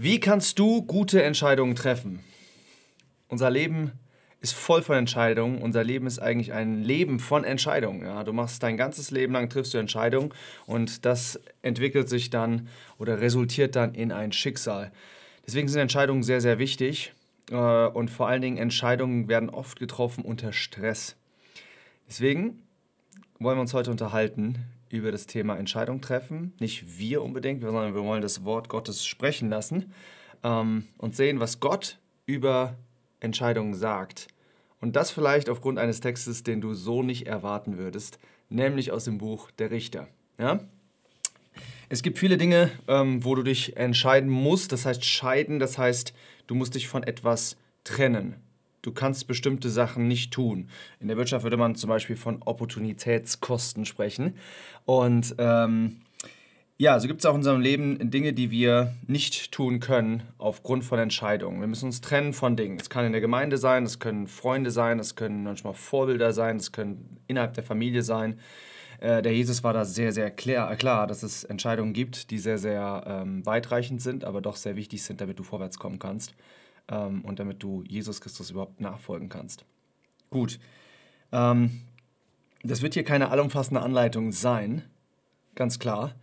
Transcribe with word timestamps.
Wie 0.00 0.20
kannst 0.20 0.60
du 0.60 0.82
gute 0.82 1.24
Entscheidungen 1.24 1.74
treffen? 1.74 2.20
Unser 3.26 3.50
Leben 3.50 3.90
ist 4.40 4.54
voll 4.54 4.80
von 4.80 4.94
Entscheidungen. 4.94 5.60
Unser 5.60 5.82
Leben 5.82 6.06
ist 6.06 6.20
eigentlich 6.20 6.52
ein 6.52 6.84
Leben 6.84 7.18
von 7.18 7.42
Entscheidungen. 7.42 8.02
Ja? 8.02 8.22
Du 8.22 8.32
machst 8.32 8.62
dein 8.62 8.76
ganzes 8.76 9.10
Leben 9.10 9.32
lang, 9.32 9.50
triffst 9.50 9.74
du 9.74 9.78
Entscheidungen 9.78 10.32
und 10.66 11.04
das 11.04 11.40
entwickelt 11.62 12.08
sich 12.08 12.30
dann 12.30 12.68
oder 12.98 13.20
resultiert 13.20 13.74
dann 13.74 13.92
in 13.92 14.12
ein 14.12 14.30
Schicksal. 14.30 14.92
Deswegen 15.44 15.66
sind 15.66 15.80
Entscheidungen 15.80 16.22
sehr, 16.22 16.40
sehr 16.40 16.60
wichtig 16.60 17.12
äh, 17.50 17.56
und 17.56 18.08
vor 18.08 18.28
allen 18.28 18.40
Dingen 18.40 18.56
Entscheidungen 18.56 19.26
werden 19.26 19.50
oft 19.50 19.80
getroffen 19.80 20.24
unter 20.24 20.52
Stress. 20.52 21.16
Deswegen 22.06 22.62
wollen 23.40 23.56
wir 23.56 23.62
uns 23.62 23.74
heute 23.74 23.90
unterhalten 23.90 24.64
über 24.90 25.12
das 25.12 25.26
Thema 25.26 25.56
Entscheidung 25.56 26.00
treffen. 26.00 26.52
Nicht 26.60 26.98
wir 26.98 27.22
unbedingt, 27.22 27.62
sondern 27.62 27.94
wir 27.94 28.02
wollen 28.02 28.22
das 28.22 28.44
Wort 28.44 28.68
Gottes 28.68 29.04
sprechen 29.06 29.50
lassen 29.50 29.92
ähm, 30.42 30.88
und 30.98 31.16
sehen, 31.16 31.40
was 31.40 31.60
Gott 31.60 31.98
über 32.26 32.76
Entscheidungen 33.20 33.74
sagt. 33.74 34.28
Und 34.80 34.96
das 34.96 35.10
vielleicht 35.10 35.48
aufgrund 35.48 35.78
eines 35.78 36.00
Textes, 36.00 36.42
den 36.42 36.60
du 36.60 36.74
so 36.74 37.02
nicht 37.02 37.26
erwarten 37.26 37.78
würdest, 37.78 38.18
nämlich 38.48 38.92
aus 38.92 39.04
dem 39.04 39.18
Buch 39.18 39.50
Der 39.52 39.70
Richter. 39.70 40.08
Ja? 40.38 40.60
Es 41.88 42.02
gibt 42.02 42.18
viele 42.18 42.36
Dinge, 42.36 42.70
ähm, 42.86 43.24
wo 43.24 43.34
du 43.34 43.42
dich 43.42 43.76
entscheiden 43.76 44.28
musst. 44.28 44.72
Das 44.72 44.84
heißt 44.86 45.04
scheiden, 45.04 45.58
das 45.58 45.78
heißt, 45.78 46.12
du 46.46 46.54
musst 46.54 46.74
dich 46.74 46.86
von 46.86 47.02
etwas 47.02 47.56
trennen. 47.84 48.36
Du 48.88 48.94
kannst 48.94 49.26
bestimmte 49.26 49.68
Sachen 49.68 50.08
nicht 50.08 50.32
tun. 50.32 50.70
In 50.98 51.08
der 51.08 51.18
Wirtschaft 51.18 51.42
würde 51.42 51.58
man 51.58 51.74
zum 51.74 51.88
Beispiel 51.88 52.16
von 52.16 52.40
Opportunitätskosten 52.42 53.84
sprechen. 53.84 54.34
Und 54.86 55.34
ähm, 55.36 56.00
ja, 56.78 56.98
so 56.98 57.06
gibt 57.06 57.20
es 57.20 57.26
auch 57.26 57.32
in 57.32 57.40
unserem 57.40 57.60
Leben 57.60 58.10
Dinge, 58.10 58.32
die 58.32 58.50
wir 58.50 58.94
nicht 59.06 59.52
tun 59.52 59.80
können 59.80 60.22
aufgrund 60.38 60.84
von 60.84 60.98
Entscheidungen. 60.98 61.60
Wir 61.60 61.66
müssen 61.66 61.84
uns 61.84 62.00
trennen 62.00 62.32
von 62.32 62.56
Dingen. 62.56 62.78
Es 62.80 62.88
kann 62.88 63.04
in 63.04 63.12
der 63.12 63.20
Gemeinde 63.20 63.58
sein, 63.58 63.84
es 63.84 63.98
können 63.98 64.26
Freunde 64.26 64.70
sein, 64.70 64.98
es 64.98 65.16
können 65.16 65.42
manchmal 65.42 65.74
Vorbilder 65.74 66.32
sein, 66.32 66.56
es 66.56 66.72
können 66.72 67.18
innerhalb 67.26 67.52
der 67.52 67.64
Familie 67.64 68.02
sein. 68.02 68.38
Äh, 69.00 69.20
der 69.20 69.34
Jesus 69.34 69.62
war 69.62 69.74
da 69.74 69.84
sehr, 69.84 70.12
sehr 70.12 70.30
klar, 70.30 70.74
klar, 70.76 71.06
dass 71.06 71.22
es 71.22 71.44
Entscheidungen 71.44 71.92
gibt, 71.92 72.30
die 72.30 72.38
sehr, 72.38 72.56
sehr 72.56 73.04
ähm, 73.06 73.44
weitreichend 73.44 74.00
sind, 74.00 74.24
aber 74.24 74.40
doch 74.40 74.56
sehr 74.56 74.76
wichtig 74.76 75.02
sind, 75.02 75.20
damit 75.20 75.38
du 75.38 75.42
vorwärts 75.42 75.78
kommen 75.78 75.98
kannst 75.98 76.32
ähm, 76.88 77.24
und 77.24 77.38
damit 77.38 77.62
du 77.62 77.82
Jesus 77.86 78.20
Christus 78.20 78.50
überhaupt 78.50 78.80
nachfolgen 78.80 79.28
kannst. 79.28 79.64
Gut. 80.30 80.58
Ähm, 81.32 81.82
das 82.62 82.82
wird 82.82 82.94
hier 82.94 83.04
keine 83.04 83.30
allumfassende 83.30 83.80
Anleitung 83.80 84.32
sein, 84.32 84.82
ganz 85.54 85.78
klar. 85.78 86.14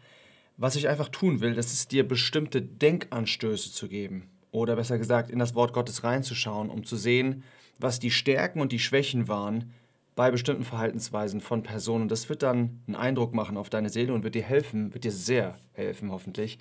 Was 0.58 0.76
ich 0.76 0.88
einfach 0.88 1.10
tun 1.10 1.42
will, 1.42 1.54
das 1.54 1.74
ist 1.74 1.92
dir 1.92 2.08
bestimmte 2.08 2.62
Denkanstöße 2.62 3.72
zu 3.72 3.88
geben. 3.88 4.30
Oder 4.52 4.76
besser 4.76 4.98
gesagt, 4.98 5.30
in 5.30 5.40
das 5.40 5.54
Wort 5.54 5.74
Gottes 5.74 6.04
reinzuschauen, 6.04 6.70
um 6.70 6.86
zu 6.86 6.96
sehen, 6.96 7.44
was 7.78 8.00
die 8.00 8.12
Stärken 8.12 8.62
und 8.62 8.72
die 8.72 8.80
Schwächen 8.80 9.28
waren 9.28 9.74
bei 10.16 10.32
bestimmten 10.32 10.64
Verhaltensweisen 10.64 11.42
von 11.42 11.62
Personen. 11.62 12.08
Das 12.08 12.30
wird 12.30 12.42
dann 12.42 12.80
einen 12.88 12.96
Eindruck 12.96 13.34
machen 13.34 13.58
auf 13.58 13.70
deine 13.70 13.90
Seele 13.90 14.14
und 14.14 14.24
wird 14.24 14.36
dir 14.36 14.44
helfen, 14.44 14.94
wird 14.94 15.04
dir 15.04 15.12
sehr 15.12 15.58
helfen, 15.74 16.10
hoffentlich, 16.10 16.58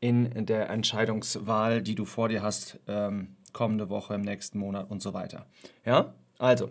in 0.00 0.46
der 0.46 0.68
Entscheidungswahl, 0.68 1.82
die 1.82 1.94
du 1.94 2.04
vor 2.04 2.28
dir 2.28 2.42
hast, 2.42 2.78
ähm, 2.86 3.37
kommende 3.52 3.88
Woche, 3.88 4.14
im 4.14 4.22
nächsten 4.22 4.58
Monat 4.58 4.90
und 4.90 5.02
so 5.02 5.14
weiter. 5.14 5.46
Ja, 5.84 6.14
also, 6.38 6.70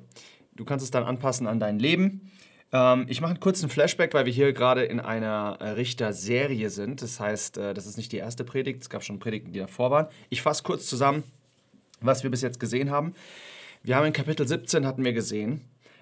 du 0.56 0.66
kannst 0.66 0.84
es 0.84 0.92
dann 0.92 1.04
anpassen 1.04 1.48
an 1.48 1.60
dein 1.60 1.80
Leben. 1.80 2.32
Ähm, 2.72 3.06
ich 3.08 3.22
mache 3.22 3.32
einen 3.32 3.40
kurzen 3.40 3.70
Flashback, 3.70 4.14
weil 4.14 4.26
wir 4.26 4.34
hier 4.34 4.54
gerade 4.54 4.84
in 4.84 5.00
einer 5.00 5.76
Richterserie 5.78 6.70
sind. 6.70 7.02
Das 7.02 7.20
heißt, 7.20 7.58
äh, 7.58 7.74
das 7.74 7.86
ist 7.86 7.98
nicht 7.98 8.12
die 8.12 8.18
erste 8.18 8.44
Predigt, 8.44 8.82
es 8.82 8.90
gab 8.90 9.04
schon 9.04 9.20
Predigten, 9.20 9.54
die 9.54 9.60
davor 9.60 9.92
waren. 9.92 10.08
Ich 10.30 10.42
fasse 10.42 10.64
kurz 10.64 10.88
zusammen, 10.88 11.24
was 12.02 12.24
wir 12.24 12.32
bis 12.32 12.42
jetzt 12.42 12.60
gesehen 12.60 12.92
haben. 12.92 13.14
Wir 13.84 13.96
haben 13.96 14.06
in 14.06 14.14
Kapitel 14.14 14.48
17 14.48 14.86
hatten 14.86 15.06
wir 15.06 15.14
gesehen, 15.14 15.62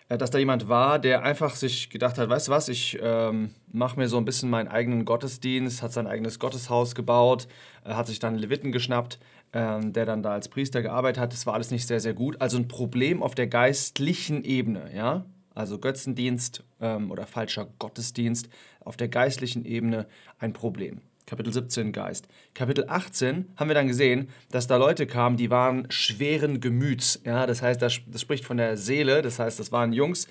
äh, 0.10 0.18
dass 0.18 0.32
da 0.32 0.38
jemand 0.38 0.68
war, 0.68 1.00
der 1.00 1.24
einfach 1.24 1.56
sich 1.56 1.90
gedacht 1.90 2.18
hat, 2.18 2.30
weißt 2.30 2.48
du 2.48 2.52
was, 2.52 2.70
ich 2.70 2.98
ähm, 3.02 3.52
mache 3.72 4.00
mir 4.00 4.08
so 4.08 4.18
ein 4.18 4.26
bisschen 4.26 4.50
meinen 4.50 4.68
eigenen 4.68 5.06
Gottesdienst, 5.06 5.82
hat 5.82 5.94
sein 5.94 6.08
eigenes 6.08 6.40
Gotteshaus 6.40 6.96
gebaut, 6.96 7.48
äh, 7.84 7.94
hat 7.94 8.08
sich 8.08 8.20
dann 8.20 8.38
Leviten 8.38 8.72
geschnappt, 8.72 9.20
ähm, 9.56 9.92
der 9.94 10.06
dann 10.06 10.22
da 10.22 10.34
als 10.34 10.50
Priester 10.50 10.84
gearbeitet 10.84 11.20
hat. 11.20 11.34
Das 11.34 11.48
war 11.48 11.56
alles 11.56 11.72
nicht 11.72 11.88
sehr, 11.88 12.00
sehr 12.00 12.14
gut. 12.14 12.40
Also 12.40 12.58
ein 12.58 12.68
Problem 12.68 13.24
auf 13.24 13.34
der 13.34 13.48
geistlichen 13.48 14.44
Ebene, 14.44 14.92
ja 14.94 15.26
also 15.56 15.80
Götzendienst 15.80 16.64
ähm, 16.82 17.10
oder 17.10 17.26
falscher 17.26 17.68
Gottesdienst, 17.80 18.50
auf 18.82 18.98
der 18.98 19.08
geistlichen 19.08 19.66
Ebene 19.66 20.06
ein 20.38 20.54
Problem. 20.54 21.02
Kapitel 21.26 21.52
17 21.52 21.92
Geist. 21.92 22.28
Kapitel 22.54 22.86
18 22.88 23.50
haben 23.56 23.68
wir 23.68 23.74
dann 23.74 23.88
gesehen, 23.88 24.30
dass 24.52 24.68
da 24.68 24.78
Leute 24.78 25.08
kamen, 25.08 25.38
die 25.38 25.50
waren 25.50 25.90
schweren 25.90 26.60
Gemüts. 26.60 27.22
Ja, 27.26 27.48
das 27.48 27.64
heißt, 27.64 27.82
das, 27.82 28.00
das 28.06 28.22
spricht 28.22 28.46
von 28.46 28.58
der 28.58 28.78
Seele. 28.78 29.24
Das 29.24 29.40
heißt, 29.40 29.60
das 29.60 29.72
waren 29.72 29.92
Jungs, 29.92 30.28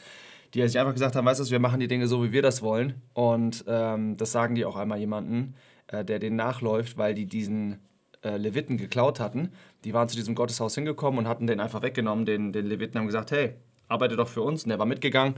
die 0.52 0.62
sich 0.62 0.78
einfach 0.78 0.92
gesagt 0.92 1.16
haben, 1.16 1.24
weißt 1.24 1.40
du, 1.40 1.50
wir 1.50 1.58
machen 1.58 1.80
die 1.80 1.88
Dinge 1.88 2.06
so, 2.06 2.22
wie 2.22 2.30
wir 2.30 2.42
das 2.42 2.62
wollen. 2.62 3.02
Und 3.12 3.64
ähm, 3.66 4.16
das 4.16 4.30
sagen 4.30 4.54
die 4.54 4.64
auch 4.64 4.76
einmal 4.76 5.00
jemanden, 5.00 5.56
äh, 5.88 6.04
der 6.04 6.20
denen 6.20 6.36
nachläuft, 6.36 6.96
weil 6.96 7.14
die 7.14 7.26
diesen 7.26 7.80
äh, 8.24 8.36
Leviten 8.36 8.76
geklaut 8.76 9.20
hatten. 9.20 9.52
Die 9.84 9.94
waren 9.94 10.08
zu 10.08 10.16
diesem 10.16 10.34
Gotteshaus 10.34 10.74
hingekommen 10.74 11.18
und 11.20 11.28
hatten 11.28 11.46
den 11.46 11.60
einfach 11.60 11.82
weggenommen. 11.82 12.24
Den, 12.24 12.52
den 12.52 12.66
Leviten 12.66 12.98
haben 12.98 13.06
gesagt, 13.06 13.30
hey, 13.30 13.54
arbeite 13.88 14.16
doch 14.16 14.28
für 14.28 14.42
uns. 14.42 14.64
Und 14.64 14.70
der 14.70 14.78
war 14.78 14.86
mitgegangen. 14.86 15.36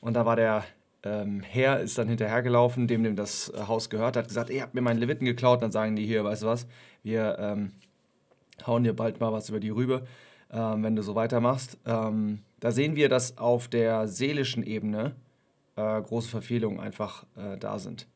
Und 0.00 0.14
da 0.14 0.26
war 0.26 0.36
der 0.36 0.64
ähm, 1.04 1.40
Herr, 1.40 1.80
ist 1.80 1.98
dann 1.98 2.08
hinterhergelaufen, 2.08 2.86
dem 2.86 3.02
dem 3.02 3.16
das 3.16 3.52
Haus 3.66 3.90
gehört, 3.90 4.16
hat 4.16 4.28
gesagt, 4.28 4.50
ihr 4.50 4.62
habt 4.62 4.74
mir 4.74 4.82
meinen 4.82 4.98
Leviten 4.98 5.24
geklaut. 5.24 5.62
Dann 5.62 5.72
sagen 5.72 5.96
die 5.96 6.06
hier, 6.06 6.24
weißt 6.24 6.42
du 6.42 6.46
was, 6.46 6.66
wir 7.02 7.36
ähm, 7.38 7.72
hauen 8.66 8.84
dir 8.84 8.94
bald 8.94 9.20
mal 9.20 9.32
was 9.32 9.48
über 9.48 9.60
die 9.60 9.70
Rübe, 9.70 10.06
ähm, 10.50 10.82
wenn 10.82 10.96
du 10.96 11.02
so 11.02 11.14
weitermachst. 11.14 11.78
Ähm, 11.86 12.40
da 12.60 12.70
sehen 12.70 12.94
wir, 12.94 13.08
dass 13.08 13.38
auf 13.38 13.68
der 13.68 14.06
seelischen 14.06 14.62
Ebene 14.62 15.14
äh, 15.76 16.00
große 16.00 16.28
Verfehlungen 16.28 16.80
einfach 16.80 17.24
äh, 17.36 17.56
da 17.58 17.78
sind. 17.78 18.06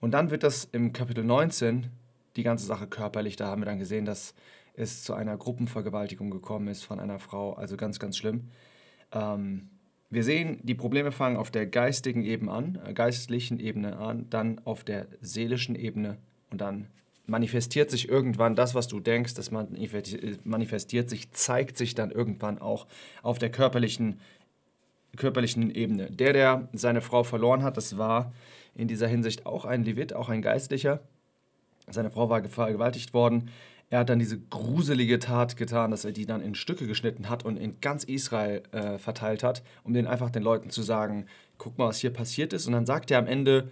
Und 0.00 0.12
dann 0.12 0.30
wird 0.30 0.42
das 0.42 0.64
im 0.64 0.92
Kapitel 0.92 1.24
19 1.24 1.88
die 2.36 2.42
ganze 2.42 2.66
Sache 2.66 2.86
körperlich. 2.86 3.36
Da 3.36 3.46
haben 3.46 3.62
wir 3.62 3.66
dann 3.66 3.78
gesehen, 3.78 4.04
dass 4.04 4.34
es 4.74 5.02
zu 5.02 5.14
einer 5.14 5.36
Gruppenvergewaltigung 5.36 6.30
gekommen 6.30 6.68
ist 6.68 6.84
von 6.84 7.00
einer 7.00 7.18
Frau. 7.18 7.54
Also 7.54 7.76
ganz, 7.76 7.98
ganz 7.98 8.16
schlimm. 8.16 8.50
Ähm, 9.12 9.68
wir 10.10 10.24
sehen, 10.24 10.58
die 10.62 10.74
Probleme 10.74 11.12
fangen 11.12 11.36
auf 11.36 11.50
der 11.50 11.66
geistigen 11.66 12.24
Ebene 12.24 12.52
an, 12.52 12.78
äh, 12.84 12.92
geistlichen 12.92 13.60
Ebene 13.60 13.96
an, 13.96 14.28
dann 14.30 14.60
auf 14.64 14.82
der 14.84 15.06
seelischen 15.20 15.76
Ebene 15.76 16.18
und 16.50 16.60
dann 16.60 16.88
manifestiert 17.26 17.90
sich 17.90 18.08
irgendwann 18.08 18.56
das, 18.56 18.74
was 18.74 18.88
du 18.88 18.98
denkst, 18.98 19.34
das 19.34 19.52
manifestiert 19.52 21.08
sich, 21.08 21.30
zeigt 21.30 21.78
sich 21.78 21.94
dann 21.94 22.10
irgendwann 22.10 22.58
auch 22.58 22.88
auf 23.22 23.38
der 23.38 23.52
körperlichen, 23.52 24.18
körperlichen 25.16 25.72
Ebene. 25.72 26.10
Der, 26.10 26.32
der 26.32 26.68
seine 26.72 27.00
Frau 27.00 27.22
verloren 27.22 27.62
hat, 27.62 27.76
das 27.76 27.96
war 27.96 28.32
in 28.74 28.88
dieser 28.88 29.06
Hinsicht 29.06 29.46
auch 29.46 29.64
ein 29.64 29.84
Levit, 29.84 30.12
auch 30.12 30.28
ein 30.28 30.42
Geistlicher. 30.42 31.00
Seine 31.90 32.10
Frau 32.10 32.28
war 32.28 32.42
vergewaltigt 32.44 33.14
worden. 33.14 33.50
Er 33.90 34.00
hat 34.00 34.08
dann 34.08 34.20
diese 34.20 34.38
gruselige 34.38 35.18
Tat 35.18 35.56
getan, 35.56 35.90
dass 35.90 36.04
er 36.04 36.12
die 36.12 36.24
dann 36.24 36.42
in 36.42 36.54
Stücke 36.54 36.86
geschnitten 36.86 37.28
hat 37.28 37.44
und 37.44 37.56
in 37.56 37.80
ganz 37.80 38.04
Israel 38.04 38.62
äh, 38.70 38.98
verteilt 38.98 39.42
hat, 39.42 39.64
um 39.82 39.92
den 39.92 40.06
einfach 40.06 40.30
den 40.30 40.44
Leuten 40.44 40.70
zu 40.70 40.82
sagen, 40.82 41.26
guck 41.58 41.76
mal, 41.76 41.88
was 41.88 41.98
hier 41.98 42.12
passiert 42.12 42.52
ist. 42.52 42.66
Und 42.66 42.72
dann 42.72 42.86
sagt 42.86 43.10
er 43.10 43.18
am 43.18 43.26
Ende, 43.26 43.68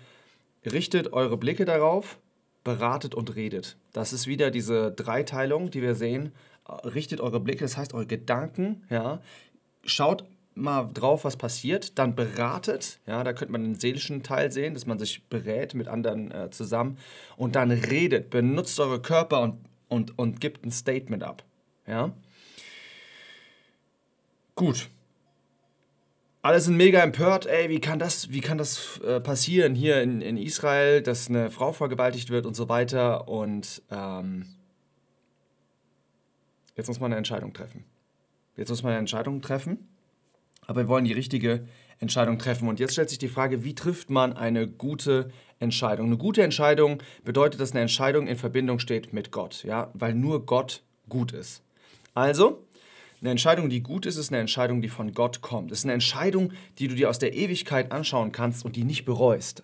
richtet 0.66 1.12
eure 1.12 1.36
Blicke 1.36 1.64
darauf, 1.64 2.18
beratet 2.64 3.14
und 3.14 3.36
redet. 3.36 3.76
Das 3.92 4.12
ist 4.12 4.26
wieder 4.26 4.50
diese 4.50 4.90
Dreiteilung, 4.90 5.70
die 5.70 5.82
wir 5.82 5.94
sehen. 5.94 6.32
Richtet 6.84 7.20
eure 7.20 7.38
Blicke, 7.38 7.64
das 7.64 7.76
heißt 7.76 7.94
eure 7.94 8.06
Gedanken, 8.06 8.82
ja. 8.90 9.20
Schaut 9.84 10.24
mal 10.58 10.90
drauf, 10.92 11.24
was 11.24 11.36
passiert, 11.36 11.98
dann 11.98 12.14
beratet, 12.14 13.00
ja, 13.06 13.24
da 13.24 13.32
könnte 13.32 13.52
man 13.52 13.64
den 13.64 13.74
seelischen 13.74 14.22
Teil 14.22 14.52
sehen, 14.52 14.74
dass 14.74 14.86
man 14.86 14.98
sich 14.98 15.24
berät 15.28 15.74
mit 15.74 15.88
anderen 15.88 16.30
äh, 16.30 16.50
zusammen 16.50 16.98
und 17.36 17.56
dann 17.56 17.70
redet, 17.70 18.30
benutzt 18.30 18.78
eure 18.80 19.00
Körper 19.00 19.40
und 19.40 19.58
und, 19.88 20.18
und 20.18 20.40
gibt 20.40 20.64
ein 20.64 20.70
Statement 20.70 21.22
ab. 21.22 21.42
Ja? 21.86 22.12
Gut. 24.54 24.88
Alle 26.42 26.60
sind 26.60 26.76
mega 26.76 27.02
empört, 27.02 27.46
ey, 27.46 27.68
wie 27.68 27.80
kann 27.80 27.98
das, 27.98 28.30
wie 28.30 28.40
kann 28.40 28.58
das 28.58 29.00
äh, 29.00 29.20
passieren 29.20 29.74
hier 29.74 30.02
in, 30.02 30.20
in 30.20 30.36
Israel, 30.36 31.02
dass 31.02 31.28
eine 31.28 31.50
Frau 31.50 31.72
vergewaltigt 31.72 32.30
wird 32.30 32.46
und 32.46 32.54
so 32.54 32.68
weiter. 32.68 33.28
Und 33.28 33.82
ähm, 33.90 34.46
jetzt 36.76 36.86
muss 36.86 37.00
man 37.00 37.10
eine 37.12 37.18
Entscheidung 37.18 37.52
treffen. 37.52 37.84
Jetzt 38.56 38.70
muss 38.70 38.82
man 38.82 38.92
eine 38.92 39.00
Entscheidung 39.00 39.42
treffen, 39.42 39.88
aber 40.68 40.82
wir 40.82 40.88
wollen 40.88 41.06
die 41.06 41.14
richtige 41.14 41.66
Entscheidung 41.98 42.38
treffen. 42.38 42.68
Und 42.68 42.78
jetzt 42.78 42.92
stellt 42.92 43.08
sich 43.08 43.18
die 43.18 43.28
Frage, 43.28 43.64
wie 43.64 43.74
trifft 43.74 44.10
man 44.10 44.34
eine 44.34 44.68
gute 44.68 45.32
Entscheidung? 45.58 46.06
Eine 46.06 46.18
gute 46.18 46.42
Entscheidung 46.42 47.02
bedeutet, 47.24 47.60
dass 47.60 47.72
eine 47.72 47.80
Entscheidung 47.80 48.28
in 48.28 48.36
Verbindung 48.36 48.78
steht 48.78 49.12
mit 49.12 49.32
Gott, 49.32 49.64
ja, 49.64 49.90
weil 49.94 50.14
nur 50.14 50.46
Gott 50.46 50.82
gut 51.08 51.32
ist. 51.32 51.62
Also, 52.14 52.62
eine 53.20 53.30
Entscheidung, 53.30 53.70
die 53.70 53.82
gut 53.82 54.06
ist, 54.06 54.16
ist 54.16 54.30
eine 54.30 54.40
Entscheidung, 54.40 54.82
die 54.82 54.90
von 54.90 55.12
Gott 55.12 55.40
kommt. 55.40 55.72
Es 55.72 55.80
ist 55.80 55.84
eine 55.86 55.94
Entscheidung, 55.94 56.52
die 56.78 56.86
du 56.86 56.94
dir 56.94 57.08
aus 57.08 57.18
der 57.18 57.34
Ewigkeit 57.34 57.90
anschauen 57.90 58.30
kannst 58.30 58.64
und 58.64 58.76
die 58.76 58.84
nicht 58.84 59.06
bereust. 59.06 59.62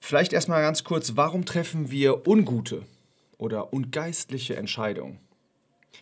Vielleicht 0.00 0.32
erstmal 0.32 0.62
ganz 0.62 0.84
kurz, 0.84 1.16
warum 1.16 1.44
treffen 1.44 1.90
wir 1.90 2.26
ungute 2.26 2.82
oder 3.36 3.72
ungeistliche 3.72 4.56
Entscheidungen? 4.56 5.18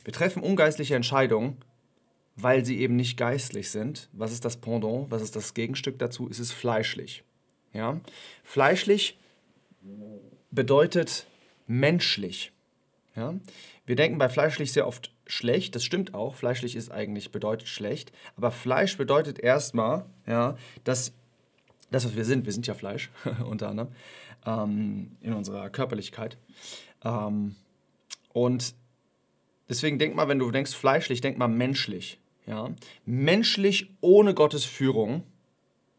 Wir 0.04 0.12
treffen 0.12 0.43
ungeistliche 0.43 0.94
Entscheidungen, 0.94 1.56
weil 2.37 2.64
sie 2.64 2.81
eben 2.81 2.96
nicht 2.96 3.16
geistlich 3.16 3.70
sind. 3.70 4.08
Was 4.12 4.32
ist 4.32 4.44
das 4.44 4.58
Pendant? 4.58 5.10
Was 5.10 5.22
ist 5.22 5.37
das 5.37 5.54
Gegenstück 5.54 5.98
dazu? 5.98 6.28
Es 6.31 6.38
ist 6.38 6.52
fleischlich. 6.52 7.25
Ja? 7.72 8.00
Fleischlich 8.44 9.19
bedeutet 10.50 11.26
menschlich. 11.66 12.52
Ja? 13.14 13.34
Wir 13.87 13.96
denken 13.96 14.19
bei 14.19 14.28
fleischlich 14.28 14.72
sehr 14.72 14.87
oft 14.87 15.12
schlecht, 15.26 15.75
das 15.75 15.84
stimmt 15.84 16.14
auch, 16.14 16.34
fleischlich 16.34 16.76
ist 16.76 16.90
eigentlich 16.90 17.32
bedeutet 17.32 17.69
schlecht, 17.69 18.12
aber 18.37 18.50
Fleisch 18.50 18.96
bedeutet 18.96 19.38
erstmal, 19.38 20.06
ja, 20.26 20.56
dass 20.84 21.12
das, 21.90 22.04
was 22.04 22.16
wir 22.16 22.25
sind, 22.25 22.46
wir 22.46 22.52
sind 22.52 22.66
ja 22.66 22.75
Fleisch 22.75 23.10
unter 23.44 23.69
anderem, 23.69 23.93
ähm, 24.44 25.16
in 25.20 25.32
unserer 25.32 25.70
Körperlichkeit. 25.70 26.37
Ähm, 27.04 27.56
und 28.32 28.75
deswegen 29.68 29.98
denk 29.98 30.14
mal, 30.14 30.28
wenn 30.28 30.38
du 30.38 30.50
denkst 30.50 30.74
fleischlich, 30.74 31.20
denk 31.20 31.38
mal 31.38 31.48
menschlich. 31.48 32.18
Ja? 32.46 32.70
Menschlich 33.04 33.90
ohne 34.00 34.34
Gottes 34.34 34.64
Führung 34.64 35.24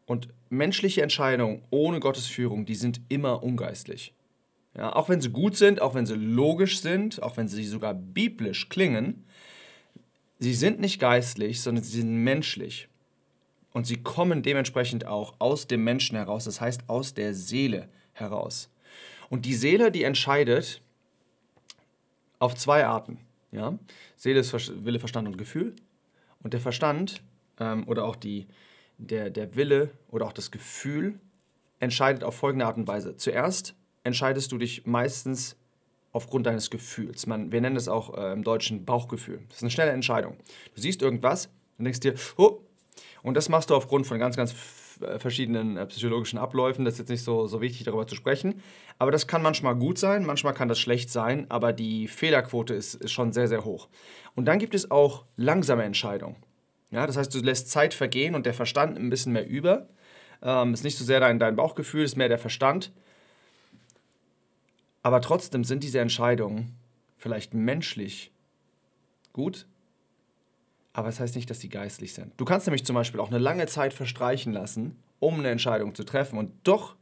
und 0.06 0.28
menschliche 0.50 1.02
Entscheidungen 1.02 1.62
ohne 1.70 2.00
Gottes 2.00 2.26
Führung, 2.26 2.64
die 2.64 2.74
sind 2.74 3.00
immer 3.08 3.42
ungeistlich. 3.42 4.14
Ja, 4.74 4.94
auch 4.94 5.08
wenn 5.08 5.20
sie 5.20 5.30
gut 5.30 5.56
sind, 5.56 5.82
auch 5.82 5.94
wenn 5.94 6.06
sie 6.06 6.14
logisch 6.14 6.80
sind, 6.80 7.22
auch 7.22 7.36
wenn 7.36 7.48
sie 7.48 7.64
sogar 7.64 7.94
biblisch 7.94 8.68
klingen, 8.68 9.24
sie 10.38 10.54
sind 10.54 10.78
nicht 10.78 11.00
geistlich, 11.00 11.60
sondern 11.62 11.82
sie 11.82 12.00
sind 12.00 12.22
menschlich. 12.22 12.88
Und 13.72 13.86
sie 13.86 13.96
kommen 13.96 14.42
dementsprechend 14.42 15.06
auch 15.06 15.34
aus 15.40 15.66
dem 15.66 15.84
Menschen 15.84 16.16
heraus, 16.16 16.44
das 16.44 16.60
heißt 16.60 16.82
aus 16.88 17.14
der 17.14 17.34
Seele 17.34 17.88
heraus. 18.12 18.70
Und 19.30 19.44
die 19.44 19.54
Seele, 19.54 19.90
die 19.90 20.04
entscheidet 20.04 20.80
auf 22.38 22.54
zwei 22.54 22.86
Arten. 22.86 23.18
Ja? 23.52 23.78
Seele 24.16 24.40
ist 24.40 24.84
Wille, 24.84 24.98
Verstand 24.98 25.28
und 25.28 25.38
Gefühl. 25.38 25.74
Und 26.42 26.54
der 26.54 26.60
Verstand 26.60 27.22
ähm, 27.58 27.86
oder 27.86 28.04
auch 28.04 28.16
die, 28.16 28.46
der, 28.98 29.30
der 29.30 29.56
Wille 29.56 29.90
oder 30.08 30.26
auch 30.26 30.32
das 30.32 30.50
Gefühl 30.50 31.18
entscheidet 31.80 32.24
auf 32.24 32.34
folgende 32.34 32.66
Art 32.66 32.76
und 32.76 32.86
Weise. 32.86 33.16
Zuerst 33.16 33.74
entscheidest 34.04 34.52
du 34.52 34.58
dich 34.58 34.86
meistens 34.86 35.56
aufgrund 36.12 36.46
deines 36.46 36.70
Gefühls. 36.70 37.26
Man, 37.26 37.52
wir 37.52 37.60
nennen 37.60 37.74
das 37.74 37.88
auch 37.88 38.16
äh, 38.16 38.32
im 38.32 38.42
Deutschen 38.42 38.84
Bauchgefühl. 38.84 39.40
Das 39.48 39.58
ist 39.58 39.62
eine 39.62 39.70
schnelle 39.70 39.92
Entscheidung. 39.92 40.36
Du 40.74 40.80
siehst 40.80 41.02
irgendwas 41.02 41.48
und 41.78 41.84
denkst 41.84 42.00
dir, 42.00 42.14
oh, 42.36 42.60
und 43.22 43.34
das 43.34 43.48
machst 43.48 43.70
du 43.70 43.74
aufgrund 43.74 44.06
von 44.06 44.18
ganz, 44.18 44.36
ganz 44.36 44.52
verschiedenen 45.18 45.76
äh, 45.76 45.86
psychologischen 45.86 46.38
Abläufen. 46.38 46.84
Das 46.84 46.94
ist 46.94 46.98
jetzt 47.00 47.08
nicht 47.08 47.24
so, 47.24 47.46
so 47.46 47.60
wichtig, 47.60 47.84
darüber 47.84 48.06
zu 48.06 48.14
sprechen. 48.14 48.62
Aber 48.98 49.10
das 49.10 49.26
kann 49.26 49.42
manchmal 49.42 49.76
gut 49.76 49.98
sein, 49.98 50.24
manchmal 50.24 50.54
kann 50.54 50.68
das 50.68 50.78
schlecht 50.78 51.10
sein, 51.10 51.46
aber 51.48 51.72
die 51.72 52.08
Fehlerquote 52.08 52.74
ist, 52.74 52.94
ist 52.94 53.12
schon 53.12 53.32
sehr, 53.32 53.48
sehr 53.48 53.64
hoch. 53.64 53.88
Und 54.34 54.46
dann 54.46 54.58
gibt 54.58 54.74
es 54.74 54.90
auch 54.90 55.24
langsame 55.36 55.84
Entscheidungen. 55.84 56.36
Ja, 56.90 57.06
das 57.06 57.16
heißt, 57.16 57.34
du 57.34 57.40
lässt 57.40 57.70
Zeit 57.70 57.94
vergehen 57.94 58.34
und 58.34 58.46
der 58.46 58.54
Verstand 58.54 58.98
ein 58.98 59.10
bisschen 59.10 59.32
mehr 59.32 59.46
über. 59.46 59.88
Ähm, 60.42 60.74
ist 60.74 60.84
nicht 60.84 60.96
so 60.96 61.04
sehr 61.04 61.20
dein, 61.20 61.38
dein 61.38 61.56
Bauchgefühl, 61.56 62.04
ist 62.04 62.16
mehr 62.16 62.28
der 62.28 62.38
Verstand. 62.38 62.92
Aber 65.02 65.20
trotzdem 65.20 65.64
sind 65.64 65.82
diese 65.84 66.00
Entscheidungen 66.00 66.76
vielleicht 67.16 67.54
menschlich 67.54 68.32
gut, 69.32 69.66
aber 70.98 71.10
es 71.10 71.14
das 71.14 71.22
heißt 71.22 71.36
nicht, 71.36 71.48
dass 71.48 71.60
sie 71.60 71.68
geistlich 71.68 72.12
sind. 72.12 72.32
Du 72.38 72.44
kannst 72.44 72.66
nämlich 72.66 72.84
zum 72.84 72.94
Beispiel 72.94 73.20
auch 73.20 73.28
eine 73.28 73.38
lange 73.38 73.66
Zeit 73.68 73.94
verstreichen 73.94 74.52
lassen, 74.52 74.96
um 75.20 75.38
eine 75.38 75.48
Entscheidung 75.48 75.94
zu 75.94 76.02
treffen 76.02 76.40
und 76.40 76.50
doch 76.64 76.96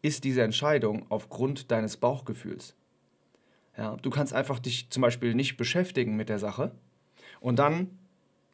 ist 0.00 0.24
diese 0.24 0.42
Entscheidung 0.42 1.04
aufgrund 1.10 1.70
deines 1.70 1.98
Bauchgefühls. 1.98 2.74
Ja, 3.76 3.98
du 4.00 4.08
kannst 4.08 4.32
einfach 4.32 4.58
dich 4.58 4.88
zum 4.88 5.02
Beispiel 5.02 5.34
nicht 5.34 5.58
beschäftigen 5.58 6.16
mit 6.16 6.30
der 6.30 6.38
Sache 6.38 6.72
und 7.40 7.58
dann 7.58 7.90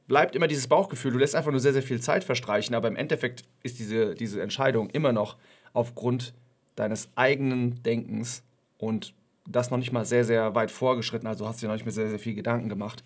bleibt 0.08 0.34
immer 0.34 0.48
dieses 0.48 0.66
Bauchgefühl. 0.66 1.12
Du 1.12 1.18
lässt 1.18 1.36
einfach 1.36 1.52
nur 1.52 1.60
sehr, 1.60 1.72
sehr 1.72 1.84
viel 1.84 2.00
Zeit 2.00 2.24
verstreichen, 2.24 2.74
aber 2.74 2.88
im 2.88 2.96
Endeffekt 2.96 3.44
ist 3.62 3.78
diese, 3.78 4.16
diese 4.16 4.42
Entscheidung 4.42 4.90
immer 4.90 5.12
noch 5.12 5.36
aufgrund 5.74 6.34
deines 6.74 7.08
eigenen 7.14 7.84
Denkens 7.84 8.42
und 8.78 9.14
das 9.46 9.70
noch 9.70 9.78
nicht 9.78 9.92
mal 9.92 10.04
sehr, 10.04 10.24
sehr 10.24 10.56
weit 10.56 10.72
vorgeschritten. 10.72 11.28
Also 11.28 11.46
hast 11.46 11.62
du 11.62 11.66
dir 11.66 11.68
noch 11.68 11.76
nicht 11.76 11.84
mehr 11.84 11.92
sehr, 11.92 12.08
sehr 12.08 12.18
viel 12.18 12.34
Gedanken 12.34 12.68
gemacht 12.68 13.04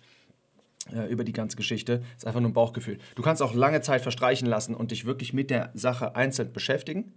äh, 0.91 1.07
über 1.07 1.23
die 1.23 1.33
ganze 1.33 1.55
Geschichte. 1.55 2.03
Ist 2.17 2.27
einfach 2.27 2.41
nur 2.41 2.49
ein 2.49 2.53
Bauchgefühl. 2.53 2.97
Du 3.15 3.21
kannst 3.21 3.41
auch 3.41 3.53
lange 3.53 3.81
Zeit 3.81 4.01
verstreichen 4.01 4.47
lassen 4.47 4.75
und 4.75 4.91
dich 4.91 5.05
wirklich 5.05 5.33
mit 5.33 5.49
der 5.49 5.71
Sache 5.73 6.15
einzeln 6.15 6.51
beschäftigen. 6.51 7.13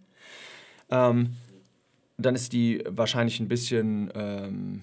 Ähm, 0.90 1.36
dann 2.18 2.34
ist 2.34 2.52
die 2.52 2.82
wahrscheinlich 2.88 3.40
ein 3.40 3.48
bisschen 3.48 4.10
ähm, 4.14 4.82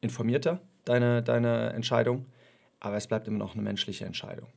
informierter, 0.00 0.60
deine, 0.84 1.22
deine 1.22 1.72
Entscheidung. 1.72 2.26
Aber 2.80 2.96
es 2.96 3.06
bleibt 3.08 3.26
immer 3.26 3.38
noch 3.38 3.54
eine 3.54 3.62
menschliche 3.62 4.04
Entscheidung. 4.04 4.48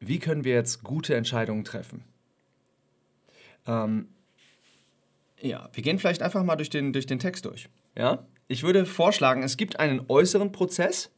Wie 0.00 0.18
können 0.18 0.44
wir 0.44 0.54
jetzt 0.54 0.82
gute 0.82 1.14
Entscheidungen 1.14 1.64
treffen? 1.64 2.02
Ähm, 3.66 4.08
ja, 5.40 5.68
wir 5.72 5.82
gehen 5.82 5.98
vielleicht 5.98 6.22
einfach 6.22 6.42
mal 6.42 6.56
durch 6.56 6.70
den, 6.70 6.92
durch 6.92 7.06
den 7.06 7.18
Text 7.18 7.44
durch. 7.44 7.68
Ja? 7.96 8.26
Ich 8.50 8.64
würde 8.64 8.84
vorschlagen, 8.84 9.44
es 9.44 9.56
gibt 9.56 9.78
einen 9.78 10.06
äußeren 10.08 10.50
Prozess, 10.50 11.12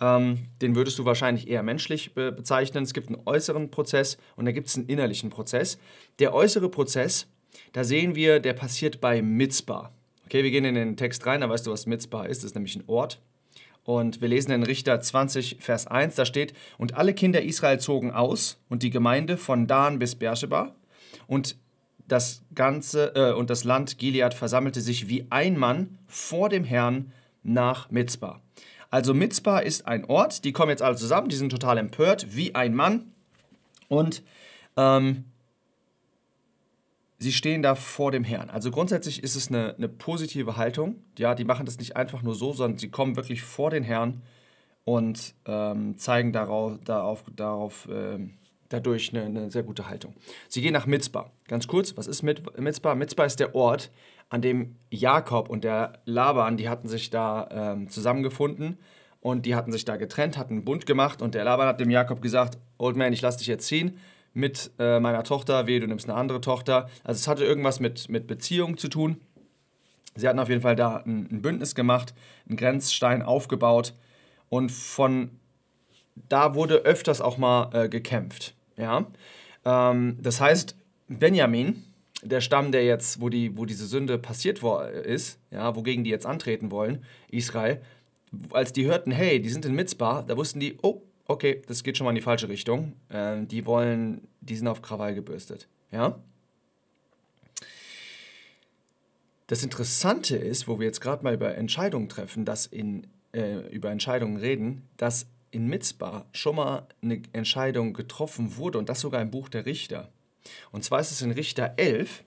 ähm, 0.00 0.46
den 0.60 0.74
würdest 0.74 0.98
du 0.98 1.04
wahrscheinlich 1.04 1.46
eher 1.46 1.62
menschlich 1.62 2.14
be 2.14 2.32
bezeichnen. 2.32 2.82
Es 2.82 2.92
gibt 2.92 3.06
einen 3.06 3.22
äußeren 3.26 3.70
Prozess 3.70 4.18
und 4.34 4.44
da 4.44 4.50
gibt 4.50 4.66
es 4.66 4.76
einen 4.76 4.88
innerlichen 4.88 5.30
Prozess. 5.30 5.78
Der 6.18 6.34
äußere 6.34 6.68
Prozess, 6.68 7.28
da 7.72 7.84
sehen 7.84 8.16
wir, 8.16 8.40
der 8.40 8.54
passiert 8.54 9.00
bei 9.00 9.22
Mitzbah. 9.22 9.92
Okay, 10.26 10.42
wir 10.42 10.50
gehen 10.50 10.64
in 10.64 10.74
den 10.74 10.96
Text 10.96 11.24
rein, 11.26 11.42
da 11.42 11.48
weißt 11.48 11.68
du, 11.68 11.70
was 11.70 11.86
Mitzbah 11.86 12.24
ist. 12.24 12.38
Das 12.38 12.46
ist 12.46 12.54
nämlich 12.56 12.74
ein 12.74 12.88
Ort. 12.88 13.20
Und 13.84 14.20
wir 14.20 14.26
lesen 14.26 14.50
in 14.50 14.64
Richter 14.64 15.00
20, 15.00 15.58
Vers 15.60 15.86
1, 15.86 16.16
da 16.16 16.24
steht, 16.24 16.54
und 16.76 16.94
alle 16.94 17.14
Kinder 17.14 17.40
Israel 17.40 17.78
zogen 17.78 18.10
aus 18.10 18.58
und 18.68 18.82
die 18.82 18.90
Gemeinde 18.90 19.36
von 19.36 19.68
Dan 19.68 20.00
bis 20.00 20.16
Beersheba. 20.16 20.74
Und 21.28 21.54
das 22.10 22.42
ganze 22.54 23.14
äh, 23.14 23.32
und 23.32 23.50
das 23.50 23.64
Land 23.64 23.98
Gilead 23.98 24.34
versammelte 24.34 24.80
sich 24.80 25.08
wie 25.08 25.26
ein 25.30 25.56
Mann 25.56 25.98
vor 26.06 26.48
dem 26.48 26.64
Herrn 26.64 27.12
nach 27.42 27.90
Mitzbah. 27.90 28.40
Also 28.90 29.14
Mitzbah 29.14 29.60
ist 29.60 29.86
ein 29.86 30.04
Ort, 30.06 30.44
die 30.44 30.52
kommen 30.52 30.70
jetzt 30.70 30.82
alle 30.82 30.96
zusammen, 30.96 31.28
die 31.28 31.36
sind 31.36 31.50
total 31.50 31.78
empört, 31.78 32.34
wie 32.34 32.54
ein 32.54 32.74
Mann. 32.74 33.12
Und 33.88 34.22
ähm, 34.76 35.24
sie 37.18 37.32
stehen 37.32 37.62
da 37.62 37.76
vor 37.76 38.10
dem 38.10 38.24
Herrn. 38.24 38.50
Also 38.50 38.72
grundsätzlich 38.72 39.22
ist 39.22 39.36
es 39.36 39.48
eine, 39.48 39.76
eine, 39.76 39.88
positive 39.88 40.56
Haltung. 40.56 40.96
Ja, 41.16 41.36
die 41.36 41.44
machen 41.44 41.66
das 41.66 41.78
nicht 41.78 41.96
einfach 41.96 42.22
nur 42.22 42.34
so, 42.34 42.52
sondern 42.52 42.78
sie 42.78 42.90
kommen 42.90 43.14
wirklich 43.14 43.42
vor 43.42 43.70
den 43.70 43.84
Herrn 43.84 44.22
und 44.84 45.34
ähm, 45.46 45.96
zeigen 45.96 46.32
darauf, 46.32 46.78
darauf, 46.84 47.24
darauf 47.36 47.88
ähm, 47.90 48.34
dadurch 48.70 49.12
eine, 49.12 49.24
eine, 49.24 49.50
sehr 49.50 49.62
gute 49.62 49.88
Haltung. 49.88 50.14
Sie 50.48 50.62
gehen 50.62 50.72
nach 50.72 50.86
Mitzbah. 50.86 51.30
Ganz 51.46 51.66
kurz, 51.66 51.96
was 51.96 52.06
ist 52.06 52.22
Mitzbah? 52.22 52.94
Mitzbah 52.94 53.24
ist 53.24 53.38
der 53.38 53.54
Ort, 53.54 53.90
an 54.30 54.40
dem 54.40 54.76
Jakob 54.90 55.50
und 55.50 55.64
der 55.64 55.94
Laban, 56.04 56.56
die 56.56 56.68
hatten 56.68 56.88
sich 56.88 57.10
da 57.10 57.48
ähm, 57.50 57.88
zusammengefunden 57.90 58.78
und 59.20 59.44
die 59.44 59.54
hatten 59.54 59.72
sich 59.72 59.84
da 59.84 59.96
getrennt, 59.96 60.38
hatten 60.38 60.54
einen 60.54 60.64
Bund 60.64 60.86
gemacht 60.86 61.20
und 61.20 61.34
der 61.34 61.44
Laban 61.44 61.66
hat 61.66 61.80
dem 61.80 61.90
Jakob 61.90 62.22
gesagt, 62.22 62.56
Old 62.78 62.96
Man, 62.96 63.12
ich 63.12 63.20
lass 63.20 63.36
dich 63.36 63.48
jetzt 63.48 63.66
ziehen 63.66 63.98
mit 64.32 64.70
äh, 64.78 65.00
meiner 65.00 65.24
Tochter, 65.24 65.66
weh, 65.66 65.80
du 65.80 65.88
nimmst 65.88 66.08
eine 66.08 66.16
andere 66.16 66.40
Tochter. 66.40 66.88
Also 67.02 67.18
es 67.18 67.26
hatte 67.26 67.44
irgendwas 67.44 67.80
mit, 67.80 68.08
mit 68.08 68.28
Beziehung 68.28 68.78
zu 68.78 68.88
tun. 68.88 69.20
Sie 70.14 70.28
hatten 70.28 70.38
auf 70.38 70.48
jeden 70.48 70.62
Fall 70.62 70.76
da 70.76 70.98
ein, 70.98 71.28
ein 71.30 71.42
Bündnis 71.42 71.74
gemacht, 71.74 72.14
einen 72.48 72.56
Grenzstein 72.56 73.22
aufgebaut 73.22 73.94
und 74.48 74.70
von 74.70 75.30
da 76.28 76.54
wurde 76.54 76.76
öfters 76.76 77.20
auch 77.20 77.38
mal 77.38 77.70
äh, 77.72 77.88
gekämpft. 77.88 78.54
Ja? 78.80 79.06
Ähm, 79.64 80.16
das 80.20 80.40
heißt, 80.40 80.76
Benjamin, 81.08 81.84
der 82.22 82.40
Stamm, 82.40 82.72
der 82.72 82.84
jetzt, 82.84 83.20
wo, 83.20 83.28
die, 83.28 83.56
wo 83.56 83.64
diese 83.64 83.86
Sünde 83.86 84.18
passiert 84.18 84.62
ist, 85.04 85.38
ja, 85.50 85.74
wogegen 85.74 86.04
die 86.04 86.10
jetzt 86.10 86.26
antreten 86.26 86.70
wollen, 86.70 87.04
Israel, 87.30 87.80
als 88.52 88.72
die 88.72 88.86
hörten, 88.86 89.10
hey, 89.10 89.40
die 89.40 89.48
sind 89.48 89.64
in 89.64 89.74
Mitzbah, 89.74 90.22
da 90.22 90.36
wussten 90.36 90.60
die, 90.60 90.78
oh, 90.82 91.02
okay, 91.26 91.62
das 91.66 91.82
geht 91.82 91.96
schon 91.96 92.04
mal 92.04 92.10
in 92.10 92.16
die 92.16 92.22
falsche 92.22 92.48
Richtung. 92.48 92.94
Äh, 93.08 93.44
die 93.44 93.66
wollen, 93.66 94.28
die 94.40 94.56
sind 94.56 94.68
auf 94.68 94.82
Krawall 94.82 95.14
gebürstet. 95.14 95.68
Ja? 95.90 96.18
Das 99.46 99.64
Interessante 99.64 100.36
ist, 100.36 100.68
wo 100.68 100.78
wir 100.78 100.86
jetzt 100.86 101.00
gerade 101.00 101.24
mal 101.24 101.34
über 101.34 101.56
Entscheidungen 101.56 102.08
treffen, 102.08 102.44
dass 102.44 102.66
in, 102.66 103.06
äh, 103.32 103.68
über 103.70 103.90
Entscheidungen 103.90 104.36
reden, 104.36 104.88
dass 104.96 105.26
in 105.50 105.66
Mitzbah 105.66 106.26
schon 106.32 106.56
mal 106.56 106.86
eine 107.02 107.22
Entscheidung 107.32 107.92
getroffen 107.92 108.56
wurde 108.56 108.78
und 108.78 108.88
das 108.88 109.00
sogar 109.00 109.20
im 109.20 109.30
Buch 109.30 109.48
der 109.48 109.66
Richter. 109.66 110.10
Und 110.70 110.84
zwar 110.84 111.00
ist 111.00 111.10
es 111.10 111.22
in 111.22 111.30
Richter 111.30 111.74
11, 111.76 112.24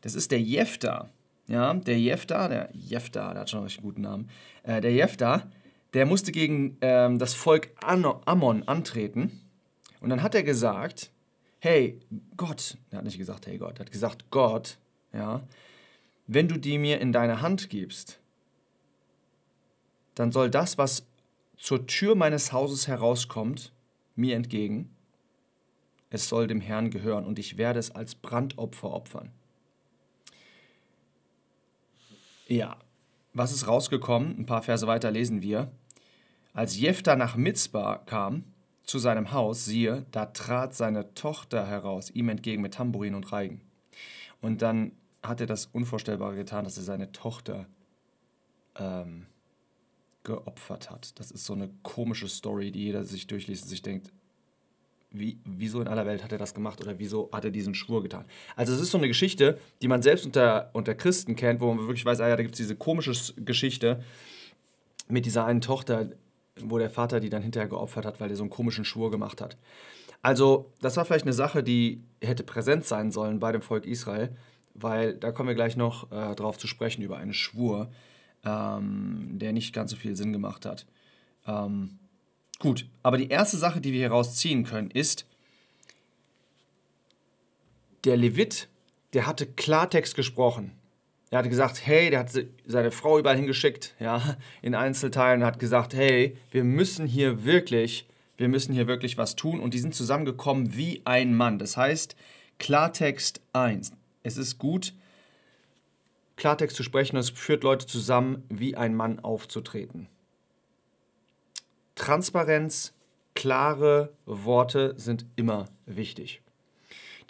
das 0.00 0.14
ist 0.14 0.30
der 0.30 0.40
Jefta. 0.40 1.10
Ja, 1.46 1.74
der 1.74 1.98
Jefta, 1.98 2.48
der 2.48 2.70
Jefta, 2.72 3.32
der 3.32 3.42
hat 3.42 3.50
schon 3.50 3.58
einen 3.58 3.64
richtig 3.66 3.82
guten 3.82 4.02
Namen. 4.02 4.30
Äh, 4.62 4.80
der 4.80 4.92
Jefta, 4.92 5.50
der 5.92 6.06
musste 6.06 6.32
gegen 6.32 6.78
ähm, 6.80 7.18
das 7.18 7.34
Volk 7.34 7.70
Ammon 7.82 8.62
antreten. 8.66 9.40
Und 10.00 10.10
dann 10.10 10.22
hat 10.22 10.34
er 10.34 10.42
gesagt, 10.42 11.10
hey 11.58 12.00
Gott, 12.36 12.78
er 12.90 12.98
hat 12.98 13.04
nicht 13.04 13.18
gesagt, 13.18 13.46
hey 13.46 13.58
Gott, 13.58 13.78
er 13.78 13.80
hat 13.80 13.92
gesagt, 13.92 14.30
Gott, 14.30 14.78
ja, 15.12 15.42
wenn 16.26 16.48
du 16.48 16.58
die 16.58 16.78
mir 16.78 17.00
in 17.00 17.12
deine 17.12 17.42
Hand 17.42 17.68
gibst, 17.68 18.20
dann 20.14 20.32
soll 20.32 20.50
das, 20.50 20.78
was 20.78 21.06
zur 21.64 21.86
Tür 21.86 22.14
meines 22.14 22.52
Hauses 22.52 22.88
herauskommt, 22.88 23.72
mir 24.16 24.36
entgegen, 24.36 24.94
es 26.10 26.28
soll 26.28 26.46
dem 26.46 26.60
Herrn 26.60 26.90
gehören 26.90 27.24
und 27.24 27.38
ich 27.38 27.56
werde 27.56 27.78
es 27.78 27.90
als 27.90 28.14
Brandopfer 28.14 28.90
opfern. 28.90 29.30
Ja, 32.48 32.76
was 33.32 33.50
ist 33.50 33.66
rausgekommen? 33.66 34.40
Ein 34.40 34.44
paar 34.44 34.60
Verse 34.60 34.86
weiter 34.86 35.10
lesen 35.10 35.40
wir. 35.40 35.72
Als 36.52 36.76
Jephtha 36.76 37.16
nach 37.16 37.34
Mitzbah 37.34 37.96
kam, 38.04 38.44
zu 38.82 38.98
seinem 38.98 39.32
Haus, 39.32 39.64
siehe, 39.64 40.04
da 40.10 40.26
trat 40.26 40.74
seine 40.74 41.14
Tochter 41.14 41.66
heraus, 41.66 42.10
ihm 42.10 42.28
entgegen 42.28 42.60
mit 42.60 42.74
Tambourin 42.74 43.14
und 43.14 43.32
Reigen. 43.32 43.62
Und 44.42 44.60
dann 44.60 44.92
hat 45.22 45.40
er 45.40 45.46
das 45.46 45.64
Unvorstellbare 45.72 46.36
getan, 46.36 46.64
dass 46.64 46.76
er 46.76 46.82
seine 46.82 47.10
Tochter 47.12 47.64
ähm, 48.78 49.24
geopfert 50.24 50.90
hat. 50.90 51.18
Das 51.18 51.30
ist 51.30 51.44
so 51.44 51.52
eine 51.52 51.70
komische 51.82 52.28
Story, 52.28 52.72
die 52.72 52.84
jeder 52.84 53.04
sich 53.04 53.26
durchliest 53.26 53.64
und 53.64 53.68
sich 53.68 53.82
denkt, 53.82 54.10
wie, 55.10 55.38
wieso 55.44 55.80
in 55.80 55.86
aller 55.86 56.06
Welt 56.06 56.24
hat 56.24 56.32
er 56.32 56.38
das 56.38 56.54
gemacht 56.54 56.80
oder 56.80 56.98
wieso 56.98 57.30
hat 57.32 57.44
er 57.44 57.52
diesen 57.52 57.74
Schwur 57.74 58.02
getan? 58.02 58.24
Also 58.56 58.74
es 58.74 58.80
ist 58.80 58.90
so 58.90 58.98
eine 58.98 59.06
Geschichte, 59.06 59.58
die 59.80 59.86
man 59.86 60.02
selbst 60.02 60.26
unter, 60.26 60.70
unter 60.72 60.94
Christen 60.94 61.36
kennt, 61.36 61.60
wo 61.60 61.72
man 61.72 61.86
wirklich 61.86 62.04
weiß, 62.04 62.20
ah 62.20 62.28
ja, 62.28 62.36
da 62.36 62.42
gibt 62.42 62.54
es 62.54 62.58
diese 62.58 62.74
komische 62.74 63.12
Geschichte 63.36 64.02
mit 65.08 65.24
dieser 65.24 65.44
einen 65.44 65.60
Tochter, 65.60 66.10
wo 66.60 66.78
der 66.78 66.90
Vater 66.90 67.20
die 67.20 67.30
dann 67.30 67.42
hinterher 67.42 67.68
geopfert 67.68 68.06
hat, 68.06 68.20
weil 68.20 68.30
er 68.30 68.36
so 68.36 68.42
einen 68.42 68.50
komischen 68.50 68.84
Schwur 68.84 69.10
gemacht 69.10 69.40
hat. 69.40 69.56
Also 70.20 70.72
das 70.80 70.96
war 70.96 71.04
vielleicht 71.04 71.26
eine 71.26 71.32
Sache, 71.32 71.62
die 71.62 72.02
hätte 72.20 72.42
präsent 72.42 72.84
sein 72.84 73.12
sollen 73.12 73.38
bei 73.38 73.52
dem 73.52 73.62
Volk 73.62 73.86
Israel, 73.86 74.34
weil 74.74 75.14
da 75.14 75.30
kommen 75.30 75.48
wir 75.48 75.54
gleich 75.54 75.76
noch 75.76 76.10
äh, 76.10 76.34
drauf 76.34 76.58
zu 76.58 76.66
sprechen 76.66 77.02
über 77.02 77.18
einen 77.18 77.34
Schwur, 77.34 77.90
ähm, 78.44 79.30
der 79.32 79.52
nicht 79.52 79.72
ganz 79.72 79.90
so 79.90 79.96
viel 79.96 80.16
Sinn 80.16 80.32
gemacht 80.32 80.66
hat. 80.66 80.86
Ähm, 81.46 81.98
Gut, 82.64 82.86
aber 83.02 83.18
die 83.18 83.28
erste 83.28 83.56
Sache, 83.56 83.80
die 83.80 83.92
wir 83.92 83.98
hier 83.98 84.10
rausziehen 84.10 84.64
können, 84.64 84.90
ist, 84.90 85.26
der 88.04 88.16
Levit, 88.16 88.68
der 89.12 89.26
hatte 89.26 89.46
Klartext 89.46 90.14
gesprochen. 90.14 90.72
Er 91.30 91.38
hatte 91.38 91.48
gesagt, 91.48 91.84
hey, 91.84 92.10
der 92.10 92.20
hat 92.20 92.30
seine 92.64 92.90
Frau 92.90 93.18
überall 93.18 93.36
hingeschickt, 93.36 93.94
ja, 93.98 94.36
in 94.62 94.74
Einzelteilen 94.74 95.40
und 95.40 95.46
hat 95.46 95.58
gesagt, 95.58 95.94
hey, 95.94 96.36
wir 96.52 96.64
müssen 96.64 97.06
hier 97.06 97.44
wirklich, 97.44 98.06
wir 98.36 98.48
müssen 98.48 98.72
hier 98.72 98.86
wirklich 98.86 99.18
was 99.18 99.34
tun 99.34 99.58
und 99.58 99.74
die 99.74 99.78
sind 99.78 99.94
zusammengekommen 99.94 100.76
wie 100.76 101.02
ein 101.04 101.34
Mann. 101.34 101.58
Das 101.58 101.76
heißt, 101.76 102.14
Klartext 102.58 103.40
1. 103.52 103.92
Es 104.22 104.36
ist 104.36 104.58
gut, 104.58 104.94
Klartext 106.36 106.76
zu 106.76 106.82
sprechen 106.82 107.16
und 107.16 107.20
es 107.20 107.30
führt 107.30 107.62
Leute 107.62 107.86
zusammen, 107.86 108.44
wie 108.48 108.76
ein 108.76 108.94
Mann 108.94 109.20
aufzutreten. 109.20 110.08
Transparenz, 111.94 112.92
klare 113.34 114.12
Worte 114.26 114.94
sind 114.96 115.26
immer 115.36 115.66
wichtig. 115.86 116.42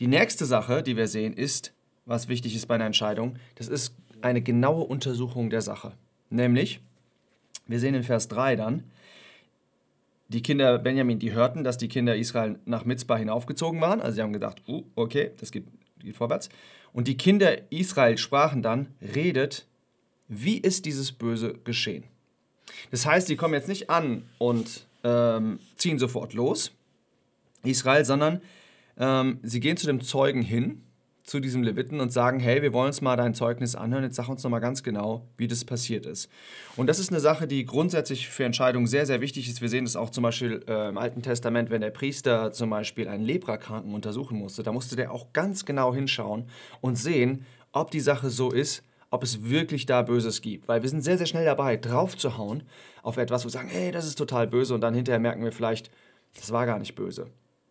Die 0.00 0.06
nächste 0.06 0.46
Sache, 0.46 0.82
die 0.82 0.96
wir 0.96 1.06
sehen, 1.06 1.34
ist, 1.34 1.72
was 2.06 2.28
wichtig 2.28 2.56
ist 2.56 2.66
bei 2.66 2.74
einer 2.74 2.86
Entscheidung, 2.86 3.36
das 3.56 3.68
ist 3.68 3.94
eine 4.22 4.42
genaue 4.42 4.84
Untersuchung 4.84 5.50
der 5.50 5.60
Sache. 5.60 5.92
Nämlich, 6.30 6.80
wir 7.66 7.78
sehen 7.78 7.94
in 7.94 8.02
Vers 8.02 8.28
3 8.28 8.56
dann, 8.56 8.84
die 10.28 10.42
Kinder 10.42 10.78
Benjamin, 10.78 11.18
die 11.18 11.32
hörten, 11.32 11.62
dass 11.62 11.78
die 11.78 11.88
Kinder 11.88 12.16
Israel 12.16 12.58
nach 12.64 12.84
Mitzbah 12.84 13.16
hinaufgezogen 13.16 13.80
waren. 13.80 14.00
Also 14.00 14.16
sie 14.16 14.22
haben 14.22 14.32
gedacht, 14.32 14.62
uh, 14.66 14.82
okay, 14.96 15.32
das 15.38 15.52
geht, 15.52 15.64
geht 16.04 16.16
vorwärts. 16.16 16.48
Und 16.92 17.08
die 17.08 17.16
Kinder 17.16 17.70
Israel 17.70 18.18
sprachen 18.18 18.62
dann, 18.62 18.88
redet, 19.00 19.66
wie 20.28 20.58
ist 20.58 20.84
dieses 20.84 21.12
Böse 21.12 21.54
geschehen? 21.64 22.04
Das 22.90 23.06
heißt, 23.06 23.28
die 23.28 23.36
kommen 23.36 23.54
jetzt 23.54 23.68
nicht 23.68 23.90
an 23.90 24.24
und 24.38 24.86
ähm, 25.02 25.58
ziehen 25.76 25.98
sofort 25.98 26.34
los, 26.34 26.72
Israel, 27.62 28.04
sondern 28.04 28.40
ähm, 28.96 29.38
sie 29.42 29.60
gehen 29.60 29.76
zu 29.76 29.86
dem 29.86 30.00
Zeugen 30.00 30.42
hin, 30.42 30.82
zu 31.24 31.40
diesem 31.40 31.62
Leviten 31.62 32.00
und 32.00 32.12
sagen, 32.12 32.38
hey, 32.38 32.60
wir 32.60 32.74
wollen 32.74 32.88
uns 32.88 33.00
mal 33.00 33.16
dein 33.16 33.34
Zeugnis 33.34 33.74
anhören, 33.74 34.04
jetzt 34.04 34.16
sag 34.16 34.28
uns 34.28 34.44
nochmal 34.44 34.60
ganz 34.60 34.82
genau, 34.82 35.26
wie 35.38 35.48
das 35.48 35.64
passiert 35.64 36.04
ist. 36.04 36.30
Und 36.76 36.86
das 36.86 36.98
ist 36.98 37.10
eine 37.10 37.20
Sache, 37.20 37.46
die 37.46 37.64
grundsätzlich 37.64 38.28
für 38.28 38.44
Entscheidungen 38.44 38.86
sehr, 38.86 39.06
sehr 39.06 39.22
wichtig 39.22 39.48
ist. 39.48 39.62
Wir 39.62 39.70
sehen 39.70 39.86
das 39.86 39.96
auch 39.96 40.10
zum 40.10 40.22
Beispiel 40.22 40.62
äh, 40.68 40.90
im 40.90 40.98
Alten 40.98 41.22
Testament, 41.22 41.70
wenn 41.70 41.80
der 41.80 41.90
Priester 41.90 42.52
zum 42.52 42.68
Beispiel 42.68 43.08
einen 43.08 43.24
Leprakranken 43.24 43.94
untersuchen 43.94 44.38
musste, 44.38 44.62
da 44.62 44.72
musste 44.72 44.96
der 44.96 45.12
auch 45.12 45.32
ganz 45.32 45.64
genau 45.64 45.94
hinschauen 45.94 46.44
und 46.82 46.96
sehen, 46.96 47.46
ob 47.72 47.90
die 47.90 48.00
Sache 48.00 48.28
so 48.28 48.50
ist, 48.50 48.82
ob 49.10 49.22
es 49.22 49.44
wirklich 49.44 49.86
da 49.86 50.02
Böses 50.02 50.42
gibt. 50.42 50.68
Weil 50.68 50.82
wir 50.82 50.90
sind 50.90 51.02
sehr, 51.02 51.16
sehr 51.16 51.26
schnell 51.26 51.46
dabei, 51.46 51.78
draufzuhauen 51.78 52.64
auf 53.02 53.16
etwas, 53.16 53.44
wo 53.44 53.46
wir 53.46 53.52
sagen, 53.52 53.68
hey, 53.70 53.92
das 53.92 54.06
ist 54.06 54.16
total 54.16 54.46
böse 54.46 54.74
und 54.74 54.82
dann 54.82 54.92
hinterher 54.92 55.20
merken 55.20 55.42
wir 55.42 55.52
vielleicht, 55.52 55.90
das 56.34 56.52
war 56.52 56.66
gar 56.66 56.78
nicht 56.78 56.94
böse. 56.94 57.28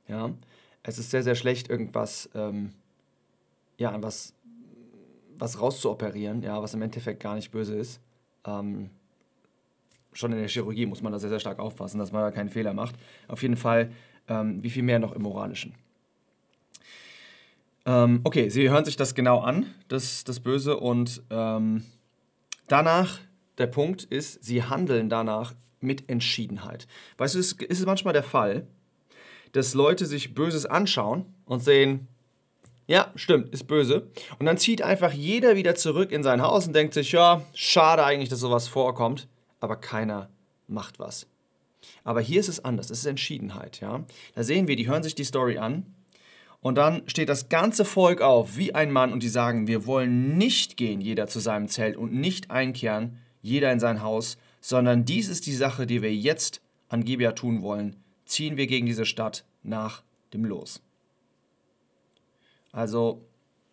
Ja? 0.08 0.32
Es 0.82 0.98
ist 0.98 1.12
sehr, 1.12 1.22
sehr 1.22 1.36
schlecht, 1.36 1.70
irgendwas, 1.70 2.30
ähm, 2.34 2.72
ja, 3.78 4.02
was, 4.02 4.34
was 5.38 5.60
rauszuoperieren, 5.60 6.42
ja, 6.42 6.62
was 6.62 6.74
im 6.74 6.82
Endeffekt 6.82 7.22
gar 7.22 7.36
nicht 7.36 7.52
böse 7.52 7.76
ist. 7.76 8.00
Ähm, 8.46 8.90
schon 10.14 10.32
in 10.32 10.40
der 10.40 10.48
Chirurgie 10.48 10.86
muss 10.86 11.02
man 11.02 11.12
da 11.12 11.20
sehr, 11.20 11.30
sehr 11.30 11.40
stark 11.40 11.60
aufpassen, 11.60 12.00
dass 12.00 12.12
man 12.12 12.22
da 12.22 12.32
keinen 12.32 12.50
Fehler 12.50 12.74
macht. 12.74 12.96
Auf 13.28 13.42
jeden 13.42 13.58
Fall, 13.58 13.92
ähm, 14.28 14.62
wie 14.64 14.70
viel 14.70 14.84
mehr 14.84 15.00
noch 15.00 15.14
im 15.14 15.24
Moralischen. 15.24 15.74
Ähm, 17.86 18.22
okay, 18.24 18.50
sie 18.50 18.70
hören 18.70 18.86
sich 18.86 18.96
das 18.96 19.14
genau 19.16 19.40
an, 19.40 19.66
das, 19.90 20.24
das 20.24 20.40
Böse, 20.40 20.78
und 20.78 21.22
ähm, 21.30 21.84
danach, 22.68 23.20
der 23.58 23.68
Punkt 23.68 24.04
ist, 24.04 24.44
sie 24.44 24.64
handeln 24.64 25.10
danach 25.10 25.54
mit 25.82 26.10
Entschiedenheit. 26.10 26.88
Weißt 27.18 27.36
du, 27.36 27.40
es 27.40 27.52
ist 27.52 27.86
manchmal 27.86 28.14
der 28.14 28.24
Fall, 28.24 28.68
dass 29.52 29.74
Leute 29.74 30.06
sich 30.06 30.34
Böses 30.34 30.66
anschauen 30.66 31.26
und 31.46 31.62
sehen, 31.62 32.08
ja, 32.88 33.12
stimmt, 33.16 33.50
ist 33.50 33.68
böse. 33.68 34.08
Und 34.40 34.46
dann 34.46 34.58
zieht 34.58 34.82
einfach 34.82 35.14
jeder 35.14 35.56
wieder 35.56 35.76
zurück 35.76 36.12
in 36.12 36.24
sein 36.24 36.42
Haus 36.42 36.68
und 36.68 36.74
denkt 36.74 36.94
sich, 36.94 37.12
ja, 37.12 37.42
schade 37.54 38.04
eigentlich, 38.04 38.30
dass 38.30 38.40
sowas 38.40 38.68
vorkommt, 38.68 39.28
aber 39.60 39.78
keiner 39.78 40.30
macht 40.68 41.00
was. 41.00 41.28
Aber 42.04 42.22
hier 42.22 42.40
ist 42.40 42.50
es 42.50 42.64
anders, 42.64 42.90
es 42.90 43.00
ist 43.00 43.06
Entschiedenheit, 43.06 43.80
ja. 43.80 44.04
Da 44.36 44.44
sehen 44.44 44.68
wir, 44.68 44.76
die 44.76 44.88
hören 44.88 45.04
sich 45.04 45.16
die 45.16 45.24
Story 45.24 45.58
an 45.58 45.86
und 46.62 46.76
dann 46.76 47.04
steht 47.08 47.30
das 47.30 47.50
ganze 47.50 47.86
Volk 47.86 48.22
auf 48.22 48.58
wie 48.58 48.74
ein 48.74 48.92
Mann 48.92 49.12
und 49.12 49.24
die 49.24 49.30
sagen, 49.30 49.68
wir 49.68 49.86
wollen 49.86 50.38
nicht 50.38 50.78
gehen, 50.78 51.02
jeder 51.02 51.28
zu 51.28 51.40
seinem 51.40 51.68
Zelt 51.68 51.98
und 51.98 52.14
nicht 52.14 52.52
einkehren, 52.52 53.20
jeder 53.42 53.72
in 53.72 53.80
sein 53.80 54.02
Haus, 54.02 54.38
sondern 54.62 55.04
dies 55.04 55.28
ist 55.28 55.46
die 55.46 55.54
Sache, 55.54 55.86
die 55.86 56.02
wir 56.02 56.16
jetzt 56.16 56.62
an 56.88 57.04
Gibea 57.04 57.34
tun 57.34 57.62
wollen. 57.62 57.98
Ziehen 58.26 58.56
wir 58.56 58.68
gegen 58.68 58.86
diese 58.86 59.06
Stadt 59.06 59.44
nach 59.62 60.04
dem 60.34 60.46
Los. 60.46 60.82
Also, 62.74 63.24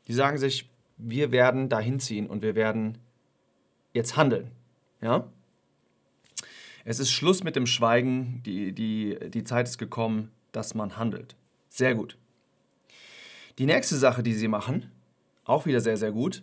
die 0.07 0.12
sagen 0.12 0.38
sich, 0.38 0.71
wir 0.99 1.33
werden 1.33 1.69
dahin 1.69 1.99
ziehen 1.99 2.28
und 2.28 2.42
wir 2.42 2.54
werden 2.54 2.99
jetzt 3.92 4.16
handeln. 4.16 4.52
Ja? 5.00 5.26
Es 6.85 7.00
ist 7.00 7.11
Schluss 7.11 7.42
mit 7.42 7.57
dem 7.57 7.66
Schweigen, 7.66 8.42
die, 8.45 8.73
die, 8.73 9.19
die 9.30 9.45
Zeit 9.45 9.66
ist 9.66 9.78
gekommen, 9.78 10.30
dass 10.52 10.75
man 10.75 10.97
handelt. 10.97 11.35
Sehr 11.69 11.95
gut. 11.95 12.16
Die 13.59 13.66
nächste 13.66 13.97
Sache, 13.97 14.23
die 14.23 14.35
sie 14.35 14.49
machen, 14.49 14.90
auch 15.45 15.66
wieder 15.66 15.80
sehr, 15.80 15.97
sehr 15.97 16.12
gut, 16.12 16.42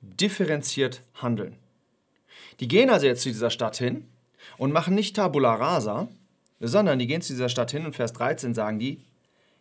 differenziert 0.00 1.02
handeln. 1.14 1.56
Die 2.60 2.68
gehen 2.68 2.90
also 2.90 3.06
jetzt 3.06 3.22
zu 3.22 3.30
dieser 3.30 3.50
Stadt 3.50 3.76
hin 3.76 4.06
und 4.58 4.72
machen 4.72 4.94
nicht 4.94 5.16
Tabula 5.16 5.54
Rasa, 5.54 6.08
sondern 6.60 6.98
die 6.98 7.06
gehen 7.06 7.22
zu 7.22 7.32
dieser 7.32 7.48
Stadt 7.48 7.70
hin 7.70 7.86
und 7.86 7.94
Vers 7.94 8.12
13 8.12 8.54
sagen 8.54 8.78
die, 8.78 9.02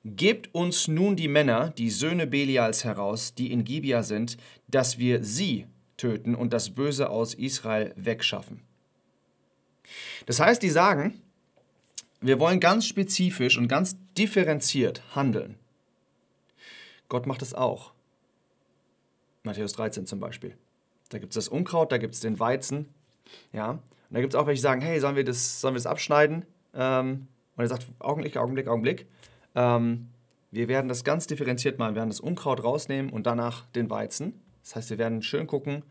Gebt 0.04 0.54
uns 0.56 0.88
nun 0.88 1.16
die 1.16 1.28
Männer, 1.28 1.70
die 1.70 1.92
Söhne 1.92 2.26
Belials 2.26 2.84
heraus, 2.84 3.36
die 3.36 3.52
in 3.52 3.64
Gibia 3.64 4.02
sind, 4.02 4.38
dass 4.68 4.98
wir 4.98 5.24
sie 5.24 5.68
töten 5.98 6.34
und 6.34 6.54
das 6.54 6.72
Böse 6.72 7.10
aus 7.10 7.36
Israel 7.36 7.94
wegschaffen. 7.96 8.62
Das 10.26 10.40
heißt, 10.40 10.64
die 10.64 10.70
sagen, 10.70 11.22
wir 12.20 12.40
wollen 12.40 12.60
ganz 12.60 12.86
spezifisch 12.86 13.58
und 13.58 13.68
ganz 13.68 13.96
differenziert 14.18 15.04
handeln. 15.16 15.56
Gott 17.10 17.28
macht 17.28 17.42
es 17.42 17.54
auch. 17.54 17.94
Matthäus 19.44 19.74
13 19.74 20.06
zum 20.06 20.20
Beispiel. 20.20 20.56
Da 21.10 21.20
gibt 21.20 21.34
es 21.34 21.36
das 21.36 21.48
Unkraut, 21.48 21.92
da 21.92 21.98
gibt 21.98 22.14
es 22.14 22.22
den 22.22 22.40
Weizen. 22.40 22.88
Ja? 23.54 23.72
Und 23.72 23.82
da 24.10 24.22
gibt 24.22 24.34
es 24.34 24.40
auch 24.40 24.48
welche, 24.48 24.60
die 24.60 24.64
sagen, 24.64 24.82
hey, 24.82 25.00
sollen 25.00 25.16
wir 25.16 25.24
das, 25.24 25.62
sollen 25.62 25.74
wir 25.74 25.80
das 25.80 25.88
abschneiden? 25.88 26.46
Ähm, 26.74 27.28
und 27.56 27.64
er 27.64 27.68
sagt, 27.68 27.86
Augenblick, 28.00 28.38
Augenblick, 28.38 28.68
Augenblick. 28.68 29.08
Ähm, 29.56 30.10
wir 30.52 30.68
werden 30.68 30.88
das 30.88 31.04
ganz 31.04 31.28
differenziert 31.28 31.80
machen. 31.80 31.96
Wir 31.96 32.02
werden 32.02 32.10
das 32.10 32.20
Unkraut 32.20 32.64
rausnehmen 32.64 33.12
und 33.12 33.26
danach 33.26 33.66
den 33.68 33.90
Weizen. 33.90 34.40
Das 34.64 34.76
heißt, 34.76 34.90
wir 34.90 34.98
werden 34.98 35.22
schön 35.22 35.48
gucken, 35.48 35.84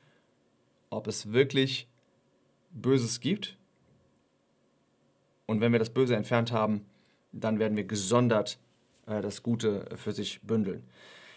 ob 0.90 1.06
es 1.06 1.32
wirklich 1.32 1.88
Böses 2.70 3.20
gibt. 3.20 3.56
Und 5.46 5.60
wenn 5.60 5.72
wir 5.72 5.78
das 5.78 5.90
Böse 5.90 6.14
entfernt 6.14 6.52
haben, 6.52 6.84
dann 7.32 7.58
werden 7.58 7.76
wir 7.76 7.84
gesondert 7.84 8.58
äh, 9.06 9.20
das 9.20 9.42
Gute 9.42 9.88
für 9.96 10.12
sich 10.12 10.40
bündeln. 10.42 10.84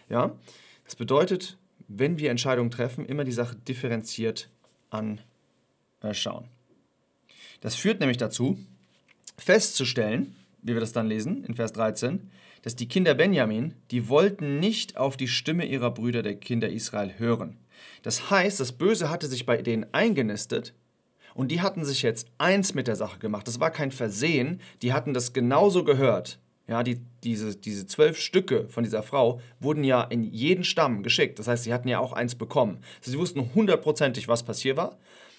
Ja? 0.10 0.36
Das 0.84 0.96
bedeutet, 0.96 1.58
wenn 1.88 2.18
wir 2.18 2.30
Entscheidungen 2.30 2.72
treffen, 2.72 3.06
immer 3.06 3.24
die 3.24 3.32
Sache 3.32 3.56
differenziert 3.56 4.50
anschauen. 4.90 6.46
Das 7.62 7.76
führt 7.76 8.00
nämlich 8.00 8.18
dazu, 8.18 8.58
festzustellen, 9.38 10.36
wie 10.64 10.74
wir 10.74 10.80
das 10.80 10.94
dann 10.94 11.08
lesen 11.08 11.44
in 11.44 11.54
Vers 11.54 11.74
13, 11.74 12.30
dass 12.64 12.76
die 12.76 12.88
Kinder 12.88 13.14
Benjamin, 13.14 13.76
die 13.92 14.10
wollten 14.10 14.60
nicht 14.60 14.98
auf 14.98 15.18
die 15.18 15.28
Stimme 15.28 15.66
ihrer 15.66 15.92
Brüder 15.92 16.24
der 16.24 16.36
Kinder 16.36 16.70
Israel 16.70 17.14
hören. 17.18 17.58
Das 18.02 18.30
heißt, 18.32 18.60
das 18.60 18.72
Böse 18.72 19.10
hatte 19.10 19.28
sich 19.28 19.46
bei 19.46 19.62
denen 19.62 19.86
eingenistet 19.94 20.74
und 21.36 21.52
die 21.52 21.62
hatten 21.62 21.84
sich 21.84 22.02
jetzt 22.02 22.28
eins 22.38 22.74
mit 22.74 22.88
der 22.88 22.96
Sache 22.96 23.20
gemacht. 23.20 23.48
Das 23.48 23.60
war 23.60 23.72
kein 23.72 23.92
Versehen, 23.92 24.62
die 24.82 24.94
hatten 24.94 25.14
das 25.14 25.34
genauso 25.34 25.84
gehört. 25.84 26.40
Ja, 26.68 26.82
die, 26.82 27.02
diese, 27.24 27.58
diese 27.58 27.86
zwölf 27.88 28.18
Stücke 28.18 28.70
von 28.70 28.86
dieser 28.86 29.04
Frau 29.04 29.42
wurden 29.60 29.84
ja 29.84 30.02
in 30.02 30.24
jeden 30.24 30.64
Stamm 30.64 31.04
geschickt. 31.04 31.38
Das 31.38 31.48
heißt, 31.48 31.66
sie 31.66 31.74
hatten 31.74 31.90
ja 31.90 32.00
auch 32.00 32.14
eins 32.14 32.36
bekommen. 32.36 32.80
Also 33.00 33.12
sie 33.12 33.20
wussten 33.20 33.54
hundertprozentig, 33.54 34.30
was 34.30 34.44
passiert 34.44 34.78
war. 34.78 34.98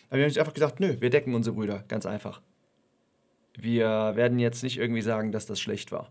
Aber 0.09 0.19
wir 0.19 0.25
haben 0.25 0.31
sich 0.31 0.41
einfach 0.41 0.53
gesagt, 0.53 0.81
nö, 0.81 0.97
wir 1.01 1.09
decken 1.09 1.35
unsere 1.35 1.57
Brüder, 1.57 1.83
ganz 1.89 2.05
einfach. 2.05 2.43
Wir 3.57 4.13
werden 4.17 4.39
jetzt 4.39 4.63
nicht 4.63 4.79
irgendwie 4.79 5.03
sagen, 5.03 5.33
dass 5.33 5.47
das 5.47 5.61
schlecht 5.61 5.93
war. 5.93 6.11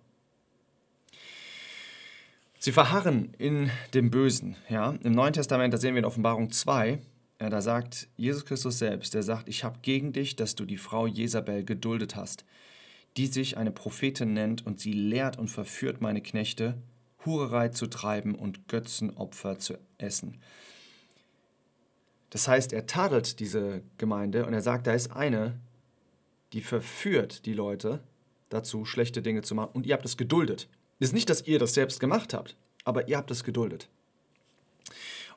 Sie 2.58 2.72
verharren 2.72 3.34
in 3.38 3.70
dem 3.94 4.10
Bösen. 4.10 4.56
Ja? 4.70 4.96
Im 5.04 5.12
Neuen 5.12 5.34
Testament, 5.34 5.74
da 5.74 5.78
sehen 5.78 5.96
wir 5.96 6.00
in 6.00 6.06
Offenbarung 6.06 6.50
2, 6.50 7.00
ja, 7.42 7.50
da 7.50 7.60
sagt 7.60 8.08
Jesus 8.16 8.46
Christus 8.46 8.80
selbst, 8.80 9.14
der 9.14 9.22
sagt, 9.22 9.50
ich 9.50 9.66
habe 9.66 9.80
gegen 9.82 10.14
dich, 10.14 10.38
dass 10.38 10.56
du 10.56 10.64
die 10.64 10.78
Frau 10.78 11.08
Jezabel 11.08 11.66
geduldet 11.66 12.16
hast, 12.16 12.46
die 13.18 13.28
sich 13.28 13.58
eine 13.58 13.72
Prophetin 13.72 14.34
nennt 14.34 14.66
und 14.66 14.80
sie 14.80 14.94
lehrt 14.94 15.38
und 15.38 15.50
verführt 15.50 16.00
meine 16.00 16.22
Knechte, 16.22 16.82
Hurerei 17.26 17.68
zu 17.68 17.88
treiben 17.88 18.34
und 18.34 18.70
Götzenopfer 18.70 19.60
zu 19.60 19.78
essen. 19.98 20.40
Das 22.30 22.48
heißt, 22.48 22.72
er 22.72 22.88
tadelt 22.88 23.42
diese 23.42 23.84
Gemeinde 23.98 24.46
und 24.46 24.54
er 24.54 24.62
sagt, 24.62 24.88
da 24.88 24.94
ist 24.94 25.12
eine, 25.12 25.60
die 26.54 26.62
verführt 26.62 27.46
die 27.46 27.54
Leute 27.54 28.02
dazu, 28.50 28.86
schlechte 28.86 29.22
Dinge 29.22 29.42
zu 29.42 29.56
machen 29.56 29.72
und 29.74 29.86
ihr 29.86 29.94
habt 29.94 30.06
es 30.06 30.18
geduldet. 30.18 30.70
Ist 31.00 31.14
nicht, 31.14 31.30
dass 31.30 31.46
ihr 31.48 31.60
das 31.60 31.74
selbst 31.74 32.00
gemacht 32.00 32.34
habt, 32.34 32.56
aber 32.86 33.08
ihr 33.08 33.18
habt 33.18 33.32
es 33.32 33.44
geduldet. 33.44 33.90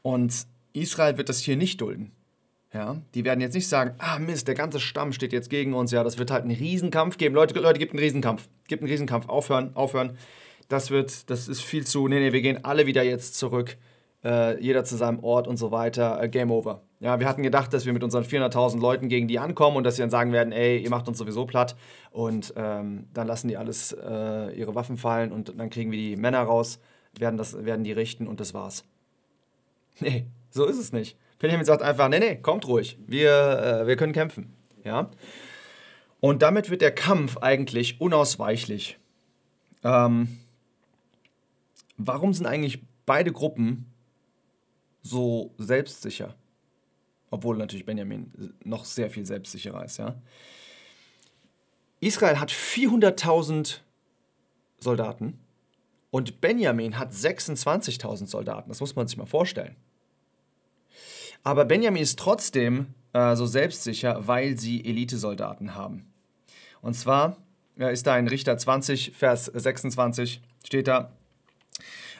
Und 0.02 0.46
Israel 0.72 1.16
wird 1.18 1.28
das 1.28 1.40
hier 1.40 1.56
nicht 1.56 1.80
dulden. 1.80 2.12
Ja, 2.72 3.00
die 3.14 3.24
werden 3.24 3.40
jetzt 3.40 3.54
nicht 3.54 3.68
sagen, 3.68 3.94
ah 3.98 4.18
Mist, 4.18 4.48
der 4.48 4.54
ganze 4.54 4.80
Stamm 4.80 5.12
steht 5.12 5.32
jetzt 5.32 5.48
gegen 5.48 5.72
uns, 5.72 5.92
ja, 5.92 6.04
das 6.04 6.18
wird 6.18 6.30
halt 6.30 6.42
einen 6.42 6.54
Riesenkampf 6.54 7.16
geben. 7.16 7.34
Leute, 7.34 7.58
Leute, 7.58 7.78
gibt 7.78 7.92
einen 7.92 8.02
Riesenkampf. 8.02 8.48
Gibt 8.68 8.82
einen 8.82 8.90
Riesenkampf. 8.90 9.28
Aufhören, 9.28 9.74
aufhören. 9.74 10.18
Das 10.68 10.90
wird, 10.90 11.30
das 11.30 11.48
ist 11.48 11.62
viel 11.62 11.86
zu, 11.86 12.06
nee, 12.06 12.18
nee, 12.18 12.32
wir 12.32 12.42
gehen 12.42 12.64
alle 12.64 12.86
wieder 12.86 13.02
jetzt 13.02 13.36
zurück. 13.36 13.78
Äh, 14.26 14.60
jeder 14.60 14.82
zu 14.82 14.96
seinem 14.96 15.22
Ort 15.22 15.46
und 15.46 15.56
so 15.56 15.70
weiter. 15.70 16.20
Äh, 16.20 16.28
Game 16.28 16.50
over. 16.50 16.82
Ja, 16.98 17.20
wir 17.20 17.28
hatten 17.28 17.44
gedacht, 17.44 17.72
dass 17.72 17.86
wir 17.86 17.92
mit 17.92 18.02
unseren 18.02 18.24
400.000 18.24 18.80
Leuten 18.80 19.08
gegen 19.08 19.28
die 19.28 19.38
ankommen 19.38 19.76
und 19.76 19.84
dass 19.84 19.94
sie 19.94 20.02
dann 20.02 20.10
sagen 20.10 20.32
werden, 20.32 20.52
ey, 20.52 20.78
ihr 20.78 20.90
macht 20.90 21.06
uns 21.06 21.18
sowieso 21.18 21.46
platt. 21.46 21.76
Und 22.10 22.52
ähm, 22.56 23.06
dann 23.14 23.28
lassen 23.28 23.46
die 23.46 23.56
alles 23.56 23.92
äh, 23.92 24.50
ihre 24.58 24.74
Waffen 24.74 24.96
fallen 24.96 25.30
und 25.30 25.56
dann 25.56 25.70
kriegen 25.70 25.92
wir 25.92 25.98
die 25.98 26.16
Männer 26.16 26.42
raus, 26.42 26.80
werden, 27.16 27.36
das, 27.36 27.64
werden 27.64 27.84
die 27.84 27.92
richten 27.92 28.26
und 28.26 28.40
das 28.40 28.52
war's. 28.52 28.84
Nee, 30.00 30.26
so 30.50 30.66
ist 30.66 30.78
es 30.78 30.92
nicht. 30.92 31.16
Benjamin 31.38 31.64
sagt 31.64 31.82
einfach, 31.82 32.08
nee, 32.08 32.18
nee, 32.18 32.34
kommt 32.34 32.66
ruhig, 32.66 32.98
wir, 33.06 33.82
äh, 33.82 33.86
wir 33.86 33.94
können 33.94 34.12
kämpfen. 34.12 34.52
Ja? 34.82 35.08
Und 36.18 36.42
damit 36.42 36.68
wird 36.68 36.82
der 36.82 36.92
Kampf 36.92 37.36
eigentlich 37.38 38.00
unausweichlich. 38.00 38.98
Ähm, 39.84 40.38
warum 41.96 42.32
sind 42.32 42.46
eigentlich 42.46 42.82
beide 43.04 43.30
Gruppen 43.30 43.92
so 45.06 45.54
selbstsicher? 45.58 46.34
Obwohl 47.30 47.56
natürlich 47.56 47.86
Benjamin 47.86 48.32
noch 48.64 48.84
sehr 48.84 49.10
viel 49.10 49.26
selbstsicherer 49.26 49.84
ist. 49.84 49.98
Ja? 49.98 50.16
Israel 52.00 52.38
hat 52.40 52.50
400.000 52.50 53.78
Soldaten 54.78 55.38
und 56.10 56.40
Benjamin 56.40 56.98
hat 56.98 57.12
26.000 57.12 58.26
Soldaten. 58.26 58.68
Das 58.68 58.80
muss 58.80 58.96
man 58.96 59.06
sich 59.06 59.16
mal 59.16 59.26
vorstellen. 59.26 59.76
Aber 61.42 61.64
Benjamin 61.64 62.02
ist 62.02 62.18
trotzdem 62.18 62.94
äh, 63.12 63.36
so 63.36 63.46
selbstsicher, 63.46 64.26
weil 64.26 64.58
sie 64.58 64.84
Elitesoldaten 64.84 65.74
haben. 65.74 66.12
Und 66.82 66.94
zwar 66.94 67.36
ist 67.76 68.06
da 68.06 68.18
in 68.18 68.26
Richter 68.26 68.56
20, 68.56 69.12
Vers 69.14 69.46
26, 69.46 70.40
steht 70.64 70.88
da, 70.88 71.12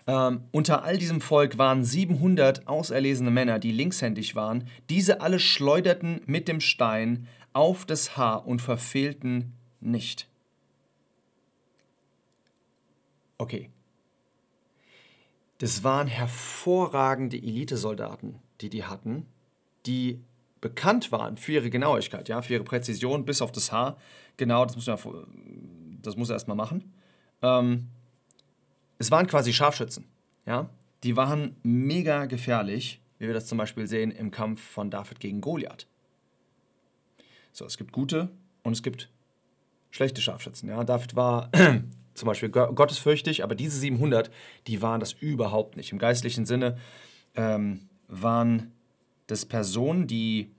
ähm, 0.07 0.45
unter 0.53 0.85
all 0.85 0.99
diesem 0.99 1.21
Volk 1.21 1.59
waren 1.59 1.85
700 1.85 2.67
auserlesene 2.67 3.31
Männer, 3.31 3.59
die 3.59 3.73
linkshändig 3.73 4.35
waren. 4.35 4.69
Diese 4.89 5.21
alle 5.21 5.39
schleuderten 5.39 6.21
mit 6.27 6.49
dem 6.49 6.61
Stein 6.61 7.29
auf 7.53 7.85
das 7.85 8.17
Haar 8.17 8.47
und 8.47 8.61
verfehlten 8.63 9.55
nicht. 9.81 10.29
Okay. 13.39 13.71
Das 15.59 15.83
waren 15.85 16.07
hervorragende 16.07 17.37
Elitesoldaten 17.37 18.41
die 18.61 18.71
die 18.71 18.85
hatten, 18.85 19.27
die 19.87 20.23
bekannt 20.61 21.13
waren 21.13 21.37
für 21.37 21.53
ihre 21.53 21.71
Genauigkeit, 21.71 22.29
ja, 22.29 22.43
für 22.43 22.55
ihre 22.55 22.65
Präzision 22.65 23.25
bis 23.25 23.43
auf 23.43 23.53
das 23.53 23.73
Haar. 23.73 23.97
Genau, 24.37 24.65
das 24.65 24.77
muss, 24.77 24.87
man, 24.87 24.99
das 26.03 26.17
muss 26.17 26.31
er 26.31 26.35
erstmal 26.35 26.57
machen. 26.57 26.93
Ähm, 27.43 27.89
es 28.99 29.11
waren 29.11 29.27
quasi 29.27 29.53
Scharfschützen, 29.53 30.07
ja. 30.47 30.71
Die 31.03 31.17
waren 31.17 31.57
mega 31.63 32.25
gefährlich, 32.25 33.01
wie 33.19 33.27
wir 33.27 33.35
das 33.35 33.47
zum 33.47 33.59
Beispiel 33.59 33.87
sehen 33.87 34.11
im 34.11 34.31
Kampf 34.31 34.61
von 34.61 34.91
David 34.91 35.21
gegen 35.21 35.41
Goliath. 35.41 35.87
So, 37.53 37.65
es 37.65 37.77
gibt 37.77 37.93
gute 37.93 38.31
und 38.63 38.73
es 38.73 38.83
gibt 38.83 39.11
schlechte 39.91 40.21
Scharfschützen. 40.21 40.69
Ja. 40.69 40.83
David 40.85 41.17
war 41.17 41.51
zum 42.15 42.27
Beispiel 42.27 42.49
gottesfürchtig, 42.49 43.45
aber 43.45 43.55
diese 43.55 43.79
700, 43.79 44.31
die 44.67 44.83
waren 44.83 45.01
das 45.01 45.13
überhaupt 45.13 45.77
nicht. 45.77 45.93
Im 45.93 45.99
geistlichen 45.99 46.47
Sinne 46.47 46.77
ähm, 47.35 47.89
waren 48.09 48.73
das 49.27 49.47
Personen, 49.47 50.07
die 50.07 50.51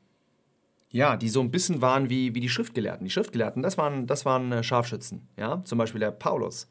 ja, 0.90 1.18
die 1.18 1.30
so 1.30 1.42
ein 1.42 1.52
bisschen 1.52 1.82
waren 1.82 2.10
wie, 2.10 2.34
wie 2.34 2.40
die 2.40 2.50
Schriftgelehrten. 2.50 3.06
Die 3.06 3.12
Schriftgelehrten, 3.12 3.62
das 3.62 3.78
waren, 3.78 4.08
das 4.08 4.26
waren 4.26 4.52
äh, 4.52 4.64
Scharfschützen. 4.64 5.28
Ja? 5.38 5.62
Zum 5.66 5.78
Beispiel 5.78 6.00
der 6.00 6.12
Paulus, 6.12 6.70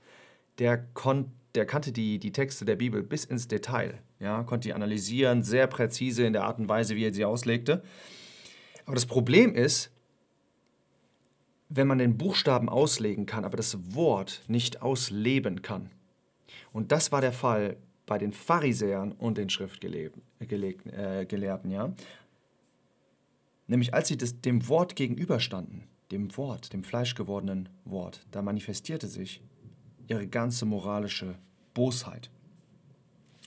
der, 0.58 0.78
kon, 0.78 1.32
der 1.56 1.66
kannte 1.66 1.90
die, 1.92 2.18
die 2.18 2.32
Texte 2.32 2.64
der 2.64 2.76
Bibel 2.76 3.02
bis 3.02 3.24
ins 3.24 3.48
Detail, 3.48 3.98
ja? 4.20 4.42
konnte 4.44 4.68
die 4.68 4.74
analysieren, 4.74 5.42
sehr 5.42 5.66
präzise 5.66 6.24
in 6.24 6.32
der 6.32 6.44
Art 6.44 6.58
und 6.58 6.68
Weise, 6.68 6.96
wie 6.96 7.04
er 7.04 7.14
sie 7.14 7.24
auslegte. 7.24 7.82
Aber 8.84 8.94
das 8.94 9.06
Problem 9.06 9.54
ist, 9.54 9.90
wenn 11.68 11.88
man 11.88 11.98
den 11.98 12.16
Buchstaben 12.16 12.68
auslegen 12.68 13.26
kann, 13.26 13.44
aber 13.44 13.56
das 13.56 13.94
Wort 13.94 14.42
nicht 14.46 14.82
ausleben 14.82 15.62
kann. 15.62 15.90
Und 16.72 16.92
das 16.92 17.10
war 17.10 17.20
der 17.20 17.32
Fall 17.32 17.76
bei 18.06 18.18
den 18.18 18.32
Pharisäern 18.32 19.12
und 19.12 19.36
den 19.36 19.50
Schriftgelehrten, 19.50 20.22
äh, 20.92 21.26
ja? 21.68 21.92
Nämlich 23.66 23.94
als 23.94 24.08
sie 24.08 24.16
das, 24.16 24.40
dem 24.40 24.68
Wort 24.68 24.94
gegenüberstanden, 24.94 25.84
dem 26.12 26.36
Wort, 26.36 26.72
dem 26.72 26.84
fleischgewordenen 26.84 27.68
Wort, 27.84 28.24
da 28.30 28.42
manifestierte 28.42 29.08
sich 29.08 29.42
ihre 30.08 30.26
ganze 30.26 30.64
moralische 30.66 31.34
Bosheit. 31.74 32.30